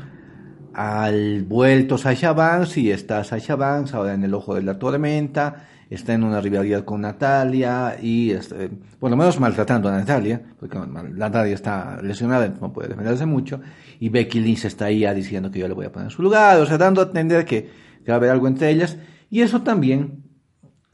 Al 0.74 1.44
vuelto 1.44 1.98
Sasha 1.98 2.34
Banks, 2.34 2.78
y 2.78 2.92
está 2.92 3.24
Sasha 3.24 3.56
Banks 3.56 3.94
ahora 3.94 4.14
en 4.14 4.24
el 4.24 4.34
ojo 4.34 4.56
de 4.56 4.62
la 4.62 4.80
tormenta, 4.80 5.68
está 5.90 6.14
en 6.14 6.24
una 6.24 6.40
rivalidad 6.40 6.86
con 6.86 7.02
Natalia, 7.02 7.98
y 8.02 8.32
este, 8.32 8.70
por 9.00 9.10
lo 9.10 9.18
menos 9.18 9.38
maltratando 9.40 9.90
a 9.90 9.92
Natalia, 9.92 10.42
porque 10.60 10.80
Natalia 10.80 11.54
está 11.54 12.00
lesionada, 12.02 12.48
no 12.62 12.72
puede 12.72 12.90
defenderse 12.90 13.26
mucho, 13.26 13.60
y 14.02 14.10
Becky 14.10 14.40
Lynch 14.40 14.66
está 14.66 14.86
ahí 14.86 15.06
diciendo 15.14 15.52
que 15.52 15.60
yo 15.60 15.68
le 15.68 15.76
voy 15.76 15.86
a 15.86 15.92
poner 15.92 16.08
en 16.08 16.12
su 16.12 16.24
lugar, 16.24 16.60
o 16.60 16.66
sea, 16.66 16.80
dando 16.80 17.02
a 17.02 17.06
entender 17.06 17.46
que, 17.46 17.70
que 18.04 18.12
va 18.12 18.16
a 18.16 18.18
haber 18.18 18.32
algo 18.32 18.48
entre 18.48 18.72
ellas, 18.72 18.98
y 19.30 19.42
eso 19.42 19.62
también, 19.62 20.24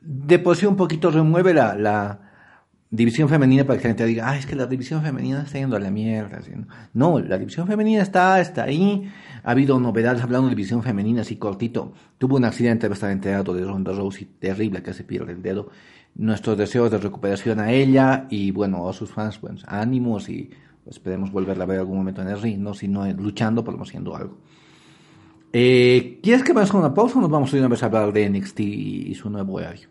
de 0.02 0.38
por 0.40 0.58
sí 0.58 0.66
un 0.66 0.76
poquito 0.76 1.10
remueve 1.10 1.54
la, 1.54 1.74
la 1.74 2.20
división 2.90 3.30
femenina 3.30 3.64
para 3.64 3.80
que 3.80 3.86
la 3.86 3.90
gente 3.92 4.06
diga, 4.06 4.30
ah, 4.30 4.38
es 4.38 4.46
que 4.46 4.58
la 4.58 4.66
división 4.66 5.02
femenina 5.04 5.44
está 5.44 5.58
yendo 5.58 5.78
a 5.78 5.80
la 5.80 5.90
mierda. 5.90 6.40
¿no? 6.94 7.18
La 7.20 7.38
división 7.38 7.66
femenina 7.66 8.02
está, 8.02 8.42
está 8.42 8.64
ahí. 8.64 9.10
Ha 9.42 9.52
habido 9.52 9.80
novedades 9.80 10.22
hablando 10.22 10.50
de 10.50 10.56
división 10.56 10.84
femenina, 10.84 11.22
así 11.22 11.38
cortito. 11.38 11.94
Tuvo 12.18 12.36
un 12.36 12.44
accidente 12.44 12.90
bastante 12.90 13.34
alto 13.34 13.54
de 13.54 13.64
Ronda 13.64 13.94
Rousey, 13.94 14.26
terrible, 14.38 14.84
que 14.84 14.94
se 14.94 15.06
pierde 15.06 15.32
el 15.32 15.42
dedo. 15.42 15.70
Nuestros 16.14 16.58
deseos 16.58 16.92
de 16.92 16.98
recuperación 16.98 17.62
a 17.62 17.72
ella 17.72 18.28
y, 18.30 18.52
bueno, 18.52 18.90
a 18.90 18.92
sus 18.92 19.12
fans, 19.12 19.38
pues, 19.38 19.64
ánimos 19.66 20.28
y 20.28 20.50
esperemos 20.90 21.32
volverla 21.32 21.64
a 21.64 21.68
ver 21.68 21.80
algún 21.80 21.98
momento 21.98 22.22
en 22.22 22.30
el 22.30 22.42
ring, 22.42 22.60
¿no? 22.60 22.74
Si 22.74 22.88
no 22.88 23.06
luchando, 23.14 23.64
por 23.64 23.74
lo 23.74 23.78
menos 23.78 23.90
haciendo 23.90 24.16
algo. 24.16 24.38
Eh, 25.54 26.20
¿Quieres 26.22 26.44
que 26.44 26.54
vayamos 26.54 26.72
con 26.72 26.82
una 26.82 26.94
pausa 26.94 27.18
o 27.18 27.22
nos 27.22 27.30
vamos 27.30 27.52
a 27.52 27.56
ir 27.56 27.62
una 27.62 27.70
vez 27.70 27.82
a 27.84 27.88
hablar 27.88 28.12
de 28.12 28.30
NXT 28.30 28.60
y, 28.60 29.12
y 29.12 29.16
su 29.16 29.30
nuevo 29.30 29.54
horario? 29.54 29.90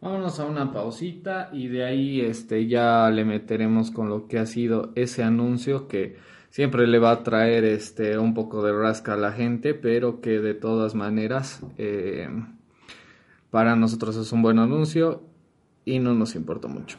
Vámonos 0.00 0.38
a 0.38 0.44
una 0.44 0.70
pausita 0.70 1.48
y 1.52 1.68
de 1.68 1.84
ahí 1.84 2.20
este 2.20 2.66
ya 2.66 3.08
le 3.10 3.24
meteremos 3.24 3.90
con 3.90 4.10
lo 4.10 4.26
que 4.28 4.38
ha 4.38 4.44
sido 4.44 4.92
ese 4.96 5.22
anuncio 5.22 5.88
que 5.88 6.16
siempre 6.50 6.86
le 6.86 6.98
va 6.98 7.10
a 7.10 7.22
traer 7.22 7.64
este 7.64 8.18
un 8.18 8.34
poco 8.34 8.62
de 8.62 8.72
rasca 8.72 9.14
a 9.14 9.16
la 9.16 9.32
gente, 9.32 9.72
pero 9.72 10.20
que 10.20 10.40
de 10.40 10.52
todas 10.52 10.94
maneras 10.94 11.62
eh, 11.78 12.28
para 13.50 13.76
nosotros 13.76 14.14
es 14.16 14.30
un 14.30 14.42
buen 14.42 14.58
anuncio 14.58 15.22
y 15.84 16.00
no 16.00 16.12
nos 16.12 16.34
importa 16.34 16.68
mucho. 16.68 16.98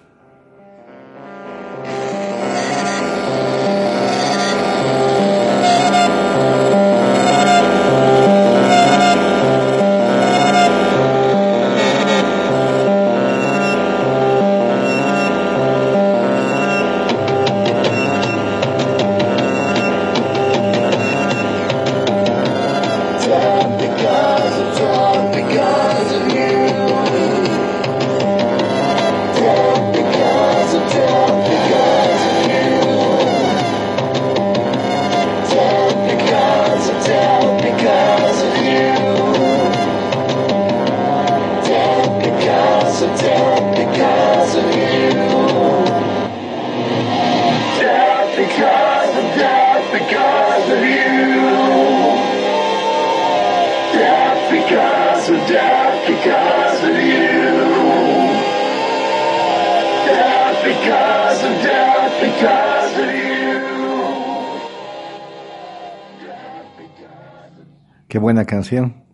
Canción. 68.56 69.06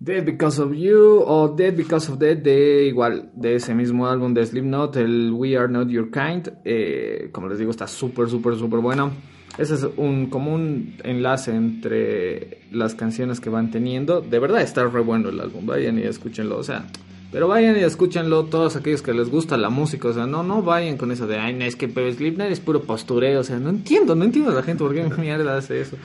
Dead 0.00 0.24
Because 0.24 0.60
of 0.60 0.72
You 0.72 1.22
o 1.24 1.48
Dead 1.48 1.74
Because 1.74 2.10
of 2.10 2.18
Dead 2.18 2.36
de 2.36 2.86
igual 2.86 3.30
de 3.36 3.54
ese 3.54 3.72
mismo 3.74 4.08
álbum 4.08 4.34
de 4.34 4.44
Slipknot, 4.44 4.96
el 4.96 5.30
We 5.32 5.56
Are 5.56 5.70
Not 5.70 5.88
Your 5.88 6.10
Kind. 6.10 6.48
eh, 6.64 7.28
como 7.32 7.48
les 7.48 7.58
digo, 7.58 7.70
está 7.70 7.86
súper, 7.86 8.28
súper, 8.28 8.56
súper 8.56 8.80
bueno. 8.80 9.12
Ese 9.58 9.74
es 9.74 9.86
un 9.98 10.30
como 10.30 10.54
un 10.54 10.96
enlace 11.04 11.54
entre 11.54 12.62
las 12.72 12.94
canciones 12.94 13.38
que 13.38 13.50
van 13.50 13.70
teniendo. 13.70 14.22
De 14.22 14.38
verdad 14.38 14.62
está 14.62 14.84
re 14.84 15.00
bueno 15.00 15.28
el 15.28 15.38
álbum. 15.38 15.66
Vayan 15.66 15.98
y 15.98 16.02
escúchenlo. 16.02 16.56
O 16.56 16.62
sea, 16.62 16.86
pero 17.30 17.48
vayan 17.48 17.76
y 17.76 17.80
escúchenlo 17.80 18.44
todos 18.46 18.76
aquellos 18.76 19.02
que 19.02 19.12
les 19.12 19.28
gusta 19.28 19.56
la 19.58 19.68
música. 19.68 20.08
O 20.08 20.12
sea, 20.14 20.26
no, 20.26 20.42
no 20.42 20.62
vayan 20.62 20.96
con 20.96 21.12
eso 21.12 21.26
de 21.26 21.38
ay, 21.38 21.54
no, 21.54 21.64
es 21.64 21.76
que 21.76 21.86
Slipknot 21.88 22.50
es 22.50 22.60
puro 22.60 22.82
postureo. 22.82 23.40
O 23.40 23.44
sea, 23.44 23.58
no 23.58 23.68
entiendo, 23.68 24.14
no 24.14 24.24
entiendo 24.24 24.50
a 24.50 24.54
la 24.54 24.62
gente 24.62 24.82
por 24.82 24.94
qué 24.94 25.04
mierda 25.20 25.56
hace 25.58 25.82
eso. 25.82 25.96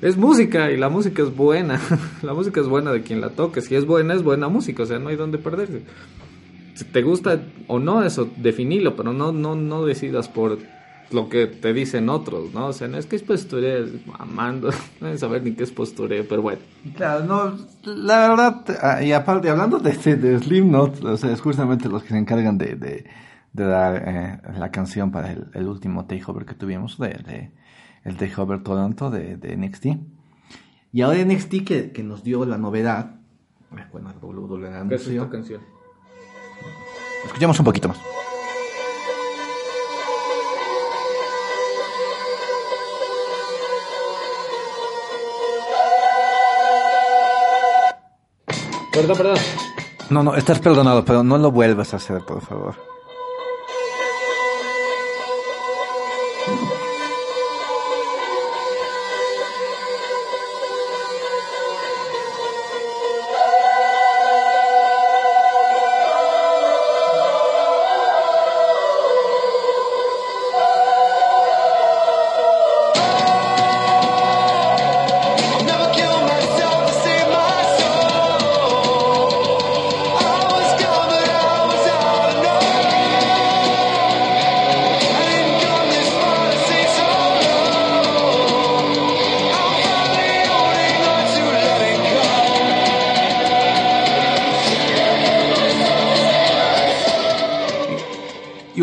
Es 0.00 0.16
música 0.16 0.70
y 0.70 0.76
la 0.76 0.88
música 0.88 1.22
es 1.22 1.36
buena. 1.36 1.80
la 2.26 2.34
música 2.34 2.60
es 2.60 2.68
buena 2.68 2.92
de 2.92 3.02
quien 3.02 3.20
la 3.20 3.30
toque. 3.30 3.60
Si 3.60 3.74
es 3.74 3.86
buena, 3.86 4.14
es 4.14 4.22
buena 4.22 4.48
música. 4.48 4.82
O 4.82 4.86
sea, 4.86 4.98
no 4.98 5.08
hay 5.08 5.16
donde 5.16 5.38
perderse. 5.38 5.82
Si 6.74 6.84
te 6.84 7.02
gusta 7.02 7.40
o 7.66 7.78
no, 7.78 8.02
eso, 8.02 8.28
definilo, 8.36 8.96
pero 8.96 9.12
no, 9.12 9.32
no, 9.32 9.54
no 9.54 9.84
decidas 9.84 10.28
por 10.28 10.58
lo 11.12 11.28
que 11.28 11.46
te 11.46 11.72
dicen 11.74 12.08
otros, 12.08 12.54
¿no? 12.54 12.68
O 12.68 12.72
sea, 12.72 12.88
no 12.88 12.96
es 12.96 13.04
que 13.04 13.16
es 13.16 13.22
postureo, 13.22 13.84
es 13.84 13.90
amando, 14.18 14.70
no 15.00 15.06
deben 15.06 15.18
saber 15.18 15.42
ni 15.42 15.52
qué 15.52 15.64
es 15.64 15.70
postureo, 15.70 16.24
pero 16.26 16.40
bueno. 16.40 16.60
Claro, 16.96 17.24
no, 17.24 17.58
la 17.84 18.28
verdad, 18.28 18.64
ah, 18.80 19.02
y 19.02 19.12
aparte, 19.12 19.50
hablando 19.50 19.78
de, 19.78 19.92
de, 19.92 20.16
de 20.16 20.38
Slipknot, 20.38 21.04
o 21.04 21.16
sea, 21.18 21.32
es 21.32 21.42
justamente 21.42 21.90
los 21.90 22.02
que 22.02 22.10
se 22.10 22.18
encargan 22.18 22.56
de, 22.56 22.76
de, 22.76 23.04
de 23.52 23.64
dar 23.64 24.02
eh, 24.06 24.58
la 24.58 24.70
canción 24.70 25.10
para 25.10 25.32
el, 25.32 25.48
el 25.52 25.68
último 25.68 26.06
takeover 26.06 26.46
que 26.46 26.54
tuvimos, 26.54 26.98
de, 26.98 27.08
de 27.08 27.52
el 28.04 28.16
takeover 28.16 28.62
Toronto 28.62 29.10
de, 29.10 29.36
de 29.36 29.56
NXT. 29.56 29.86
Y 30.94 31.00
ahora 31.00 31.24
NXT 31.24 31.64
que, 31.64 31.90
que 31.92 32.02
nos 32.02 32.22
dio 32.22 32.44
la 32.44 32.58
novedad, 32.58 33.14
eh, 33.76 33.86
bueno, 33.90 34.12
WWE 34.20 34.68
anunció. 34.68 35.30
canción? 35.30 35.62
Escuchamos 37.24 37.58
un 37.58 37.64
poquito 37.64 37.88
más. 37.88 37.98
Perdón, 48.92 49.16
perdón. 49.16 49.38
No, 50.10 50.22
no, 50.22 50.34
estás 50.34 50.58
perdonado, 50.58 51.06
pero 51.06 51.24
no 51.24 51.38
lo 51.38 51.50
vuelvas 51.50 51.94
a 51.94 51.96
hacer, 51.96 52.20
por 52.26 52.42
favor. 52.42 52.74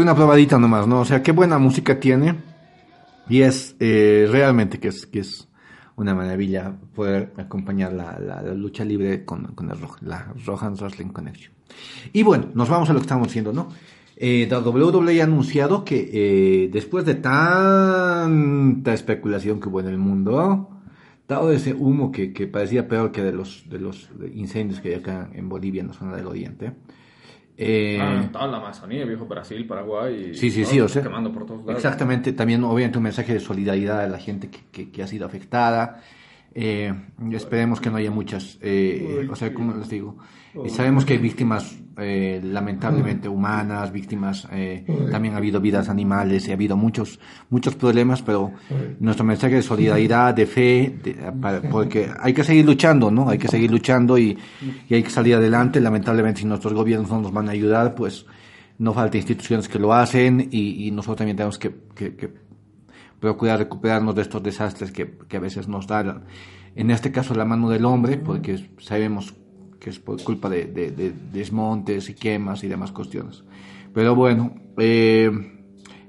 Una 0.09 0.15
probadita 0.15 0.57
nomás, 0.57 0.87
¿no? 0.87 1.01
O 1.01 1.05
sea, 1.05 1.21
qué 1.21 1.31
buena 1.31 1.59
música 1.59 1.99
tiene. 1.99 2.35
Y 3.29 3.41
es 3.43 3.75
eh, 3.79 4.27
realmente 4.31 4.79
que 4.79 4.87
es, 4.87 5.05
que 5.05 5.19
es 5.19 5.47
una 5.95 6.15
maravilla 6.15 6.73
poder 6.95 7.31
acompañar 7.37 7.93
la, 7.93 8.17
la- 8.19 8.41
la 8.41 8.53
lucha 8.55 8.83
libre 8.83 9.23
con, 9.23 9.43
con 9.53 9.69
el 9.69 9.77
la 10.01 10.33
Rohan 10.45 10.73
Wrestling 10.73 11.09
Connection. 11.09 11.53
Y 12.11 12.23
bueno, 12.23 12.47
nos 12.55 12.69
vamos 12.69 12.89
a 12.89 12.93
lo 12.93 12.99
que 12.99 13.03
estamos 13.03 13.27
haciendo, 13.27 13.53
¿no? 13.53 13.69
Eh, 14.15 14.47
la 14.49 14.59
WWE 14.59 15.21
ha 15.21 15.25
anunciado 15.25 15.85
que 15.85 16.09
eh, 16.11 16.69
después 16.73 17.05
de 17.05 17.15
tanta 17.15 18.93
especulación 18.93 19.59
que 19.59 19.69
hubo 19.69 19.79
en 19.81 19.87
el 19.87 19.97
mundo, 19.99 20.69
dado 21.27 21.51
ese 21.51 21.73
humo 21.75 22.11
que, 22.11 22.33
que 22.33 22.47
parecía 22.47 22.87
peor 22.87 23.11
que 23.11 23.21
de 23.21 23.31
los, 23.31 23.63
de 23.69 23.79
los 23.79 24.09
incendios 24.33 24.81
que 24.81 24.89
hay 24.89 24.95
acá 24.95 25.29
en 25.33 25.47
Bolivia, 25.47 25.81
en 25.81 25.87
la 25.89 25.93
zona 25.93 26.15
del 26.15 26.25
Oriente, 26.25 26.73
eh, 27.61 27.99
Ah, 28.01 28.29
toda 28.31 28.47
la 28.47 28.57
Amazonía, 28.57 29.03
viejo 29.05 29.25
Brasil, 29.25 29.67
Paraguay. 29.67 30.33
Sí, 30.33 30.49
sí, 30.49 30.63
sí, 30.65 30.79
o 30.79 30.87
sea. 30.87 31.03
Quemando 31.03 31.31
por 31.33 31.45
todos 31.45 31.59
lados. 31.65 31.75
Exactamente, 31.75 32.31
también 32.33 32.63
obviamente 32.63 32.97
un 32.97 33.03
mensaje 33.03 33.33
de 33.33 33.39
solidaridad 33.41 33.99
a 34.01 34.07
la 34.07 34.17
gente 34.17 34.49
que, 34.49 34.59
que- 34.71 34.89
que 34.91 35.03
ha 35.03 35.07
sido 35.07 35.25
afectada. 35.25 36.01
Eh, 36.55 36.93
esperemos 37.31 37.79
que 37.79 37.89
no 37.89 37.97
haya 37.97 38.11
muchas, 38.11 38.57
eh, 38.61 39.27
o 39.31 39.35
sea, 39.35 39.53
como 39.53 39.73
les 39.75 39.87
digo, 39.89 40.17
eh, 40.65 40.69
sabemos 40.69 41.05
que 41.05 41.13
hay 41.13 41.19
víctimas 41.19 41.77
eh, 42.01 42.41
lamentablemente 42.43 43.27
humanas, 43.29 43.91
víctimas, 43.91 44.47
eh, 44.51 44.83
también 45.11 45.33
ha 45.35 45.37
habido 45.37 45.59
vidas 45.61 45.89
animales 45.89 46.47
y 46.47 46.51
ha 46.51 46.53
habido 46.55 46.75
muchos, 46.75 47.19
muchos 47.49 47.75
problemas, 47.75 48.21
pero 48.23 48.51
nuestro 48.99 49.25
mensaje 49.25 49.55
de 49.55 49.61
solidaridad, 49.61 50.33
de 50.33 50.45
fe, 50.47 50.95
de- 51.03 51.13
para- 51.39 51.61
porque 51.61 52.09
hay 52.19 52.33
que 52.33 52.43
seguir 52.43 52.65
luchando, 52.65 53.11
¿no? 53.11 53.29
Hay 53.29 53.37
que 53.37 53.47
seguir 53.47 53.69
luchando 53.69 54.17
y, 54.17 54.37
y 54.89 54.93
hay 54.95 55.03
que 55.03 55.09
salir 55.09 55.35
adelante. 55.35 55.79
Lamentablemente, 55.81 56.39
si 56.41 56.45
nuestros 56.47 56.73
gobiernos 56.73 57.09
no 57.11 57.21
nos 57.21 57.31
van 57.33 57.47
a 57.49 57.51
ayudar, 57.51 57.93
pues 57.95 58.25
no 58.79 58.93
falta 58.93 59.17
instituciones 59.17 59.67
que 59.67 59.77
lo 59.77 59.93
hacen 59.93 60.47
y, 60.51 60.87
y 60.87 60.91
nosotros 60.91 61.17
también 61.17 61.35
tenemos 61.37 61.59
que, 61.59 61.69
que- 61.93 62.15
que 62.15 62.48
procurar 63.19 63.59
recuperarnos 63.59 64.15
de 64.15 64.21
estos 64.21 64.41
desastres 64.43 64.91
que, 64.91 65.17
que 65.27 65.37
a 65.37 65.39
veces 65.39 65.67
nos 65.67 65.87
da, 65.87 66.21
en 66.75 66.91
este 66.91 67.11
caso, 67.11 67.33
la 67.35 67.45
mano 67.45 67.69
del 67.69 67.85
hombre, 67.85 68.17
porque 68.17 68.69
sabemos 68.79 69.33
que 69.79 69.89
es 69.89 69.99
por 69.99 70.21
culpa 70.23 70.49
de, 70.49 70.65
de- 70.65 70.91
de 70.91 71.13
desmontes 71.33 72.09
y 72.09 72.13
quemas 72.13 72.63
y 72.63 72.67
demás 72.67 72.91
cuestiones. 72.91 73.43
Pero 73.93 74.15
bueno, 74.15 74.53
eh, 74.77 75.31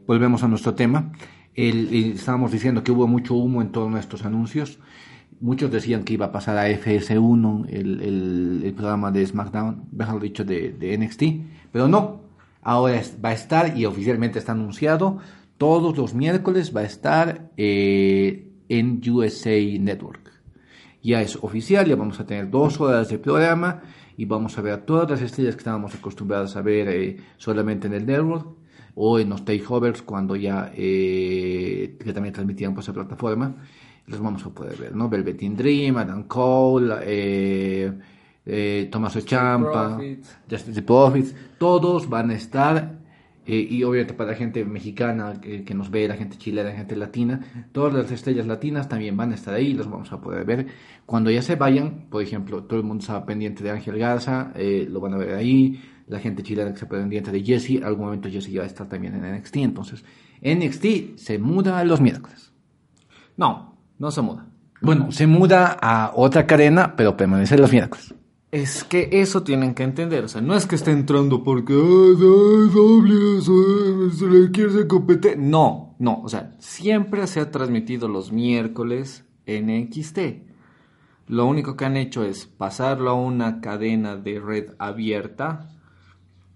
volvemos 0.07 0.43
a 0.43 0.49
nuestro 0.49 0.75
tema. 0.75 1.13
El- 1.55 1.89
el- 1.89 2.13
estábamos 2.13 2.53
diciendo 2.53 2.83
que 2.85 2.93
hubo 2.93 3.07
mucho 3.07 3.35
humo 3.35 3.63
en 3.63 3.71
todos 3.73 3.91
nuestros 3.91 4.25
anuncios. 4.25 4.79
Muchos 5.41 5.71
decían 5.71 6.05
que 6.05 6.13
iba 6.15 6.27
a 6.27 6.33
pasar 6.33 6.59
a 6.59 6.69
FS1, 6.69 7.67
el, 7.71 8.03
el- 8.03 8.63
el 8.65 8.73
programa 8.75 9.11
de 9.11 9.27
SmackDown, 9.27 9.85
mejor 9.93 10.21
dicho, 10.21 10.45
de, 10.45 10.73
de 10.73 10.95
NXT, 10.99 11.23
pero 11.73 11.89
no. 11.89 12.21
Ahora 12.63 12.97
es- 12.97 13.17
va 13.25 13.31
a 13.31 13.33
estar 13.33 13.77
y 13.79 13.87
oficialmente 13.87 14.39
está 14.39 14.53
anunciado. 14.53 15.19
Todos 15.61 15.95
los 15.99 16.15
miércoles 16.15 16.75
va 16.75 16.81
a 16.81 16.85
estar 16.85 17.51
eh, 17.59 18.49
en 18.71 19.03
USA 19.11 19.61
Network. 19.79 20.33
Ya 21.03 21.21
es 21.21 21.37
oficial, 21.37 21.85
ya 21.85 21.97
vamos 21.97 22.19
a 22.19 22.25
tener 22.25 22.49
dos 22.49 22.81
horas 22.81 23.11
de 23.11 23.19
programa 23.19 23.83
y 24.17 24.25
vamos 24.25 24.57
a 24.57 24.63
ver 24.63 24.73
a 24.73 24.87
todas 24.87 25.11
las 25.11 25.21
estrellas 25.21 25.57
que 25.57 25.61
estábamos 25.61 25.95
acostumbrados 25.95 26.57
a 26.57 26.63
ver 26.63 26.89
eh, 26.89 27.19
solamente 27.37 27.89
en 27.89 27.93
el 27.93 28.07
network 28.07 28.57
o 28.95 29.19
en 29.19 29.29
los 29.29 29.45
takeovers 29.45 30.01
cuando 30.01 30.35
ya 30.35 30.73
eh, 30.75 31.95
que 32.03 32.13
también 32.15 32.33
transmitían 32.33 32.73
por 32.73 32.83
esa 32.83 32.95
plataforma 32.95 33.57
los 34.07 34.19
vamos 34.19 34.47
a 34.47 34.49
poder 34.49 34.79
ver, 34.79 34.97
¿no? 34.97 35.11
Velveteen 35.11 35.55
Dream, 35.59 35.99
Adam 35.99 36.23
Cole, 36.23 36.95
eh, 37.03 37.93
eh, 38.47 38.89
Tommaso 38.91 39.21
Profits. 39.21 40.39
Justice 40.51 40.81
Profits, 40.81 41.35
todos 41.59 42.09
van 42.09 42.31
a 42.31 42.35
estar 42.35 43.00
eh, 43.53 43.67
y 43.69 43.83
obviamente 43.83 44.15
para 44.15 44.31
la 44.31 44.37
gente 44.37 44.65
mexicana 44.65 45.41
que, 45.41 45.65
que 45.65 45.75
nos 45.75 45.91
ve, 45.91 46.07
la 46.07 46.15
gente 46.15 46.39
chilena, 46.39 46.69
la 46.69 46.77
gente 46.77 46.95
latina, 46.95 47.41
todas 47.73 47.93
las 47.93 48.13
estrellas 48.13 48.47
latinas 48.47 48.89
también 48.89 49.17
van 49.17 49.33
a 49.33 49.35
estar 49.35 49.53
ahí, 49.53 49.73
los 49.73 49.91
vamos 49.91 50.13
a 50.13 50.21
poder 50.21 50.45
ver. 50.45 50.69
Cuando 51.05 51.33
ya 51.33 51.43
se 51.43 51.57
vayan, 51.57 52.07
por 52.09 52.23
ejemplo, 52.23 52.63
todo 52.63 52.79
el 52.79 52.87
mundo 52.87 53.01
estaba 53.01 53.27
pendiente 53.27 53.65
de 53.65 53.73
Ángel 53.73 53.99
Garza, 53.99 54.53
eh, 54.55 54.87
lo 54.89 55.01
van 55.01 55.15
a 55.15 55.17
ver 55.17 55.35
ahí, 55.35 55.83
la 56.07 56.21
gente 56.21 56.45
chilena 56.45 56.73
que 56.73 56.79
se 56.79 56.87
pendiente 56.87 57.33
de 57.33 57.43
Jesse, 57.43 57.83
algún 57.83 58.05
momento 58.05 58.31
Jesse 58.31 58.53
ya 58.53 58.61
va 58.61 58.67
a 58.67 58.69
estar 58.69 58.89
también 58.89 59.17
en 59.17 59.37
NXT, 59.37 59.57
entonces 59.57 60.05
NXT 60.43 61.17
se 61.17 61.41
muda 61.41 61.81
a 61.81 61.85
los 61.85 62.01
miércoles. 62.01 62.53
No, 63.37 63.77
no 63.99 64.13
se 64.13 64.23
muda. 64.23 64.47
Bueno, 64.81 65.11
se 65.11 65.27
muda 65.27 65.77
a 65.83 66.13
otra 66.15 66.47
cadena, 66.47 66.95
pero 66.95 67.17
permanece 67.17 67.59
los 67.59 67.73
miércoles. 67.73 68.15
Es 68.53 68.83
que 68.83 69.09
eso 69.13 69.45
tienen 69.45 69.75
que 69.75 69.85
entender, 69.85 70.25
o 70.25 70.29
sea, 70.29 70.41
no 70.41 70.57
es 70.57 70.67
que 70.67 70.75
esté 70.75 70.91
entrando 70.91 71.45
porque 71.45 71.73
"Ay, 71.73 72.17
ay, 72.19 72.69
doble, 72.75 73.39
eso, 73.39 74.11
se 74.11 74.27
le 74.29 74.51
quiere 74.51 74.89
competente. 74.89 75.37
No, 75.37 75.95
no, 76.01 76.21
o 76.23 76.29
sea, 76.29 76.57
siempre 76.59 77.25
se 77.29 77.39
ha 77.41 77.53
transmitido 77.53 78.09
los 78.09 78.33
miércoles 78.33 79.25
en 79.47 79.71
XT. 79.71 80.49
Lo 81.29 81.47
único 81.47 81.77
que 81.77 81.85
han 81.85 81.97
hecho 81.97 82.25
es 82.25 82.47
pasarlo 82.47 83.11
a 83.11 83.15
una 83.15 83.61
cadena 83.61 84.17
de 84.17 84.41
red 84.41 84.71
abierta 84.81 85.71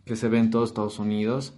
que 0.04 0.16
se 0.16 0.28
ve 0.28 0.38
en 0.38 0.50
todos 0.50 0.70
Estados 0.70 0.98
Unidos, 0.98 1.54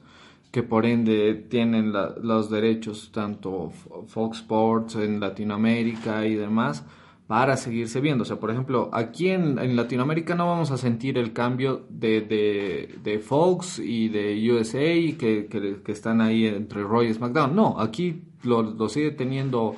que 0.50 0.62
por 0.62 0.84
ende 0.84 1.32
tienen 1.48 1.94
la- 1.94 2.14
los 2.22 2.50
derechos 2.50 3.10
tanto 3.10 3.72
Fox 4.06 4.38
Sports 4.40 4.96
en 4.96 5.18
Latinoamérica 5.18 6.26
y 6.26 6.34
demás 6.34 6.84
para 7.26 7.56
seguirse 7.56 8.00
viendo. 8.00 8.22
O 8.22 8.24
sea, 8.24 8.36
por 8.36 8.50
ejemplo, 8.50 8.90
aquí 8.92 9.30
en, 9.30 9.58
en 9.58 9.76
Latinoamérica 9.76 10.34
no 10.34 10.46
vamos 10.46 10.70
a 10.70 10.76
sentir 10.76 11.18
el 11.18 11.32
cambio 11.32 11.86
de, 11.88 12.20
de, 12.20 12.98
de 13.02 13.18
Fox 13.18 13.78
y 13.78 14.08
de 14.08 14.52
USA 14.52 15.16
que, 15.18 15.48
que, 15.50 15.82
que 15.84 15.92
están 15.92 16.20
ahí 16.20 16.46
entre 16.46 16.82
Roy 16.82 17.08
y 17.08 17.14
SmackDown. 17.14 17.54
No, 17.54 17.80
aquí 17.80 18.22
lo, 18.42 18.62
lo 18.62 18.88
sigue 18.88 19.10
teniendo 19.10 19.74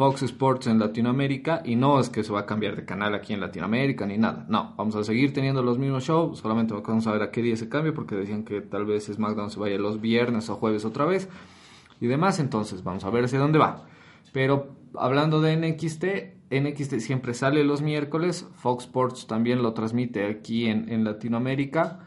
Fox 0.00 0.22
Sports 0.22 0.66
en 0.66 0.78
Latinoamérica 0.78 1.60
y 1.62 1.76
no 1.76 2.00
es 2.00 2.08
que 2.08 2.24
se 2.24 2.32
va 2.32 2.40
a 2.40 2.46
cambiar 2.46 2.74
de 2.74 2.86
canal 2.86 3.14
aquí 3.14 3.34
en 3.34 3.40
Latinoamérica 3.40 4.06
ni 4.06 4.16
nada. 4.16 4.46
No, 4.48 4.74
vamos 4.78 4.96
a 4.96 5.04
seguir 5.04 5.34
teniendo 5.34 5.62
los 5.62 5.78
mismos 5.78 6.04
shows, 6.04 6.38
solamente 6.38 6.72
vamos 6.72 7.06
a 7.06 7.12
ver 7.12 7.22
a 7.22 7.30
qué 7.30 7.42
día 7.42 7.54
se 7.54 7.68
cambia 7.68 7.92
porque 7.92 8.14
decían 8.14 8.44
que 8.44 8.62
tal 8.62 8.86
vez 8.86 9.06
SmackDown 9.06 9.50
se 9.50 9.60
vaya 9.60 9.76
los 9.76 10.00
viernes 10.00 10.48
o 10.48 10.56
jueves 10.56 10.86
otra 10.86 11.04
vez 11.04 11.28
y 12.00 12.06
demás, 12.06 12.40
entonces 12.40 12.82
vamos 12.82 13.04
a 13.04 13.10
ver 13.10 13.24
hacia 13.24 13.38
dónde 13.38 13.58
va. 13.58 13.84
Pero 14.32 14.76
hablando 14.94 15.40
de 15.40 15.56
NXT, 15.56 16.04
NXT 16.50 16.98
siempre 16.98 17.34
sale 17.34 17.64
los 17.64 17.82
miércoles, 17.82 18.46
Fox 18.54 18.84
Sports 18.84 19.26
también 19.26 19.62
lo 19.62 19.72
transmite 19.72 20.26
aquí 20.26 20.66
en, 20.66 21.04
Latinoamérica. 21.04 22.00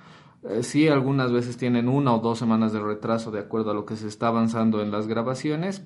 Eh, 0.44 0.64
sí, 0.64 0.88
algunas 0.88 1.32
veces 1.32 1.58
tienen 1.58 1.88
una 1.88 2.14
o 2.14 2.20
dos 2.20 2.40
semanas 2.40 2.74
de 2.74 2.80
retraso 2.80 3.32
de 3.32 3.40
acuerdo 3.40 3.72
a 3.72 3.74
lo 3.74 3.86
que 3.86 3.96
se 3.96 4.08
está 4.08 4.28
avanzando 4.28 4.82
en 4.82 4.92
las 4.92 5.08
grabaciones, 5.08 5.86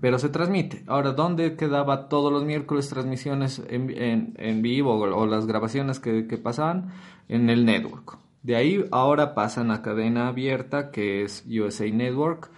pero 0.00 0.18
se 0.18 0.28
transmite. 0.28 0.84
Ahora, 0.86 1.12
¿dónde 1.12 1.56
quedaba 1.56 2.08
todos 2.08 2.32
los 2.32 2.44
miércoles 2.44 2.88
transmisiones 2.88 3.62
en, 3.68 4.62
vivo 4.62 4.94
o, 4.94 5.26
las 5.26 5.46
grabaciones 5.46 6.00
que 6.00 6.38
pasaban? 6.42 6.88
En 7.28 7.48
el 7.48 7.64
network. 7.64 8.18
De 8.44 8.56
ahí 8.56 8.84
ahora 8.90 9.34
pasan 9.34 9.70
a 9.70 9.80
cadena 9.80 10.28
abierta, 10.28 10.90
que 10.90 11.22
es 11.22 11.46
USA 11.48 11.90
Network, 11.90 12.50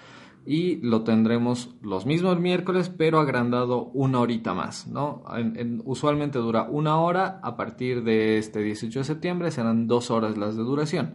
y 0.47 0.77
lo 0.77 1.03
tendremos 1.03 1.75
los 1.83 2.07
mismos 2.07 2.39
miércoles, 2.39 2.89
pero 2.97 3.19
agrandado 3.19 3.87
una 3.95 4.21
horita 4.21 4.55
más, 4.55 4.87
¿no? 4.87 5.25
En- 5.37 5.59
en- 5.59 5.83
usualmente 5.85 6.39
dura 6.39 6.63
una 6.71 6.99
hora, 7.01 7.41
a 7.43 7.57
partir 7.57 8.05
de 8.05 8.39
este 8.39 8.61
18 8.61 9.01
de 9.01 9.05
septiembre 9.05 9.51
serán 9.51 9.89
dos 9.89 10.11
horas 10.11 10.37
las 10.39 10.57
de 10.57 10.63
duración. 10.63 11.15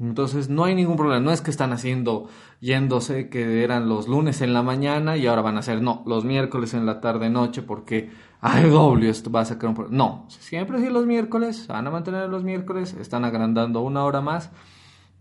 Entonces 0.00 0.48
no 0.48 0.64
hay 0.64 0.74
ningún 0.74 0.96
problema, 0.96 1.20
no 1.20 1.30
es 1.30 1.40
que 1.40 1.50
están 1.52 1.72
haciendo, 1.72 2.28
yéndose 2.60 3.28
que 3.28 3.62
eran 3.62 3.88
los 3.88 4.08
lunes 4.08 4.40
en 4.40 4.52
la 4.52 4.62
mañana 4.62 5.16
y 5.16 5.26
ahora 5.28 5.42
van 5.42 5.56
a 5.56 5.62
ser, 5.62 5.82
no, 5.82 6.02
los 6.06 6.24
miércoles 6.24 6.74
en 6.74 6.84
la 6.84 7.00
tarde 7.00 7.30
noche 7.30 7.62
porque, 7.62 8.10
ay, 8.40 8.68
doble, 8.70 9.08
esto 9.08 9.30
va 9.30 9.42
a 9.42 9.44
sacar 9.44 9.68
un 9.68 9.76
problema. 9.76 9.96
No, 9.96 10.26
siempre 10.28 10.80
sí 10.80 10.90
los 10.90 11.06
miércoles, 11.06 11.66
van 11.68 11.86
a 11.86 11.90
mantener 11.92 12.28
los 12.28 12.42
miércoles, 12.42 12.94
están 12.98 13.24
agrandando 13.24 13.82
una 13.82 14.04
hora 14.04 14.20
más. 14.20 14.50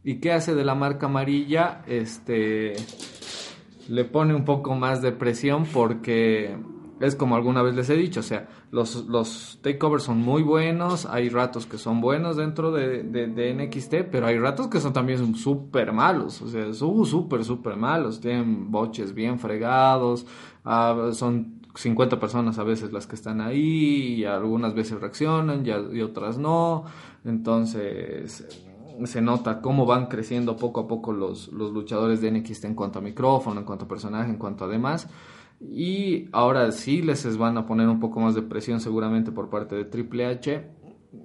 ¿Y 0.03 0.15
qué 0.15 0.33
hace 0.33 0.53
de 0.55 0.65
la 0.65 0.75
marca 0.75 1.05
amarilla? 1.05 1.83
Este, 1.87 2.73
le 3.89 4.05
pone 4.05 4.33
un 4.33 4.45
poco 4.45 4.75
más 4.75 5.01
de 5.01 5.11
presión 5.11 5.65
porque 5.65 6.55
es 6.99 7.15
como 7.15 7.35
alguna 7.35 7.61
vez 7.61 7.75
les 7.75 7.89
he 7.89 7.95
dicho, 7.95 8.21
o 8.21 8.23
sea, 8.23 8.47
los, 8.71 9.07
los 9.07 9.59
takeovers 9.61 10.03
son 10.03 10.19
muy 10.19 10.41
buenos, 10.41 11.05
hay 11.05 11.29
ratos 11.29 11.65
que 11.65 11.77
son 11.77 11.99
buenos 11.99 12.37
dentro 12.37 12.71
de, 12.71 13.03
de, 13.03 13.53
NXT, 13.53 14.09
pero 14.09 14.27
hay 14.27 14.37
ratos 14.37 14.67
que 14.67 14.79
son 14.79 14.93
también 14.93 15.35
súper 15.35 15.91
malos, 15.91 16.41
o 16.41 16.47
sea, 16.47 16.73
son 16.73 17.05
súper, 17.05 17.43
súper 17.43 17.75
malos, 17.75 18.21
tienen 18.21 18.71
boches 18.71 19.13
bien 19.13 19.37
fregados, 19.37 20.25
ah, 20.63 21.09
son 21.13 21.61
50 21.75 22.19
personas 22.19 22.57
a 22.59 22.63
veces 22.63 22.93
las 22.93 23.05
que 23.05 23.15
están 23.15 23.41
ahí, 23.41 24.15
y 24.19 24.25
algunas 24.25 24.73
veces 24.73 25.01
reaccionan 25.01 25.65
y 25.65 26.01
otras 26.01 26.37
no, 26.37 26.85
entonces 27.25 28.62
se 29.05 29.21
nota 29.21 29.61
cómo 29.61 29.85
van 29.85 30.07
creciendo 30.07 30.55
poco 30.57 30.81
a 30.81 30.87
poco 30.87 31.13
los, 31.13 31.49
los 31.49 31.71
luchadores 31.71 32.21
de 32.21 32.31
NXT 32.31 32.65
en 32.65 32.75
cuanto 32.75 32.99
a 32.99 33.01
micrófono, 33.01 33.59
en 33.59 33.65
cuanto 33.65 33.85
a 33.85 33.87
personaje, 33.87 34.29
en 34.29 34.37
cuanto 34.37 34.65
a 34.65 34.67
demás. 34.67 35.09
Y 35.59 36.29
ahora 36.31 36.71
sí 36.71 37.01
les 37.01 37.37
van 37.37 37.57
a 37.57 37.65
poner 37.65 37.87
un 37.87 37.99
poco 37.99 38.19
más 38.19 38.35
de 38.35 38.41
presión 38.41 38.79
seguramente 38.79 39.31
por 39.31 39.49
parte 39.49 39.75
de 39.75 39.85
Triple 39.85 40.25
H 40.25 40.69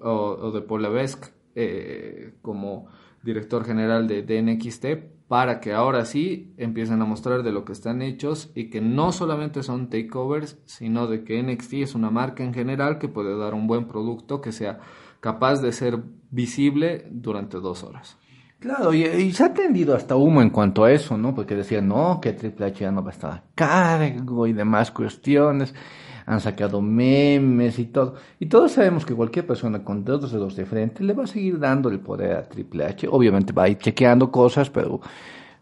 o, 0.00 0.50
de 0.52 0.60
Paul 0.60 0.82
Levesque 0.82 1.28
eh, 1.54 2.34
como 2.42 2.86
director 3.22 3.64
general 3.64 4.06
de, 4.06 4.22
de 4.22 4.42
NXT 4.42 4.86
para 5.28 5.60
que 5.60 5.74
ahora 5.74 6.06
sí 6.06 6.54
empiecen 6.56 7.02
a 7.02 7.04
mostrar 7.04 7.42
de 7.42 7.52
lo 7.52 7.66
que 7.66 7.72
están 7.72 8.00
hechos 8.00 8.50
y 8.54 8.70
que 8.70 8.80
no 8.80 9.12
solamente 9.12 9.62
son 9.62 9.90
takeovers, 9.90 10.58
sino 10.64 11.06
de 11.06 11.22
que 11.22 11.42
NXT 11.42 11.74
es 11.74 11.94
una 11.94 12.10
marca 12.10 12.42
en 12.42 12.54
general 12.54 12.98
que 12.98 13.08
puede 13.08 13.36
dar 13.36 13.52
un 13.52 13.66
buen 13.66 13.86
producto 13.86 14.40
que 14.40 14.52
sea 14.52 14.80
capaz 15.20 15.60
de 15.60 15.72
ser 15.72 15.98
visible 16.30 17.06
durante 17.10 17.58
dos 17.58 17.82
horas. 17.84 18.16
Claro, 18.60 18.92
y, 18.92 19.30
se 19.32 19.44
ha 19.44 19.54
tendido 19.54 19.94
hasta 19.94 20.16
humo 20.16 20.42
en 20.42 20.50
cuanto 20.50 20.82
a 20.82 20.90
eso, 20.90 21.16
¿no? 21.16 21.32
Porque 21.32 21.54
decían, 21.54 21.86
no, 21.86 22.20
que 22.20 22.32
Triple 22.32 22.66
H 22.66 22.80
ya 22.80 22.90
no 22.90 23.04
va 23.04 23.10
a 23.10 23.12
estar 23.12 23.30
a 23.30 23.44
cargo 23.54 24.48
y 24.48 24.52
demás 24.52 24.90
cuestiones. 24.90 25.72
Han 26.26 26.40
sacado 26.40 26.82
memes 26.82 27.78
y 27.78 27.86
todo. 27.86 28.16
Y 28.40 28.46
todos 28.46 28.72
sabemos 28.72 29.06
que 29.06 29.14
cualquier 29.14 29.46
persona 29.46 29.84
con 29.84 30.04
dos 30.04 30.32
dedos 30.32 30.56
de 30.56 30.66
frente 30.66 31.04
le 31.04 31.12
va 31.12 31.24
a 31.24 31.28
seguir 31.28 31.58
dando 31.58 31.88
el 31.88 32.00
poder 32.00 32.36
a 32.36 32.48
Triple 32.48 32.84
H. 32.84 33.06
Obviamente 33.08 33.52
va 33.52 33.64
a 33.64 33.68
ir 33.68 33.78
chequeando 33.78 34.30
cosas, 34.30 34.68
pero... 34.70 35.00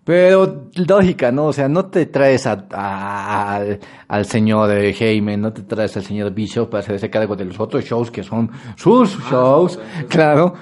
Pero 0.07 0.71
lógica, 0.77 1.33
¿no? 1.33 1.47
O 1.47 1.53
sea, 1.53 1.69
no 1.69 1.87
te 1.87 2.07
traes 2.07 2.47
a, 2.47 2.65
a- 2.73 3.57
al, 3.57 3.81
al 4.07 4.25
señor 4.25 4.71
eh, 4.71 4.95
Heyman, 4.97 5.41
no 5.41 5.53
te 5.53 5.63
traes 5.63 5.97
al 5.97 6.05
señor 6.05 6.33
Bishop 6.33 6.71
para 6.71 6.85
hacerse 6.85 7.11
cargo 7.11 7.35
de 7.35 7.45
los 7.45 7.59
otros 7.59 7.85
shows 7.85 8.13
que 8.13 8.23
son 8.23 8.49
sus 8.77 9.19
shows, 9.29 9.81
claro. 10.09 10.55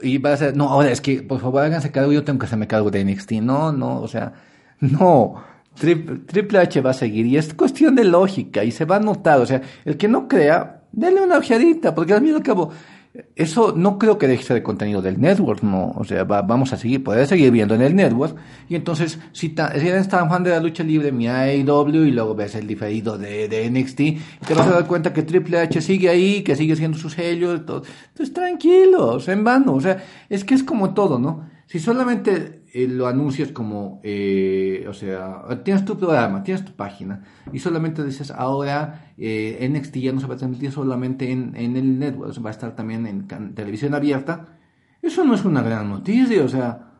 Y, 0.00 0.14
y 0.14 0.18
vas 0.18 0.40
a 0.40 0.52
no, 0.52 0.70
ahora 0.70 0.90
es 0.90 1.02
que, 1.02 1.22
por 1.22 1.40
favor, 1.40 1.62
háganse 1.62 1.92
cargo, 1.92 2.10
yo 2.10 2.24
tengo 2.24 2.38
que 2.38 2.46
hacerme 2.46 2.66
cargo 2.66 2.90
de 2.90 3.04
NXT. 3.04 3.32
No, 3.42 3.70
no, 3.70 4.00
o 4.00 4.08
sea, 4.08 4.32
no. 4.80 5.34
Tri- 5.78 6.24
Triple 6.26 6.58
H 6.60 6.80
va 6.80 6.90
a 6.90 6.94
seguir 6.94 7.26
y 7.26 7.36
es 7.36 7.52
cuestión 7.52 7.94
de 7.96 8.04
lógica 8.04 8.64
y 8.64 8.70
se 8.70 8.86
va 8.86 8.96
a 8.96 9.00
notar. 9.00 9.40
O 9.42 9.44
sea, 9.46 9.60
el 9.84 9.98
que 9.98 10.08
no 10.08 10.26
crea, 10.26 10.84
denle 10.90 11.20
una 11.20 11.36
ojeadita, 11.36 11.94
porque 11.94 12.14
al 12.14 12.22
mismo 12.22 12.42
cabo, 12.42 12.70
eso 13.34 13.72
no 13.76 13.98
creo 13.98 14.18
que 14.18 14.26
deje 14.28 14.42
de 14.42 14.46
ser 14.46 14.62
contenido 14.62 15.02
del 15.02 15.20
network, 15.20 15.62
no, 15.62 15.92
o 15.96 16.04
sea, 16.04 16.24
va- 16.24 16.42
vamos 16.42 16.72
a 16.72 16.76
seguir, 16.76 17.02
poder 17.04 17.26
seguir 17.26 17.50
viendo 17.50 17.74
en 17.74 17.82
el 17.82 17.94
network, 17.94 18.36
y 18.68 18.74
entonces, 18.74 19.18
si, 19.32 19.48
si 19.80 19.88
eres 19.88 20.08
tan 20.08 20.28
fan 20.28 20.42
de 20.42 20.50
la 20.50 20.60
lucha 20.60 20.82
libre, 20.82 21.12
mi 21.12 21.28
AEW, 21.28 22.04
y 22.06 22.10
luego 22.10 22.34
ves 22.34 22.54
el 22.54 22.66
diferido 22.66 23.16
de, 23.18 23.48
de 23.48 23.70
NXT, 23.70 23.96
te 24.46 24.54
vas 24.54 24.66
a 24.66 24.70
dar 24.72 24.86
cuenta 24.86 25.12
que 25.12 25.22
Triple 25.22 25.58
H 25.58 25.80
sigue 25.80 26.08
ahí, 26.08 26.42
que 26.42 26.56
sigue 26.56 26.76
siendo 26.76 26.98
su 26.98 27.10
sello, 27.10 27.54
y 27.54 27.60
todo. 27.60 27.82
entonces 28.08 28.32
tranquilos, 28.34 29.28
en 29.28 29.44
vano, 29.44 29.74
o 29.74 29.80
sea, 29.80 29.98
es 30.28 30.44
que 30.44 30.54
es 30.54 30.62
como 30.62 30.94
todo, 30.94 31.18
¿no? 31.18 31.48
Si 31.76 31.82
solamente 31.82 32.62
eh, 32.72 32.88
lo 32.88 33.06
anuncias 33.06 33.52
como, 33.52 34.00
eh, 34.02 34.86
o 34.88 34.94
sea, 34.94 35.42
tienes 35.62 35.84
tu 35.84 35.98
programa, 35.98 36.42
tienes 36.42 36.64
tu 36.64 36.72
página, 36.72 37.22
y 37.52 37.58
solamente 37.58 38.02
dices, 38.02 38.30
ahora 38.30 39.12
eh, 39.18 39.68
NXT 39.70 39.96
ya 39.96 40.12
no 40.12 40.20
se 40.20 40.26
va 40.26 40.36
a 40.36 40.38
transmitir 40.38 40.72
solamente 40.72 41.30
en, 41.30 41.54
en 41.54 41.76
el 41.76 41.98
network, 41.98 42.42
va 42.42 42.48
a 42.48 42.52
estar 42.52 42.74
también 42.74 43.06
en 43.06 43.54
televisión 43.54 43.92
abierta, 43.92 44.56
eso 45.02 45.22
no 45.22 45.34
es 45.34 45.44
una 45.44 45.60
gran 45.60 45.90
noticia, 45.90 46.42
o 46.42 46.48
sea, 46.48 46.94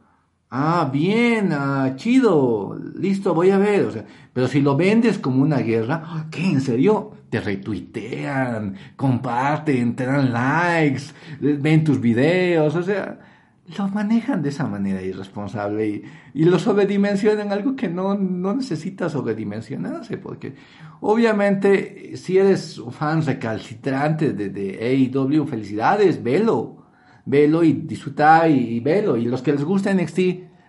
ah, 0.51 0.91
bien, 0.93 1.55
ah, 1.55 1.95
chido, 1.97 2.79
listo, 2.95 3.33
voy 3.33 3.49
a 3.49 3.57
ver, 3.57 3.87
o 3.87 3.91
sea, 3.91 4.05
pero 4.35 4.47
si 4.47 4.61
lo 4.61 4.77
vendes 4.77 5.19
como 5.19 5.43
una 5.43 5.61
guerra, 5.61 6.27
¿qué, 6.31 6.45
en 6.45 6.61
serio? 6.61 7.13
Te 7.31 7.41
retuitean, 7.41 8.75
comparten, 8.95 9.97
te 9.97 10.05
dan 10.05 10.35
likes, 10.35 11.05
ven 11.41 11.83
tus 11.83 11.99
videos, 11.99 12.77
o 12.77 12.83
sea, 12.83 13.36
lo 13.77 13.89
manejan 13.89 14.43
de 14.43 14.51
esa 14.51 14.67
manera 14.67 15.03
irresponsable 15.03 15.89
y, 15.89 16.05
y 16.35 16.45
lo 16.45 16.59
sobredimensionan 16.59 17.51
algo 17.53 17.75
que 17.75 17.89
no, 17.89 18.15
no 18.15 18.55
necesita 18.55 19.09
sobredimensionarse, 19.09 20.19
porque 20.19 20.55
obviamente 21.01 22.17
si 22.17 22.39
eres 22.39 22.81
fan 22.91 23.25
recalcitrante 23.25 24.33
de, 24.33 24.51
de 24.51 25.11
AEW, 25.13 25.47
felicidades, 25.47 26.23
velo, 26.23 26.87
velo 27.25 27.65
y 27.65 27.73
disfruta 27.73 28.49
y, 28.49 28.77
y 28.77 28.81
velo, 28.81 29.17
y 29.17 29.25
los 29.25 29.43
que 29.43 29.53
les 29.53 29.65
gusta 29.65 29.93
NXT, 29.93 30.19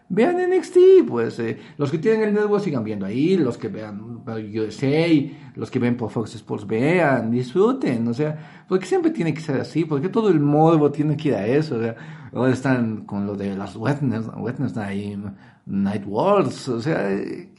vean 0.09 0.37
NXT, 0.49 0.77
pues 1.07 1.37
eh, 1.39 1.57
los 1.77 1.91
que 1.91 1.97
tienen 1.97 2.21
el 2.23 2.33
network 2.33 2.63
sigan 2.63 2.83
viendo 2.83 3.05
ahí, 3.05 3.37
los 3.37 3.57
que 3.57 3.67
vean 3.67 4.21
USA, 4.25 5.07
los 5.55 5.69
que 5.71 5.79
ven 5.79 5.97
por 5.97 6.09
Fox 6.11 6.35
Sports 6.35 6.65
vean, 6.67 7.31
disfruten, 7.31 8.07
o 8.07 8.13
sea, 8.13 8.63
porque 8.67 8.85
siempre 8.85 9.11
tiene 9.11 9.33
que 9.33 9.41
ser 9.41 9.59
así, 9.59 9.85
porque 9.85 10.09
todo 10.09 10.29
el 10.29 10.39
morbo 10.39 10.91
tiene 10.91 11.15
que 11.17 11.29
ir 11.29 11.35
a 11.35 11.45
eso, 11.47 11.75
o 11.77 11.81
sea, 11.81 11.95
ahora 12.33 12.53
están 12.53 13.05
con 13.05 13.25
lo 13.25 13.35
de 13.35 13.55
las 13.55 13.75
Wednesday, 13.75 15.17
Night 15.65 16.03
Wars, 16.05 16.67
o 16.69 16.79
sea, 16.81 17.11
eh, 17.11 17.49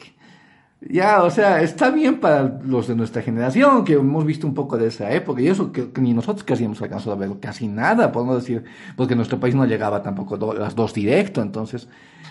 ya, 0.81 1.25
o 1.25 1.31
sea, 1.31 1.61
está 1.61 1.91
bien 1.91 2.21
para 2.21 2.61
los 2.65 2.87
de 2.87 2.95
nuestra 2.95 3.21
generación, 3.23 3.85
que 3.85 3.95
hemos 3.95 4.25
visto 4.25 4.47
un 4.47 4.55
poco 4.55 4.79
de 4.79 4.87
esa 4.89 5.11
época, 5.11 5.41
y 5.43 5.49
eso 5.49 5.73
que, 5.73 5.91
que 5.91 6.01
ni 6.01 6.15
nosotros 6.15 6.45
casi 6.45 6.65
hemos 6.65 6.81
alcanzado 6.81 7.13
a 7.13 7.17
ver 7.19 7.31
casi 7.41 7.67
nada, 7.67 8.13
podemos 8.13 8.37
decir, 8.37 8.63
porque 8.97 9.17
nuestro 9.17 9.41
país 9.41 9.55
no 9.57 9.67
llegaba 9.67 10.03
tampoco 10.03 10.37
do- 10.37 10.55
las 10.55 10.75
dos 10.77 10.95
directo, 10.95 11.43
entonces, 11.43 11.89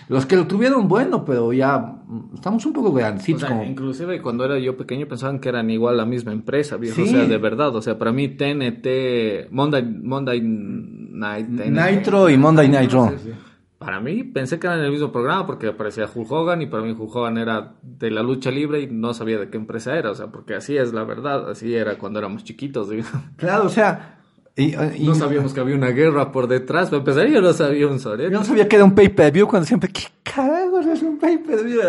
los 0.08 0.24
que 0.24 0.36
lo 0.36 0.46
tuvieron, 0.46 0.88
bueno, 0.88 1.24
pero 1.24 1.52
ya 1.52 1.78
mm, 1.78 2.34
estamos 2.34 2.64
un 2.64 2.72
poco 2.72 2.88
O 2.88 2.92
grandecitos 2.92 3.42
sea, 3.42 3.50
como... 3.50 3.64
inclusive 3.64 4.20
cuando 4.22 4.44
era 4.44 4.58
yo 4.58 4.76
pequeño 4.76 5.06
pensaban 5.06 5.38
que 5.38 5.48
eran 5.48 5.70
igual 5.70 5.96
la 5.96 6.06
misma 6.06 6.32
empresa, 6.32 6.76
viejo. 6.76 6.96
Sí. 6.96 7.02
O 7.02 7.06
sea, 7.06 7.24
de 7.26 7.38
verdad. 7.38 7.74
O 7.76 7.82
sea, 7.82 7.98
para 7.98 8.12
mí 8.12 8.28
TNT, 8.28 9.50
Monday, 9.50 9.82
Monday 9.82 10.40
Night, 10.42 11.46
TNT, 11.56 11.70
Nitro 11.70 12.30
y 12.30 12.38
Monday 12.38 12.68
Night 12.68 12.90
Raw. 12.90 13.12
Para 13.78 14.00
mí 14.00 14.24
pensé 14.24 14.58
que 14.58 14.66
eran 14.66 14.80
el 14.80 14.90
mismo 14.90 15.12
programa 15.12 15.46
porque 15.46 15.68
aparecía 15.68 16.08
Hulk 16.12 16.32
Hogan 16.32 16.62
y 16.62 16.66
para 16.66 16.82
mí 16.82 16.90
Hulk 16.98 17.14
Hogan 17.14 17.38
era 17.38 17.74
de 17.82 18.10
la 18.10 18.22
lucha 18.22 18.50
libre 18.50 18.80
y 18.80 18.88
no 18.88 19.14
sabía 19.14 19.38
de 19.38 19.50
qué 19.50 19.56
empresa 19.56 19.96
era. 19.96 20.10
O 20.10 20.14
sea, 20.14 20.28
porque 20.28 20.54
así 20.54 20.76
es 20.76 20.92
la 20.92 21.04
verdad. 21.04 21.48
Así 21.50 21.74
era 21.74 21.96
cuando 21.96 22.18
éramos 22.18 22.42
chiquitos. 22.44 22.88
digo. 22.88 23.06
Claro, 23.36 23.66
o 23.66 23.68
sea... 23.68 24.17
Y, 24.58 24.74
y- 24.96 25.06
No 25.06 25.14
sabíamos 25.14 25.54
que 25.54 25.60
había 25.60 25.76
una 25.76 25.88
guerra 25.90 26.32
por 26.32 26.48
detrás. 26.48 26.88
Para 26.90 26.98
empezar, 26.98 27.26
yo 27.28 27.40
no 27.40 27.52
sabía 27.52 27.86
un 27.86 28.00
sorete. 28.00 28.32
Yo 28.32 28.38
no 28.38 28.44
sabía 28.44 28.68
que 28.68 28.76
era 28.76 28.84
un 28.84 28.94
pay-per-view 28.94 29.46
cuando 29.46 29.66
siempre, 29.66 29.88
¿qué 29.90 30.02
carajos 30.24 30.84
es 30.86 31.02
un 31.02 31.18
pay-per-view? 31.18 31.80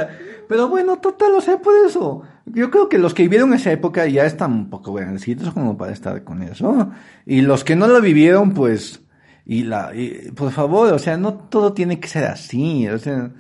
Pero 0.47 0.69
bueno, 0.69 0.97
total, 0.97 1.33
o 1.35 1.41
sea, 1.41 1.57
por 1.59 1.73
eso. 1.85 2.21
Yo 2.45 2.69
creo 2.71 2.87
que 2.89 2.97
los 2.97 3.13
que 3.13 3.23
vivieron 3.23 3.53
esa 3.53 3.71
época 3.71 4.07
ya 4.07 4.25
están 4.25 4.51
un 4.53 4.69
poco 4.69 4.93
grandecitos 4.93 5.51
como 5.53 5.77
para 5.77 5.91
estar 5.93 6.23
con 6.23 6.41
eso. 6.43 6.89
Y 7.25 7.41
los 7.41 7.63
que 7.63 7.75
no 7.75 7.87
lo 7.87 8.01
vivieron, 8.01 8.53
pues, 8.53 9.01
y 9.45 9.63
la, 9.63 9.91
y, 9.95 10.31
por 10.31 10.51
favor, 10.51 10.93
o 10.93 10.99
sea, 10.99 11.17
no 11.17 11.33
todo 11.35 11.73
tiene 11.73 11.99
que 11.99 12.07
ser 12.07 12.25
así. 12.25 12.87
O 12.87 12.97
sea, 12.99 13.31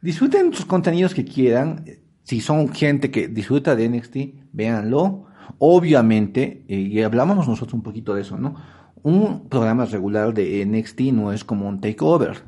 disfruten 0.00 0.52
sus 0.52 0.64
contenidos 0.66 1.14
que 1.14 1.24
quieran. 1.24 1.84
Si 2.24 2.40
son 2.42 2.72
gente 2.72 3.10
que 3.10 3.28
disfruta 3.28 3.74
de 3.76 3.88
NXT, 3.88 4.16
véanlo. 4.52 5.24
Obviamente, 5.58 6.64
eh, 6.68 6.76
y 6.76 7.02
hablábamos 7.02 7.48
nosotros 7.48 7.74
un 7.74 7.82
poquito 7.82 8.14
de 8.14 8.22
eso, 8.22 8.36
¿no? 8.36 8.56
Un 9.02 9.48
programa 9.48 9.84
regular 9.84 10.34
de 10.34 10.64
NXT 10.64 11.00
no 11.12 11.32
es 11.32 11.44
como 11.44 11.68
un 11.68 11.80
takeover. 11.80 12.42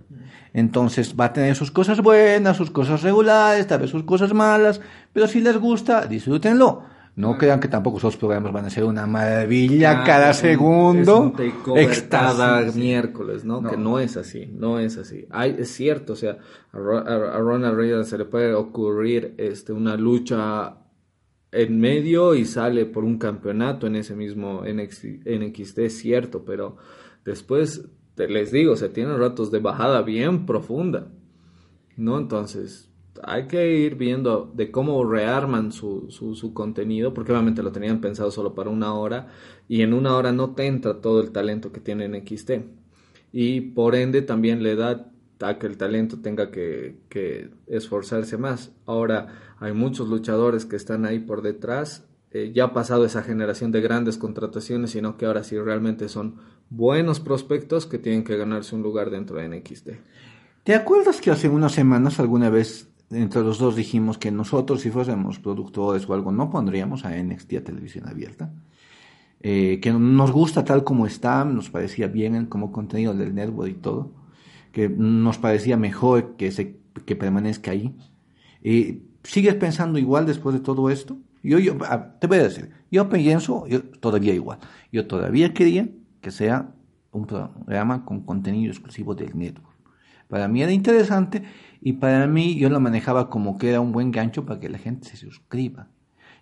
Entonces 0.52 1.14
va 1.18 1.26
a 1.26 1.32
tener 1.32 1.54
sus 1.54 1.70
cosas 1.70 2.00
buenas, 2.00 2.56
sus 2.56 2.70
cosas 2.70 3.02
regulares, 3.02 3.66
tal 3.66 3.80
vez 3.80 3.90
sus 3.90 4.02
cosas 4.02 4.34
malas, 4.34 4.80
pero 5.12 5.26
si 5.28 5.40
les 5.40 5.56
gusta, 5.56 6.06
disfrútenlo. 6.06 6.82
No 7.16 7.36
crean 7.36 7.60
que 7.60 7.68
tampoco 7.68 7.98
esos 7.98 8.16
programas 8.16 8.52
van 8.52 8.64
a 8.64 8.70
ser 8.70 8.84
una 8.84 9.06
maravilla 9.06 10.00
Ah, 10.00 10.04
cada 10.04 10.32
segundo. 10.32 11.34
Es 11.76 12.02
un 12.02 12.08
cada 12.08 12.62
miércoles, 12.72 13.44
¿no? 13.44 13.60
No. 13.60 13.70
Que 13.70 13.76
no 13.76 13.98
es 13.98 14.16
así, 14.16 14.46
no 14.46 14.78
es 14.78 14.96
así. 14.96 15.26
Hay, 15.30 15.56
es 15.58 15.70
cierto, 15.72 16.14
o 16.14 16.16
sea, 16.16 16.38
a 16.72 17.38
Ronald 17.38 17.76
Reagan 17.76 18.04
se 18.04 18.16
le 18.16 18.24
puede 18.24 18.54
ocurrir 18.54 19.34
este, 19.38 19.72
una 19.72 19.96
lucha 19.96 20.76
en 21.52 21.80
medio 21.80 22.34
y 22.34 22.44
sale 22.44 22.86
por 22.86 23.04
un 23.04 23.18
campeonato 23.18 23.86
en 23.86 23.96
ese 23.96 24.14
mismo 24.14 24.62
NXT, 24.64 25.78
es 25.78 25.98
cierto, 25.98 26.44
pero 26.44 26.76
después, 27.24 27.88
te, 28.14 28.28
les 28.28 28.52
digo, 28.52 28.72
o 28.72 28.76
sea, 28.76 28.92
tienen 28.92 29.18
ratos 29.18 29.50
de 29.50 29.58
bajada 29.58 30.02
bien 30.02 30.46
profunda, 30.46 31.10
¿no? 31.96 32.18
Entonces, 32.18 32.88
hay 33.22 33.46
que 33.46 33.76
ir 33.76 33.96
viendo 33.96 34.50
de 34.54 34.70
cómo 34.70 35.04
rearman 35.04 35.72
su, 35.72 36.06
su, 36.10 36.34
su 36.34 36.54
contenido, 36.54 37.12
porque 37.12 37.32
obviamente 37.32 37.62
lo 37.62 37.72
tenían 37.72 38.00
pensado 38.00 38.30
solo 38.30 38.54
para 38.54 38.70
una 38.70 38.94
hora, 38.94 39.28
y 39.68 39.82
en 39.82 39.92
una 39.92 40.16
hora 40.16 40.32
no 40.32 40.54
te 40.54 40.66
entra 40.66 41.00
todo 41.00 41.20
el 41.20 41.32
talento 41.32 41.72
que 41.72 41.80
tiene 41.80 42.08
NXT. 42.08 42.50
Y 43.32 43.60
por 43.60 43.94
ende 43.94 44.22
también 44.22 44.62
le 44.62 44.76
da 44.76 45.12
que 45.58 45.66
el 45.66 45.76
talento 45.76 46.18
tenga 46.20 46.50
que, 46.50 46.96
que 47.08 47.50
esforzarse 47.66 48.36
más. 48.36 48.72
Ahora, 48.86 49.28
hay 49.58 49.72
muchos 49.72 50.08
luchadores 50.08 50.66
que 50.66 50.76
están 50.76 51.04
ahí 51.06 51.18
por 51.18 51.42
detrás. 51.42 52.04
eh, 52.32 52.52
ya 52.54 52.64
ha 52.64 52.72
pasado 52.72 53.04
esa 53.04 53.22
generación 53.22 53.72
de 53.72 53.80
grandes 53.80 54.16
contrataciones, 54.18 54.90
sino 54.90 55.16
que 55.16 55.26
ahora 55.26 55.42
sí 55.42 55.58
realmente 55.58 56.08
son 56.08 56.36
buenos 56.68 57.18
prospectos 57.18 57.86
que 57.86 57.98
tienen 57.98 58.22
que 58.22 58.36
ganarse 58.36 58.76
un 58.76 58.82
lugar 58.82 59.10
dentro 59.10 59.38
de 59.38 59.48
NXT. 59.48 59.88
¿Te 60.62 60.74
acuerdas 60.74 61.20
que 61.20 61.30
hace 61.30 61.48
unas 61.48 61.72
semanas 61.72 62.20
alguna 62.20 62.50
vez 62.50 62.88
entre 63.10 63.42
los 63.42 63.58
dos 63.58 63.74
dijimos 63.74 64.18
que 64.18 64.30
nosotros 64.30 64.82
si 64.82 64.90
fuésemos 64.90 65.40
productores 65.40 66.08
o 66.08 66.14
algo 66.14 66.30
no 66.30 66.50
pondríamos 66.50 67.04
a 67.04 67.16
NXT 67.16 67.54
a 67.54 67.64
televisión 67.64 68.08
abierta? 68.08 68.52
Eh, 69.42 69.80
que 69.80 69.90
nos 69.92 70.30
gusta 70.32 70.64
tal 70.64 70.84
como 70.84 71.06
está, 71.06 71.44
nos 71.46 71.70
parecía 71.70 72.08
bien 72.08 72.46
como 72.46 72.70
contenido 72.70 73.14
del 73.14 73.34
network 73.34 73.70
y 73.70 73.74
todo, 73.74 74.12
que 74.72 74.88
nos 74.88 75.38
parecía 75.38 75.76
mejor 75.76 76.36
que, 76.36 76.50
se, 76.52 76.78
que 77.06 77.16
permanezca 77.16 77.70
ahí. 77.72 77.94
Eh, 78.62 79.02
¿Sigues 79.24 79.54
pensando 79.54 79.98
igual 79.98 80.26
después 80.26 80.54
de 80.54 80.60
todo 80.60 80.90
esto? 80.90 81.18
Yo, 81.42 81.58
yo, 81.58 81.76
te 82.20 82.26
voy 82.26 82.38
a 82.38 82.42
decir, 82.44 82.70
yo 82.90 83.08
pienso 83.08 83.66
yo, 83.66 83.82
todavía 83.82 84.34
igual. 84.34 84.58
Yo 84.92 85.06
todavía 85.06 85.52
quería 85.54 85.88
que 86.20 86.30
sea 86.30 86.74
un 87.12 87.26
programa 87.26 88.04
con 88.04 88.20
contenido 88.24 88.70
exclusivo 88.72 89.14
del 89.14 89.36
network. 89.36 89.68
Para 90.28 90.48
mí 90.48 90.62
era 90.62 90.72
interesante 90.72 91.42
y 91.80 91.94
para 91.94 92.26
mí 92.26 92.56
yo 92.58 92.68
lo 92.68 92.78
manejaba 92.80 93.30
como 93.30 93.58
que 93.58 93.70
era 93.70 93.80
un 93.80 93.92
buen 93.92 94.10
gancho 94.12 94.46
para 94.46 94.60
que 94.60 94.68
la 94.68 94.78
gente 94.78 95.08
se 95.08 95.16
suscriba 95.16 95.88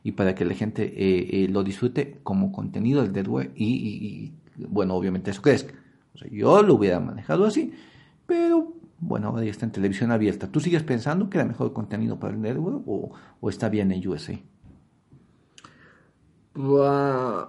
y 0.03 0.13
para 0.13 0.35
que 0.35 0.45
la 0.45 0.55
gente 0.55 0.85
eh, 0.85 1.45
eh, 1.45 1.49
lo 1.49 1.65
disfrute 1.65 2.21
como 2.23 2.53
contenido 2.53 3.03
del 3.03 3.13
network 3.13 3.53
y, 3.57 3.65
y- 3.67 4.35
y, 4.59 4.65
bueno, 4.67 4.95
obviamente 4.95 5.31
eso 5.31 5.43
crezca. 5.43 5.75
O 6.15 6.19
sea, 6.19 6.29
yo 6.31 6.63
lo 6.63 6.75
hubiera 6.75 7.01
manejado 7.01 7.47
así, 7.47 7.73
pero 8.29 8.75
bueno, 9.01 9.29
ahora 9.29 9.45
ya 9.45 9.51
está 9.51 9.65
en 9.65 9.73
televisión 9.73 10.11
abierta. 10.11 10.53
¿Tú 10.53 10.61
sigues 10.61 10.83
pensando 10.83 11.31
que 11.31 11.39
era 11.39 11.47
mejor 11.47 11.73
contenido 11.73 12.21
para 12.21 12.35
el 12.35 12.43
network 12.43 12.83
o, 12.87 13.11
está 13.49 13.71
bien 13.71 13.91
en 13.91 14.07
USA? 14.07 14.39
Buah, 16.55 17.49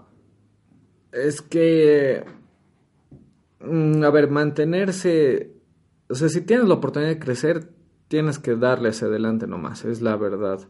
Es 1.12 1.42
que, 1.42 2.24
mm, 3.60 4.04
a 4.04 4.10
ver, 4.12 4.30
mantenerse, 4.30 5.52
o 6.08 6.16
sea, 6.16 6.30
si 6.30 6.42
tienes 6.42 6.68
la 6.68 6.76
oportunidad 6.76 7.10
de 7.10 7.20
crecer, 7.20 7.68
tienes 8.08 8.40
que 8.40 8.56
darle 8.56 8.90
hacia 8.90 9.08
adelante 9.08 9.48
nomás, 9.48 9.86
es 9.86 10.02
la 10.02 10.16
verdad. 10.16 10.62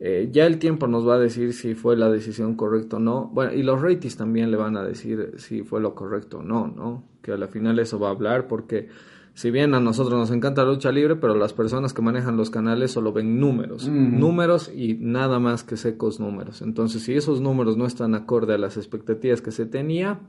Eh, 0.00 0.28
ya 0.32 0.46
el 0.46 0.58
tiempo 0.58 0.86
nos 0.88 1.08
va 1.08 1.14
a 1.14 1.18
decir 1.18 1.52
si 1.54 1.74
fue 1.74 1.96
la 1.96 2.10
decisión 2.10 2.56
correcta 2.56 2.96
o 2.96 3.00
no. 3.00 3.28
Bueno, 3.28 3.52
y 3.54 3.62
los 3.62 3.80
ratings 3.80 4.16
también 4.16 4.50
le 4.50 4.56
van 4.56 4.76
a 4.76 4.84
decir 4.84 5.34
si 5.38 5.62
fue 5.62 5.80
lo 5.80 5.94
correcto 5.94 6.38
o 6.38 6.42
no, 6.42 6.66
¿no? 6.68 7.04
Que 7.22 7.32
a 7.32 7.36
la 7.36 7.48
final 7.48 7.78
eso 7.78 7.98
va 7.98 8.08
a 8.08 8.10
hablar 8.12 8.46
porque 8.48 8.88
si 9.36 9.50
bien 9.50 9.74
a 9.74 9.80
nosotros 9.80 10.18
nos 10.18 10.30
encanta 10.30 10.64
la 10.64 10.70
lucha 10.70 10.90
libre, 10.90 11.14
pero 11.14 11.34
las 11.34 11.52
personas 11.52 11.92
que 11.92 12.00
manejan 12.00 12.38
los 12.38 12.48
canales 12.48 12.90
solo 12.90 13.12
ven 13.12 13.38
números, 13.38 13.86
números 13.86 14.72
y 14.74 14.94
nada 14.94 15.38
más 15.38 15.62
que 15.62 15.76
secos 15.76 16.18
números. 16.18 16.62
Entonces, 16.62 17.02
si 17.02 17.12
esos 17.12 17.42
números 17.42 17.76
no 17.76 17.84
están 17.84 18.14
acorde 18.14 18.54
a 18.54 18.58
las 18.58 18.78
expectativas 18.78 19.42
que 19.42 19.50
se 19.50 19.66
tenía, 19.66 20.20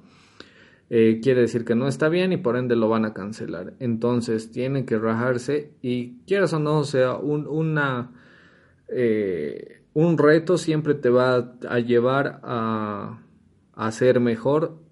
eh, 0.90 1.22
quiere 1.24 1.40
decir 1.40 1.64
que 1.64 1.74
no 1.74 1.88
está 1.88 2.10
bien 2.10 2.34
y 2.34 2.38
por 2.38 2.58
ende 2.58 2.76
lo 2.76 2.90
van 2.90 3.06
a 3.06 3.14
cancelar. 3.14 3.76
Entonces 3.80 4.52
tienen 4.52 4.86
que 4.86 4.98
rajarse 5.00 5.72
y 5.82 6.18
quieras 6.28 6.52
o 6.52 6.60
no, 6.60 6.80
o 6.80 6.84
sea, 6.84 7.16
un, 7.16 7.48
una, 7.48 8.12
eh, 8.90 9.84
un 9.94 10.18
reto 10.18 10.58
siempre 10.58 10.96
te 10.96 11.10
va 11.10 11.54
a 11.70 11.80
llevar 11.80 12.42
a, 12.44 13.22
a 13.74 13.92
ser 13.94 14.20
mejor 14.20 14.86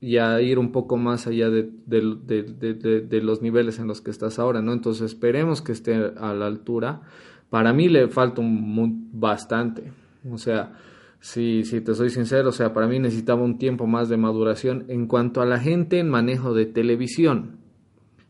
y 0.00 0.16
a 0.16 0.40
ir 0.40 0.58
un 0.58 0.72
poco 0.72 0.96
más 0.96 1.26
allá 1.26 1.50
de, 1.50 1.70
de- 1.86 2.16
de- 2.26 3.00
de- 3.02 3.20
los 3.22 3.42
niveles 3.42 3.78
en 3.78 3.86
los 3.86 4.00
que 4.00 4.10
estás 4.10 4.38
ahora, 4.38 4.62
¿no? 4.62 4.72
Entonces 4.72 5.02
esperemos 5.12 5.60
que 5.60 5.72
esté 5.72 5.94
a 5.94 6.32
la 6.32 6.46
altura. 6.46 7.02
Para 7.50 7.72
mí 7.72 7.88
le 7.88 8.08
falta 8.08 8.40
un, 8.40 8.54
mu- 8.74 9.08
bastante. 9.12 9.92
O 10.30 10.38
sea, 10.38 10.72
si, 11.20 11.64
si 11.64 11.80
te 11.82 11.94
soy 11.94 12.08
sincero, 12.10 12.48
o 12.48 12.52
sea, 12.52 12.72
para 12.72 12.86
mí 12.86 12.98
necesitaba 12.98 13.42
un 13.42 13.58
tiempo 13.58 13.86
más 13.86 14.08
de 14.08 14.16
maduración 14.16 14.84
en 14.88 15.06
cuanto 15.06 15.42
a 15.42 15.46
la 15.46 15.58
gente 15.58 15.98
en 15.98 16.08
manejo 16.08 16.54
de 16.54 16.64
televisión. 16.66 17.58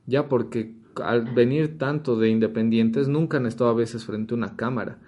Ya 0.07 0.29
porque 0.29 0.75
al 0.97 1.33
venir 1.35 1.79
tanto 1.79 2.17
de 2.17 2.31
independientes 2.31 3.07
nunca 3.07 3.37
han 3.37 3.47
estado 3.47 3.71
a 3.71 3.75
veces 3.75 4.05
frente 4.05 4.35
a 4.35 4.37
una 4.39 4.57
cámara. 4.57 4.99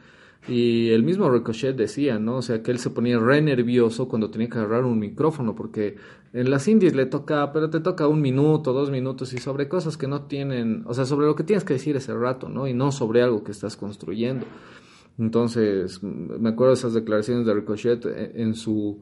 Y 0.48 0.90
el 0.90 1.04
mismo 1.04 1.30
Ricochet 1.30 1.76
decía, 1.76 2.18
¿no? 2.18 2.38
O 2.38 2.42
sea, 2.42 2.62
que 2.62 2.72
él 2.72 2.78
se 2.78 2.90
ponía 2.90 3.18
re 3.18 3.40
nervioso 3.40 4.08
cuando 4.08 4.30
tenía 4.30 4.48
que 4.48 4.58
agarrar 4.58 4.84
un 4.84 4.98
micrófono, 4.98 5.54
porque 5.54 5.96
en 6.32 6.50
las 6.50 6.66
indies 6.66 6.96
le 6.96 7.06
toca, 7.06 7.52
pero 7.52 7.70
te 7.70 7.78
toca 7.78 8.08
un 8.08 8.20
minuto, 8.20 8.72
dos 8.72 8.90
minutos, 8.90 9.32
y 9.34 9.38
sobre 9.38 9.68
cosas 9.68 9.96
que 9.96 10.08
no 10.08 10.22
tienen, 10.22 10.82
o 10.86 10.94
sea, 10.94 11.04
sobre 11.04 11.26
lo 11.26 11.36
que 11.36 11.44
tienes 11.44 11.62
que 11.62 11.74
decir 11.74 11.94
ese 11.96 12.12
rato, 12.14 12.48
¿no? 12.48 12.66
Y 12.66 12.74
no 12.74 12.90
sobre 12.90 13.22
algo 13.22 13.44
que 13.44 13.52
estás 13.52 13.76
construyendo. 13.76 14.44
Entonces, 15.16 16.02
me 16.02 16.48
acuerdo 16.48 16.72
de 16.72 16.78
esas 16.78 16.94
declaraciones 16.94 17.46
de 17.46 17.54
Ricochet 17.54 18.04
en, 18.06 18.40
en 18.40 18.54
su 18.54 19.00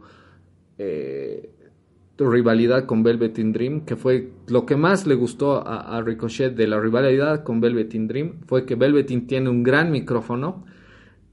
eh, 0.76 1.55
rivalidad 2.18 2.84
con 2.84 3.03
Velvet 3.03 3.38
in 3.38 3.53
Dream, 3.53 3.86
que 3.86 3.97
fue 3.97 4.30
lo 4.49 4.66
que 4.66 4.76
más 4.76 5.07
le 5.07 5.14
gustó 5.14 5.66
a, 5.66 5.97
a 5.97 6.03
Ricochet 6.03 6.55
de 6.55 6.66
la 6.66 6.78
rivalidad 6.78 7.45
con 7.45 7.62
Velvet 7.62 7.95
in 7.95 8.09
Dream, 8.09 8.41
fue 8.47 8.66
que 8.66 8.74
Velvet 8.74 9.11
in 9.11 9.26
tiene 9.26 9.49
un 9.49 9.62
gran 9.62 9.91
micrófono 9.91 10.66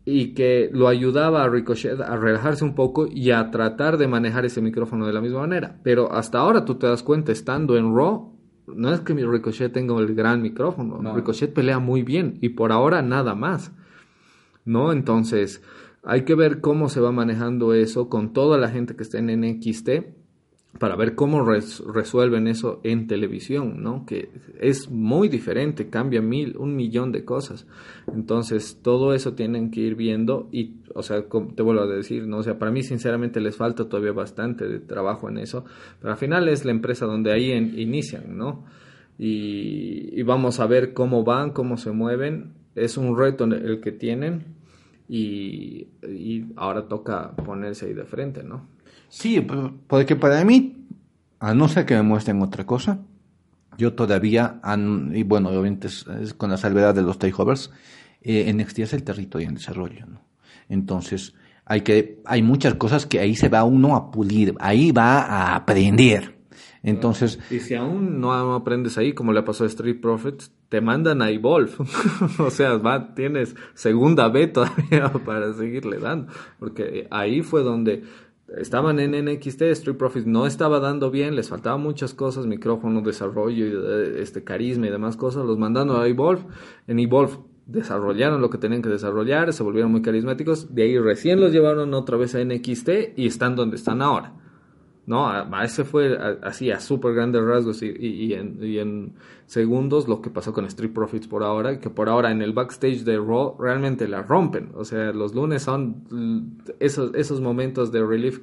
y 0.09 0.33
que 0.33 0.69
lo 0.71 0.87
ayudaba 0.87 1.43
a 1.43 1.49
Ricochet 1.49 1.99
a 1.99 2.15
relajarse 2.15 2.63
un 2.63 2.75
poco 2.75 3.07
y 3.11 3.31
a 3.31 3.51
tratar 3.51 3.97
de 3.97 4.07
manejar 4.07 4.45
ese 4.45 4.61
micrófono 4.61 5.05
de 5.05 5.11
la 5.11 5.19
misma 5.19 5.41
manera. 5.41 5.81
Pero 5.83 6.13
hasta 6.13 6.39
ahora 6.39 6.63
tú 6.63 6.75
te 6.75 6.87
das 6.87 7.03
cuenta, 7.03 7.33
estando 7.33 7.75
en 7.75 7.93
Raw, 7.93 8.33
no 8.73 8.93
es 8.93 9.01
que 9.01 9.13
mi 9.13 9.25
Ricochet 9.25 9.73
tenga 9.73 9.99
el 9.99 10.15
gran 10.15 10.41
micrófono, 10.41 11.01
No. 11.01 11.13
Ricochet 11.13 11.53
pelea 11.53 11.79
muy 11.79 12.03
bien 12.03 12.37
y 12.39 12.49
por 12.49 12.71
ahora 12.71 13.01
nada 13.01 13.35
más. 13.35 13.73
¿no? 14.63 14.93
Entonces, 14.93 15.61
hay 16.03 16.21
que 16.21 16.35
ver 16.35 16.61
cómo 16.61 16.87
se 16.87 17.01
va 17.01 17.11
manejando 17.11 17.73
eso 17.73 18.07
con 18.07 18.31
toda 18.31 18.57
la 18.57 18.69
gente 18.69 18.95
que 18.95 19.03
está 19.03 19.17
en 19.17 19.41
NXT 19.41 19.89
para 20.79 20.95
ver 20.95 21.15
cómo 21.15 21.43
res- 21.43 21.83
resuelven 21.91 22.47
eso 22.47 22.79
en 22.83 23.07
televisión, 23.07 23.81
¿no? 23.81 24.05
Que 24.05 24.29
es 24.59 24.89
muy 24.91 25.27
diferente, 25.27 25.89
cambia 25.89 26.21
mil, 26.21 26.55
un 26.57 26.75
millón 26.75 27.11
de 27.11 27.25
cosas. 27.25 27.65
Entonces, 28.13 28.79
todo 28.81 29.13
eso 29.13 29.33
tienen 29.33 29.71
que 29.71 29.81
ir 29.81 29.95
viendo 29.95 30.49
y, 30.51 30.75
o 30.93 31.01
sea, 31.01 31.23
te 31.55 31.63
vuelvo 31.63 31.81
a 31.81 31.87
decir, 31.87 32.27
¿no? 32.27 32.37
O 32.37 32.43
sea, 32.43 32.59
para 32.59 32.71
mí 32.71 32.83
sinceramente 32.83 33.41
les 33.41 33.55
falta 33.55 33.89
todavía 33.89 34.11
bastante 34.11 34.67
de 34.67 34.79
trabajo 34.79 35.29
en 35.29 35.37
eso, 35.39 35.65
pero 35.99 36.11
al 36.13 36.17
final 36.19 36.47
es 36.47 36.63
la 36.65 36.71
empresa 36.71 37.05
donde 37.05 37.31
ahí 37.31 37.51
inician, 37.51 38.37
¿no? 38.37 38.65
Y, 39.17 40.19
y 40.19 40.21
vamos 40.23 40.59
a 40.59 40.67
ver 40.67 40.93
cómo 40.93 41.23
van, 41.23 41.51
cómo 41.51 41.77
se 41.77 41.91
mueven. 41.91 42.53
Es 42.75 42.97
un 42.97 43.17
reto 43.17 43.45
el 43.45 43.81
que 43.81 43.91
tienen 43.91 44.55
y, 45.09 45.87
y 46.07 46.45
ahora 46.55 46.87
toca 46.87 47.31
ponerse 47.35 47.87
ahí 47.87 47.93
de 47.93 48.05
frente, 48.05 48.43
¿no? 48.43 48.67
Sí, 49.09 49.45
porque 49.87 50.15
para 50.15 50.43
mí, 50.43 50.85
a 51.39 51.53
no 51.53 51.67
ser 51.67 51.85
que 51.85 51.95
me 51.95 52.03
muestren 52.03 52.41
otra 52.41 52.65
cosa, 52.65 52.99
yo 53.77 53.93
todavía, 53.93 54.59
y 55.13 55.23
bueno, 55.23 55.49
obviamente 55.49 55.87
es, 55.87 56.05
es 56.21 56.33
con 56.33 56.49
la 56.49 56.57
salvedad 56.57 56.95
de 56.95 57.03
los 57.03 57.19
takeovers, 57.19 57.71
eh, 58.21 58.51
NXT 58.51 58.79
es 58.79 58.93
el 58.93 59.03
territorio 59.03 59.47
en 59.47 59.55
desarrollo, 59.55 60.05
¿no? 60.05 60.21
Entonces, 60.69 61.35
hay 61.65 61.81
que, 61.81 62.21
hay 62.25 62.41
muchas 62.41 62.75
cosas 62.75 63.05
que 63.05 63.19
ahí 63.19 63.35
se 63.35 63.49
va 63.49 63.63
uno 63.63 63.95
a 63.95 64.11
pulir, 64.11 64.55
ahí 64.59 64.91
va 64.91 65.19
a 65.21 65.55
aprender. 65.55 66.35
Entonces, 66.83 67.39
Y 67.49 67.59
si 67.59 67.75
aún 67.75 68.21
no 68.21 68.53
aprendes 68.53 68.97
ahí, 68.97 69.13
como 69.13 69.33
le 69.33 69.43
pasó 69.43 69.65
a 69.65 69.67
Street 69.67 69.99
Profits, 69.99 70.51
te 70.69 70.79
mandan 70.79 71.21
a 71.21 71.29
Evolve. 71.29 71.71
o 72.39 72.49
sea, 72.49 72.77
va, 72.77 73.13
tienes 73.13 73.55
segunda 73.73 74.29
B 74.29 74.47
todavía 74.47 75.11
para 75.25 75.53
seguirle 75.53 75.99
dando. 75.99 76.31
Porque 76.59 77.07
ahí 77.11 77.41
fue 77.41 77.63
donde 77.63 78.03
estaban 78.55 78.99
en 78.99 79.11
NXT, 79.25 79.61
Street 79.63 79.97
Profits 79.97 80.25
no 80.25 80.47
estaba 80.47 80.79
dando 80.79 81.11
bien, 81.11 81.35
les 81.35 81.49
faltaban 81.49 81.81
muchas 81.81 82.13
cosas, 82.13 82.45
micrófono, 82.45 83.01
desarrollo, 83.01 83.65
eh, 83.65 84.21
este 84.21 84.43
carisma 84.43 84.87
y 84.87 84.89
demás 84.89 85.17
cosas, 85.17 85.45
los 85.45 85.57
mandaron 85.57 85.99
a 85.99 86.07
Evolve. 86.07 86.43
En 86.87 86.99
Evolve 86.99 87.39
desarrollaron 87.65 88.41
lo 88.41 88.49
que 88.49 88.57
tenían 88.57 88.81
que 88.81 88.89
desarrollar, 88.89 89.51
se 89.51 89.63
volvieron 89.63 89.91
muy 89.91 90.01
carismáticos, 90.01 90.73
de 90.73 90.83
ahí 90.83 90.97
recién 90.97 91.41
los 91.41 91.51
llevaron 91.51 91.93
otra 91.93 92.17
vez 92.17 92.33
a 92.35 92.43
NXT 92.43 92.89
y 93.17 93.27
están 93.27 93.55
donde 93.55 93.75
están 93.75 94.01
ahora. 94.01 94.33
No, 95.07 95.25
a, 95.27 95.63
ese 95.63 95.85
fue 95.85 96.17
así 96.43 96.69
a 96.69 96.79
súper 96.81 97.13
grandes 97.15 97.41
rasgos 97.41 97.81
y, 97.81 97.87
y- 97.97 98.33
en, 98.33 99.13
segundos 99.45 100.09
lo 100.09 100.21
que 100.21 100.29
pasó 100.29 100.51
con 100.51 100.65
Street 100.65 100.91
Profits 100.91 101.27
por 101.27 101.43
ahora, 101.43 101.79
que 101.79 101.89
por 101.89 102.09
ahora 102.09 102.29
en 102.31 102.41
el 102.41 102.51
backstage 102.51 103.03
de 103.05 103.17
Raw 103.17 103.55
realmente 103.57 104.07
la 104.09 104.21
rompen. 104.21 104.71
O 104.75 104.83
sea, 104.83 105.13
los 105.13 105.33
lunes 105.33 105.63
son 105.63 106.57
esos, 106.81 107.15
esos 107.15 107.39
momentos 107.39 107.91
de 107.93 108.05
relief, 108.05 108.41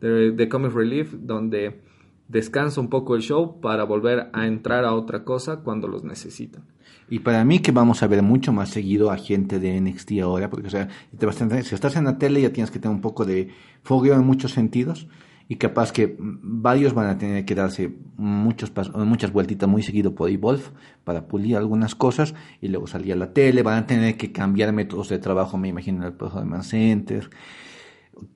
de, 0.00 0.32
de 0.32 0.48
comic 0.48 0.72
relief, 0.74 1.12
donde 1.14 1.80
descansa 2.26 2.80
un 2.80 2.88
poco 2.88 3.14
el 3.14 3.22
show 3.22 3.60
para 3.60 3.84
volver 3.84 4.28
a 4.32 4.46
entrar 4.48 4.84
a 4.84 4.94
otra 4.94 5.22
cosa 5.24 5.60
cuando 5.60 5.86
los 5.86 6.02
necesitan. 6.02 6.64
Y 7.08 7.18
para 7.20 7.44
mí 7.44 7.58
que 7.60 7.72
vamos 7.72 8.02
a 8.02 8.06
ver 8.08 8.22
mucho 8.22 8.52
más 8.52 8.70
seguido 8.70 9.10
a 9.12 9.16
gente 9.18 9.60
de 9.60 9.76
NXT 9.80 10.12
ahora, 10.22 10.48
porque 10.50 10.66
o 10.66 10.70
sea, 10.70 10.88
te 11.16 11.26
vas 11.26 11.40
a 11.40 11.46
tener- 11.46 11.64
si 11.64 11.74
estás 11.76 11.94
en 11.94 12.04
la 12.06 12.18
tele 12.18 12.40
ya 12.40 12.52
tienes 12.52 12.70
que 12.72 12.78
tener 12.80 12.94
un 12.94 13.02
poco 13.02 13.24
de 13.24 13.50
fogueo 13.82 14.14
en 14.14 14.24
muchos 14.26 14.52
sentidos 14.52 15.06
y 15.52 15.56
capaz 15.56 15.92
que 15.92 16.16
varios 16.18 16.94
van 16.94 17.08
a 17.08 17.18
tener 17.18 17.44
que 17.44 17.54
darse 17.54 17.92
muchos 18.16 18.72
muchas 18.94 19.32
vueltitas 19.34 19.68
muy 19.68 19.82
seguido 19.82 20.14
por 20.14 20.30
Evolve 20.30 20.62
para 21.04 21.28
pulir 21.28 21.58
algunas 21.58 21.94
cosas 21.94 22.34
y 22.62 22.68
luego 22.68 22.86
salir 22.86 23.12
a 23.12 23.16
la 23.16 23.34
tele, 23.34 23.62
van 23.62 23.82
a 23.82 23.86
tener 23.86 24.16
que 24.16 24.32
cambiar 24.32 24.72
métodos 24.72 25.10
de 25.10 25.18
trabajo, 25.18 25.58
me 25.58 25.68
imagino, 25.68 25.98
en 25.98 26.04
el 26.04 26.14
Performance 26.14 26.68
Center. 26.68 27.28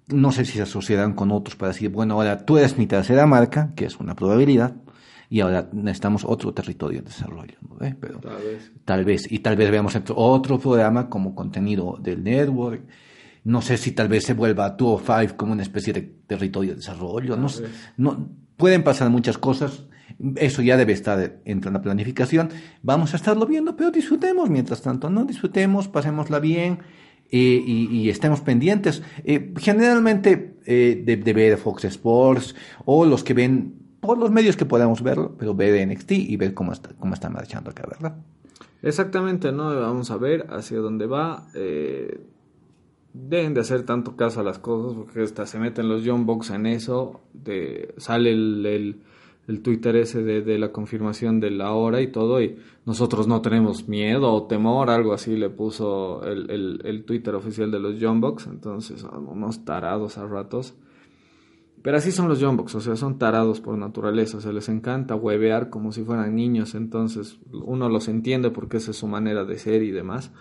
No 0.09 0.31
sé 0.31 0.45
si 0.45 0.59
se 0.59 0.62
asociarán 0.62 1.14
con 1.14 1.33
otros 1.33 1.57
para 1.57 1.73
decir, 1.73 1.89
bueno, 1.89 2.17
ahora 2.17 2.45
tú 2.45 2.59
eres 2.59 2.77
mi 2.77 2.87
tercera 2.87 3.27
marca, 3.27 3.73
que 3.75 3.87
es 3.87 3.99
una 3.99 4.14
probabilidad, 4.14 4.77
y 5.31 5.41
ahora 5.41 5.71
necesitamos 5.73 6.23
otro 6.23 6.53
territorio 6.53 7.01
de 7.01 7.07
desarrollo, 7.07 7.57
¿no? 7.62 7.87
¿Eh? 7.87 7.97
Pero, 7.99 8.19
Tal 8.19 8.43
vez. 8.43 8.73
Tal 8.85 9.05
vez, 9.07 9.33
y 9.33 9.39
tal 9.39 9.57
vez 9.57 9.71
veamos 9.71 9.97
otro 10.11 10.59
programa 10.59 11.09
como 11.09 11.35
contenido 11.35 11.97
del 11.99 12.23
network. 12.23 12.83
No 13.47 13.63
sé 13.63 13.77
si 13.77 13.93
tal 13.93 14.09
vez 14.09 14.25
se 14.25 14.35
vuelva 14.35 14.71
205 14.71 15.37
como 15.37 15.53
una 15.53 15.63
especie 15.63 15.93
de 15.93 16.03
territorio 16.03 16.73
de 16.73 16.79
desarrollo. 16.79 17.39
No, 17.97 18.29
pueden 18.57 18.83
pasar 18.83 19.09
muchas 19.09 19.39
cosas. 19.39 19.85
Eso 20.35 20.63
ya 20.63 20.77
debe 20.77 20.93
estar 20.93 21.41
entre 21.45 21.71
la 21.71 21.81
planificación. 21.81 22.49
Vamos 22.83 23.15
a 23.15 23.17
estarlo 23.19 23.47
viendo, 23.47 23.77
pero 23.77 23.93
disfrutemos 23.93 24.51
mientras 24.51 24.83
tanto, 24.83 25.11
¿no? 25.11 25.25
Disfrutemos, 25.25 25.87
pasémosla 25.87 26.41
bien 26.41 26.81
eh, 27.31 27.63
y, 27.65 27.87
y 27.97 28.11
estemos 28.11 28.41
pendientes. 28.41 29.05
Eh, 29.23 29.55
generalmente 29.59 30.59
eh, 30.67 31.01
de, 31.07 31.17
de 31.17 31.33
ver 31.33 31.57
Fox 31.57 31.85
Sports 31.85 32.57
o 32.85 33.07
los 33.07 33.23
que 33.23 33.33
ven 33.33 33.75
por 34.01 34.19
los 34.19 34.33
medios 34.33 34.57
que 34.57 34.65
podamos 34.65 35.03
verlo, 35.03 35.37
pero 35.39 35.55
ver 35.55 35.87
NXT 35.87 36.11
y 36.11 36.37
ver 36.37 36.53
cómo 36.53 36.73
está, 36.73 36.91
cómo 36.99 37.15
está 37.15 37.31
marchando 37.31 37.71
acá, 37.71 37.87
¿verdad? 37.89 38.17
Exactamente, 38.83 39.53
¿no? 39.53 39.73
Vamos 39.81 40.11
a 40.11 40.17
ver 40.17 40.49
hacia 40.51 40.79
dónde 40.79 41.07
va. 41.07 41.47
Eh, 41.55 42.21
deben 43.19 43.55
de 43.55 43.61
hacer 43.61 43.85
tanto 43.85 44.17
caso 44.17 44.41
a 44.41 44.43
las 44.43 44.59
cosas 44.59 44.95
porque 44.95 45.23
hasta 45.23 45.47
se 45.47 45.59
meten 45.59 45.89
los 45.89 46.03
John 46.05 46.27
Box 46.27 46.51
en 46.51 46.67
eso. 46.67 47.23
De, 47.33 47.95
sale 47.97 48.31
el, 48.33 49.01
el, 49.47 49.62
Twitter 49.62 49.97
ese 49.97 50.23
de, 50.23 50.43
de 50.43 50.59
la 50.59 50.71
confirmación 50.71 51.41
de 51.41 51.51
la 51.51 51.73
hora 51.73 52.03
y 52.03 52.09
todo. 52.12 52.43
Y 52.43 52.57
nosotros 52.85 53.27
no 53.27 53.41
tenemos 53.41 53.89
miedo 53.89 54.33
o 54.33 54.47
temor, 54.47 54.91
algo 54.91 55.14
así 55.14 55.37
le 55.37 55.49
puso 55.49 56.23
el, 56.25 56.51
el, 56.51 56.81
el 56.85 57.05
Twitter 57.05 57.35
oficial 57.35 57.71
de 57.71 57.81
los 57.81 57.97
John 58.01 58.21
Box. 58.21 58.47
Entonces, 58.47 59.01
son 59.01 59.27
unos 59.29 59.64
tarados 59.64 60.19
a 60.19 60.27
ratos. 60.27 60.75
Pero 61.83 61.99
así 61.99 62.11
son 62.11 62.29
los 62.29 62.43
Jumbox, 62.43 62.75
o 62.75 62.81
sea, 62.81 62.97
son 62.97 63.17
tarados 63.17 63.61
por 63.61 63.79
naturaleza, 63.79 64.41
se 64.41 64.53
les 64.53 64.69
encanta 64.69 65.14
huevear 65.14 65.71
como 65.71 65.93
si 65.93 66.03
fueran 66.03 66.35
niños, 66.35 66.75
entonces 66.75 67.39
uno 67.53 67.89
los 67.89 68.09
entiende 68.09 68.51
porque 68.51 68.79
esa 68.79 68.91
es 68.91 68.97
su 68.97 69.07
manera 69.07 69.45
de 69.45 69.57
ser 69.57 69.85
y 69.85 69.93
demás. 69.93 70.33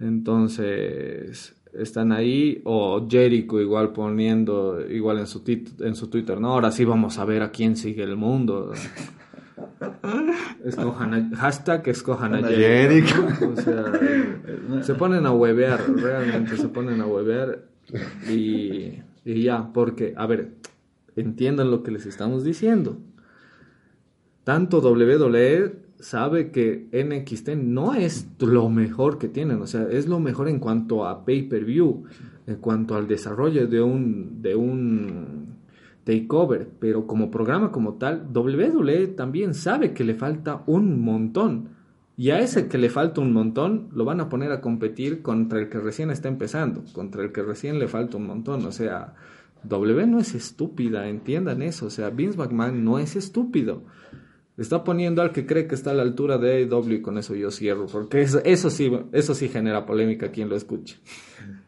Entonces, 0.00 1.56
están 1.72 2.12
ahí, 2.12 2.60
o 2.64 3.06
Jericho 3.08 3.60
igual 3.60 3.92
poniendo, 3.92 4.84
igual 4.88 5.18
en 5.18 5.26
su, 5.26 5.42
en 5.80 5.94
su 5.94 6.08
Twitter, 6.08 6.40
no, 6.40 6.52
ahora 6.52 6.70
sí 6.70 6.84
vamos 6.84 7.18
a 7.18 7.24
ver 7.24 7.42
a 7.42 7.50
quién 7.50 7.76
sigue 7.76 8.02
el 8.02 8.16
mundo. 8.16 8.72
Escojan 10.64 11.14
a, 11.14 11.36
hashtag 11.36 11.88
escojan 11.88 12.34
a 12.34 12.38
A 12.38 12.48
Jericho. 12.50 13.26
O 13.52 13.60
sea, 13.60 13.84
se 14.82 14.94
ponen 14.94 15.26
a 15.26 15.32
huevear, 15.32 15.80
realmente 15.96 16.56
se 16.56 16.68
ponen 16.68 17.00
a 17.00 17.06
huevear 17.06 17.64
y, 18.28 19.00
y 19.24 19.42
ya, 19.42 19.72
porque, 19.72 20.14
a 20.16 20.26
ver, 20.26 20.52
entiendan 21.16 21.70
lo 21.70 21.82
que 21.82 21.90
les 21.90 22.06
estamos 22.06 22.44
diciendo. 22.44 22.98
tanto 24.44 24.78
WWE 24.80 25.72
sabe 26.02 26.50
que 26.50 26.88
NXT 26.92 27.50
no 27.56 27.94
es 27.94 28.28
lo 28.40 28.68
mejor 28.68 29.18
que 29.18 29.28
tienen, 29.28 29.62
o 29.62 29.66
sea, 29.66 29.86
es 29.88 30.08
lo 30.08 30.20
mejor 30.20 30.48
en 30.48 30.58
cuanto 30.58 31.06
a 31.06 31.24
pay-per-view, 31.24 32.04
en 32.46 32.56
cuanto 32.56 32.96
al 32.96 33.06
desarrollo 33.06 33.66
de 33.68 33.80
un, 33.80 34.42
de 34.42 34.54
un 34.56 35.46
takeover, 36.04 36.68
pero 36.80 37.06
como 37.06 37.30
programa 37.30 37.70
como 37.70 37.94
tal, 37.94 38.26
WWE 38.34 39.08
también 39.08 39.54
sabe 39.54 39.92
que 39.92 40.04
le 40.04 40.14
falta 40.14 40.62
un 40.66 41.00
montón. 41.00 41.68
Y 42.16 42.30
a 42.30 42.40
ese 42.40 42.68
que 42.68 42.78
le 42.78 42.90
falta 42.90 43.20
un 43.20 43.32
montón, 43.32 43.88
lo 43.92 44.04
van 44.04 44.20
a 44.20 44.28
poner 44.28 44.52
a 44.52 44.60
competir 44.60 45.22
contra 45.22 45.60
el 45.60 45.68
que 45.68 45.78
recién 45.78 46.10
está 46.10 46.28
empezando, 46.28 46.84
contra 46.92 47.22
el 47.22 47.32
que 47.32 47.42
recién 47.42 47.78
le 47.78 47.88
falta 47.88 48.18
un 48.18 48.26
montón. 48.26 48.66
O 48.66 48.72
sea, 48.72 49.14
W 49.64 50.06
no 50.06 50.18
es 50.18 50.34
estúpida, 50.34 51.08
entiendan 51.08 51.62
eso. 51.62 51.86
O 51.86 51.90
sea, 51.90 52.10
Vince 52.10 52.36
McMahon 52.36 52.84
no 52.84 52.98
es 52.98 53.16
estúpido. 53.16 53.82
Está 54.58 54.84
poniendo 54.84 55.22
al 55.22 55.32
que 55.32 55.46
cree 55.46 55.66
que 55.66 55.74
está 55.74 55.92
a 55.92 55.94
la 55.94 56.02
altura 56.02 56.38
de 56.38 56.64
AEW 56.64 56.92
y 56.92 57.02
con 57.02 57.16
eso 57.18 57.34
yo 57.34 57.50
cierro, 57.50 57.86
porque 57.86 58.20
eso, 58.20 58.42
eso 58.44 58.68
sí, 58.68 58.92
eso 59.12 59.34
sí 59.34 59.48
genera 59.48 59.86
polémica 59.86 60.30
quien 60.30 60.48
lo 60.48 60.56
escuche. 60.56 60.98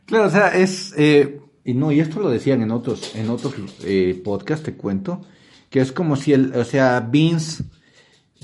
Claro, 0.05 0.27
o 0.27 0.31
sea, 0.31 0.49
es... 0.49 0.93
eh, 0.97 1.41
y 1.65 1.73
no, 1.73 1.91
y 1.91 2.01
esto 2.01 2.21
lo 2.21 2.29
decían 2.29 2.61
en 2.61 2.71
otros, 2.71 3.17
en 3.17 3.31
otros 3.31 3.55
eh, 3.85 4.21
podcasts, 4.23 4.65
te 4.65 4.75
cuento, 4.75 5.23
que 5.71 5.81
es 5.81 5.93
como 5.93 6.15
si 6.15 6.35
el, 6.35 6.55
o 6.55 6.65
sea, 6.65 7.01
Vince 7.01 7.65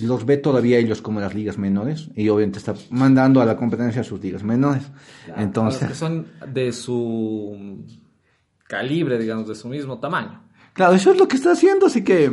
los 0.00 0.24
ve 0.24 0.38
todavía 0.38 0.78
ellos 0.78 1.02
como 1.02 1.20
las 1.20 1.34
ligas 1.34 1.58
menores 1.58 2.08
y 2.16 2.28
obviamente 2.30 2.58
está 2.58 2.74
mandando 2.90 3.42
a 3.42 3.44
la 3.44 3.56
competencia 3.56 4.00
a 4.00 4.04
sus 4.04 4.22
ligas 4.22 4.42
menores. 4.42 4.84
Que 5.26 5.42
Entonces, 5.42 5.96
son 5.96 6.26
de 6.52 6.72
su 6.72 7.84
calibre, 8.66 9.18
digamos, 9.18 9.48
de 9.48 9.54
su 9.54 9.68
mismo 9.68 9.98
tamaño. 9.98 10.42
claro, 10.72 10.94
eso 10.94 11.12
es 11.12 11.18
lo 11.18 11.28
que 11.28 11.36
está 11.36 11.52
haciendo, 11.52 11.86
así 11.86 12.02
que, 12.02 12.30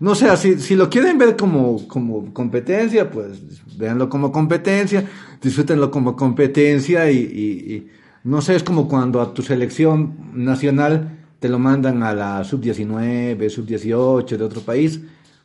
no 0.00 0.14
sé, 0.14 0.36
si, 0.36 0.58
si 0.60 0.74
lo 0.76 0.88
quieren 0.90 1.18
ver 1.18 1.36
como, 1.36 1.86
como 1.88 2.32
competencia, 2.32 3.10
pues 3.10 3.40
véanlo 3.78 4.08
como 4.08 4.30
competencia, 4.32 5.04
disfrútenlo 5.40 5.90
como 5.90 6.16
competencia 6.16 7.10
y, 7.10 7.16
y- 7.18 7.74
y 7.74 7.88
no 8.24 8.40
sé, 8.40 8.56
es 8.56 8.62
como 8.62 8.88
cuando 8.88 9.20
a 9.20 9.34
tu 9.34 9.42
selección 9.42 10.14
nacional 10.34 11.18
te 11.40 11.48
lo 11.48 11.58
mandan 11.58 12.02
a 12.02 12.14
la 12.14 12.42
sub-19, 12.44 13.48
sub-18 13.50 14.36
de 14.38 14.44
otro 14.44 14.60
país. 14.62 15.00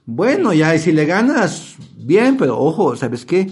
Bueno, 0.06 0.54
ya, 0.54 0.74
y 0.74 0.80
si 0.80 0.92
le 0.94 1.06
ganas, 1.06 1.76
bien, 1.98 2.38
pero 2.38 2.58
ojo, 2.58 2.96
¿sabes 2.96 3.26
qué? 3.26 3.48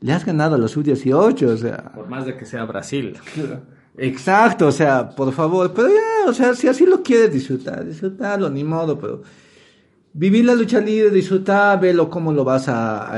Le 0.00 0.12
has 0.12 0.24
ganado 0.26 0.56
a 0.56 0.58
la 0.58 0.66
sub-18, 0.68 1.42
o 1.46 1.56
sea... 1.56 1.92
Por 1.94 2.08
más 2.08 2.26
de 2.26 2.36
que 2.36 2.44
sea 2.44 2.64
Brasil. 2.64 3.16
Exacto, 3.96 4.66
o 4.68 4.72
sea, 4.72 5.10
por 5.10 5.32
favor, 5.32 5.72
pero 5.74 5.88
ya, 5.88 6.28
o 6.30 6.32
sea, 6.32 6.54
si 6.54 6.66
así 6.66 6.86
lo 6.86 7.02
quieres 7.02 7.32
disfrutar, 7.32 7.84
disfrutarlo, 7.86 8.48
ni 8.50 8.64
modo, 8.64 8.98
pero 8.98 9.22
vivir 10.14 10.44
la 10.44 10.54
lucha 10.54 10.80
libre, 10.80 11.10
disfrutar, 11.10 11.80
verlo 11.80 12.10
cómo 12.10 12.32
lo 12.32 12.44
vas 12.44 12.68
a, 12.68 13.12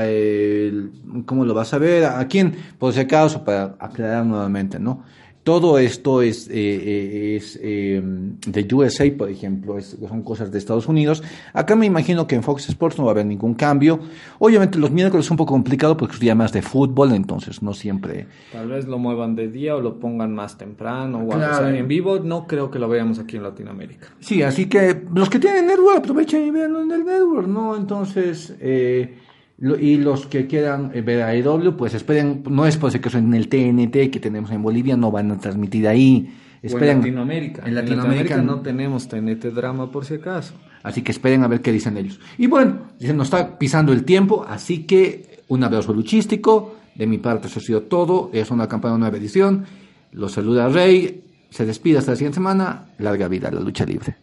cómo 1.25 1.45
lo 1.45 1.53
vas 1.53 1.73
a 1.73 1.77
ver, 1.77 2.05
a 2.05 2.27
quién, 2.27 2.55
por 2.79 2.93
si 2.93 2.99
acaso, 2.99 3.43
para 3.43 3.75
aclarar 3.79 4.25
nuevamente, 4.25 4.79
¿no? 4.79 5.03
Todo 5.45 5.77
esto 5.77 6.23
es, 6.23 6.47
eh, 6.47 6.53
eh, 6.55 7.35
es 7.35 7.59
eh, 7.61 8.01
de 8.03 8.73
USA, 8.73 9.05
por 9.15 9.29
ejemplo, 9.29 9.77
es- 9.77 9.95
son 10.09 10.23
cosas 10.23 10.51
de 10.51 10.57
Estados 10.57 10.87
Unidos. 10.87 11.21
Acá 11.53 11.75
me 11.75 11.85
imagino 11.85 12.25
que 12.25 12.33
en 12.33 12.41
Fox 12.41 12.67
Sports 12.67 12.97
no 12.97 13.05
va 13.05 13.11
a 13.11 13.13
haber 13.13 13.27
ningún 13.27 13.53
cambio. 13.53 13.99
Obviamente 14.39 14.79
los 14.79 14.89
miércoles 14.89 15.27
es 15.27 15.29
un 15.31 15.37
poco 15.37 15.53
complicado 15.53 15.95
porque 15.97 16.15
es 16.15 16.19
día 16.19 16.33
más 16.33 16.51
de 16.51 16.63
fútbol, 16.63 17.13
entonces 17.13 17.61
no 17.61 17.75
siempre... 17.75 18.25
Tal 18.51 18.69
vez 18.69 18.87
lo 18.87 18.97
muevan 18.97 19.35
de 19.35 19.47
día 19.47 19.75
o 19.75 19.81
lo 19.81 19.99
pongan 19.99 20.33
más 20.33 20.57
temprano. 20.57 21.19
O 21.19 21.21
algo. 21.21 21.33
Claro. 21.35 21.53
O 21.53 21.57
sea, 21.69 21.77
en 21.77 21.87
vivo 21.87 22.17
no 22.17 22.47
creo 22.47 22.71
que 22.71 22.79
lo 22.79 22.89
veamos 22.89 23.19
aquí 23.19 23.37
en 23.37 23.43
Latinoamérica. 23.43 24.07
Sí, 24.19 24.41
así 24.41 24.65
que 24.67 24.99
los 25.13 25.29
que 25.29 25.37
tienen 25.37 25.67
network 25.67 25.99
aprovechen 25.99 26.47
y 26.47 26.49
veanlo 26.49 26.81
en 26.81 26.91
el 26.91 27.05
network, 27.05 27.47
¿no? 27.47 27.77
Entonces, 27.77 28.55
eh, 28.59 29.13
y 29.57 29.97
los 29.97 30.27
que 30.27 30.47
quieran 30.47 30.91
ver 31.05 31.21
a 31.21 31.33
EW, 31.33 31.77
pues 31.77 31.93
esperen, 31.93 32.43
no 32.49 32.65
es 32.65 32.75
por 32.77 32.91
si 32.91 32.97
acaso 32.97 33.17
en 33.17 33.33
el 33.33 33.47
TNT 33.47 34.11
que 34.11 34.19
tenemos 34.19 34.51
en 34.51 34.61
Bolivia, 34.61 34.97
no 34.97 35.11
van 35.11 35.31
a 35.31 35.37
transmitir 35.37 35.87
ahí. 35.87 36.33
Esperen, 36.61 36.89
en 36.89 36.97
Latinoamérica. 36.97 37.63
En 37.65 37.75
Latinoamérica, 37.75 38.37
no 38.41 38.61
tenemos 38.61 39.07
TNT 39.07 39.45
drama 39.53 39.91
por 39.91 40.03
si 40.03 40.15
acaso. 40.15 40.55
Así 40.83 41.01
que 41.01 41.11
esperen 41.11 41.43
a 41.43 41.47
ver 41.47 41.61
qué 41.61 41.71
dicen 41.71 41.95
ellos. 41.97 42.19
Y 42.37 42.47
bueno, 42.47 42.79
se 42.99 43.13
nos 43.13 43.27
está 43.27 43.57
pisando 43.57 43.93
el 43.93 44.03
tiempo, 44.03 44.45
así 44.47 44.83
que 44.83 45.43
un 45.47 45.63
abrazo 45.63 45.93
luchístico. 45.93 46.75
De 46.95 47.07
mi 47.07 47.17
parte, 47.17 47.47
eso 47.47 47.59
ha 47.59 47.63
sido 47.63 47.81
todo. 47.83 48.29
Es 48.33 48.51
una 48.51 48.67
campaña 48.67 48.97
nueva 48.97 49.17
edición. 49.17 49.65
Los 50.11 50.33
saluda 50.33 50.69
Rey. 50.69 51.23
Se 51.49 51.65
despide 51.65 51.97
hasta 51.97 52.11
la 52.11 52.17
siguiente 52.17 52.35
semana. 52.35 52.85
Larga 52.99 53.27
vida 53.27 53.49
a 53.49 53.51
la 53.51 53.61
lucha 53.61 53.85
libre. 53.85 54.15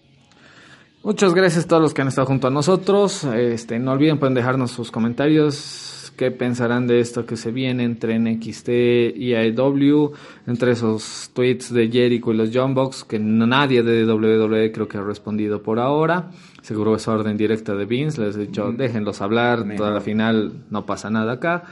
Muchas 1.04 1.34
gracias 1.34 1.64
a 1.64 1.68
todos 1.68 1.82
los 1.82 1.94
que 1.94 2.02
han 2.02 2.06
estado 2.06 2.28
junto 2.28 2.46
a 2.46 2.50
nosotros. 2.50 3.24
Este, 3.24 3.80
no 3.80 3.90
olviden 3.90 4.18
pueden 4.18 4.34
dejarnos 4.34 4.70
sus 4.70 4.92
comentarios. 4.92 6.12
¿Qué 6.16 6.30
pensarán 6.30 6.86
de 6.86 7.00
esto 7.00 7.26
que 7.26 7.36
se 7.36 7.50
viene 7.50 7.82
entre 7.82 8.16
NXT 8.20 8.68
y 9.16 9.34
AEW? 9.34 10.12
Entre 10.46 10.70
esos 10.70 11.30
tweets 11.34 11.72
de 11.72 11.90
Jericho 11.90 12.32
y 12.32 12.36
los 12.36 12.50
John 12.54 12.74
Box, 12.74 13.02
que 13.02 13.18
nadie 13.18 13.82
de 13.82 14.04
WWE 14.04 14.70
creo 14.70 14.86
que 14.86 14.98
ha 14.98 15.02
respondido 15.02 15.60
por 15.60 15.80
ahora. 15.80 16.30
Seguro 16.60 16.94
es 16.94 17.08
orden 17.08 17.36
directa 17.36 17.74
de 17.74 17.84
Vince. 17.84 18.20
Les 18.20 18.36
he 18.36 18.46
dicho, 18.46 18.70
déjenlos 18.70 19.20
hablar. 19.22 19.64
Toda 19.76 19.90
la 19.90 20.00
final 20.00 20.52
no 20.70 20.86
pasa 20.86 21.10
nada 21.10 21.32
acá. 21.32 21.64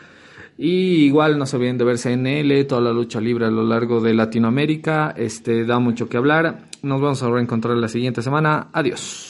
Y 0.58 1.04
igual 1.04 1.38
no 1.38 1.46
se 1.46 1.56
olviden 1.56 1.78
de 1.78 1.84
ver 1.84 1.98
CNL, 1.98 2.66
toda 2.66 2.80
la 2.80 2.92
lucha 2.92 3.20
libre 3.20 3.46
a 3.46 3.50
lo 3.50 3.62
largo 3.62 4.00
de 4.00 4.12
Latinoamérica. 4.12 5.14
Este 5.16 5.64
da 5.64 5.78
mucho 5.78 6.08
que 6.08 6.16
hablar. 6.16 6.69
Nos 6.82 7.00
vamos 7.00 7.22
a 7.22 7.30
reencontrar 7.30 7.76
la 7.76 7.88
siguiente 7.88 8.22
semana. 8.22 8.68
Adiós. 8.72 9.29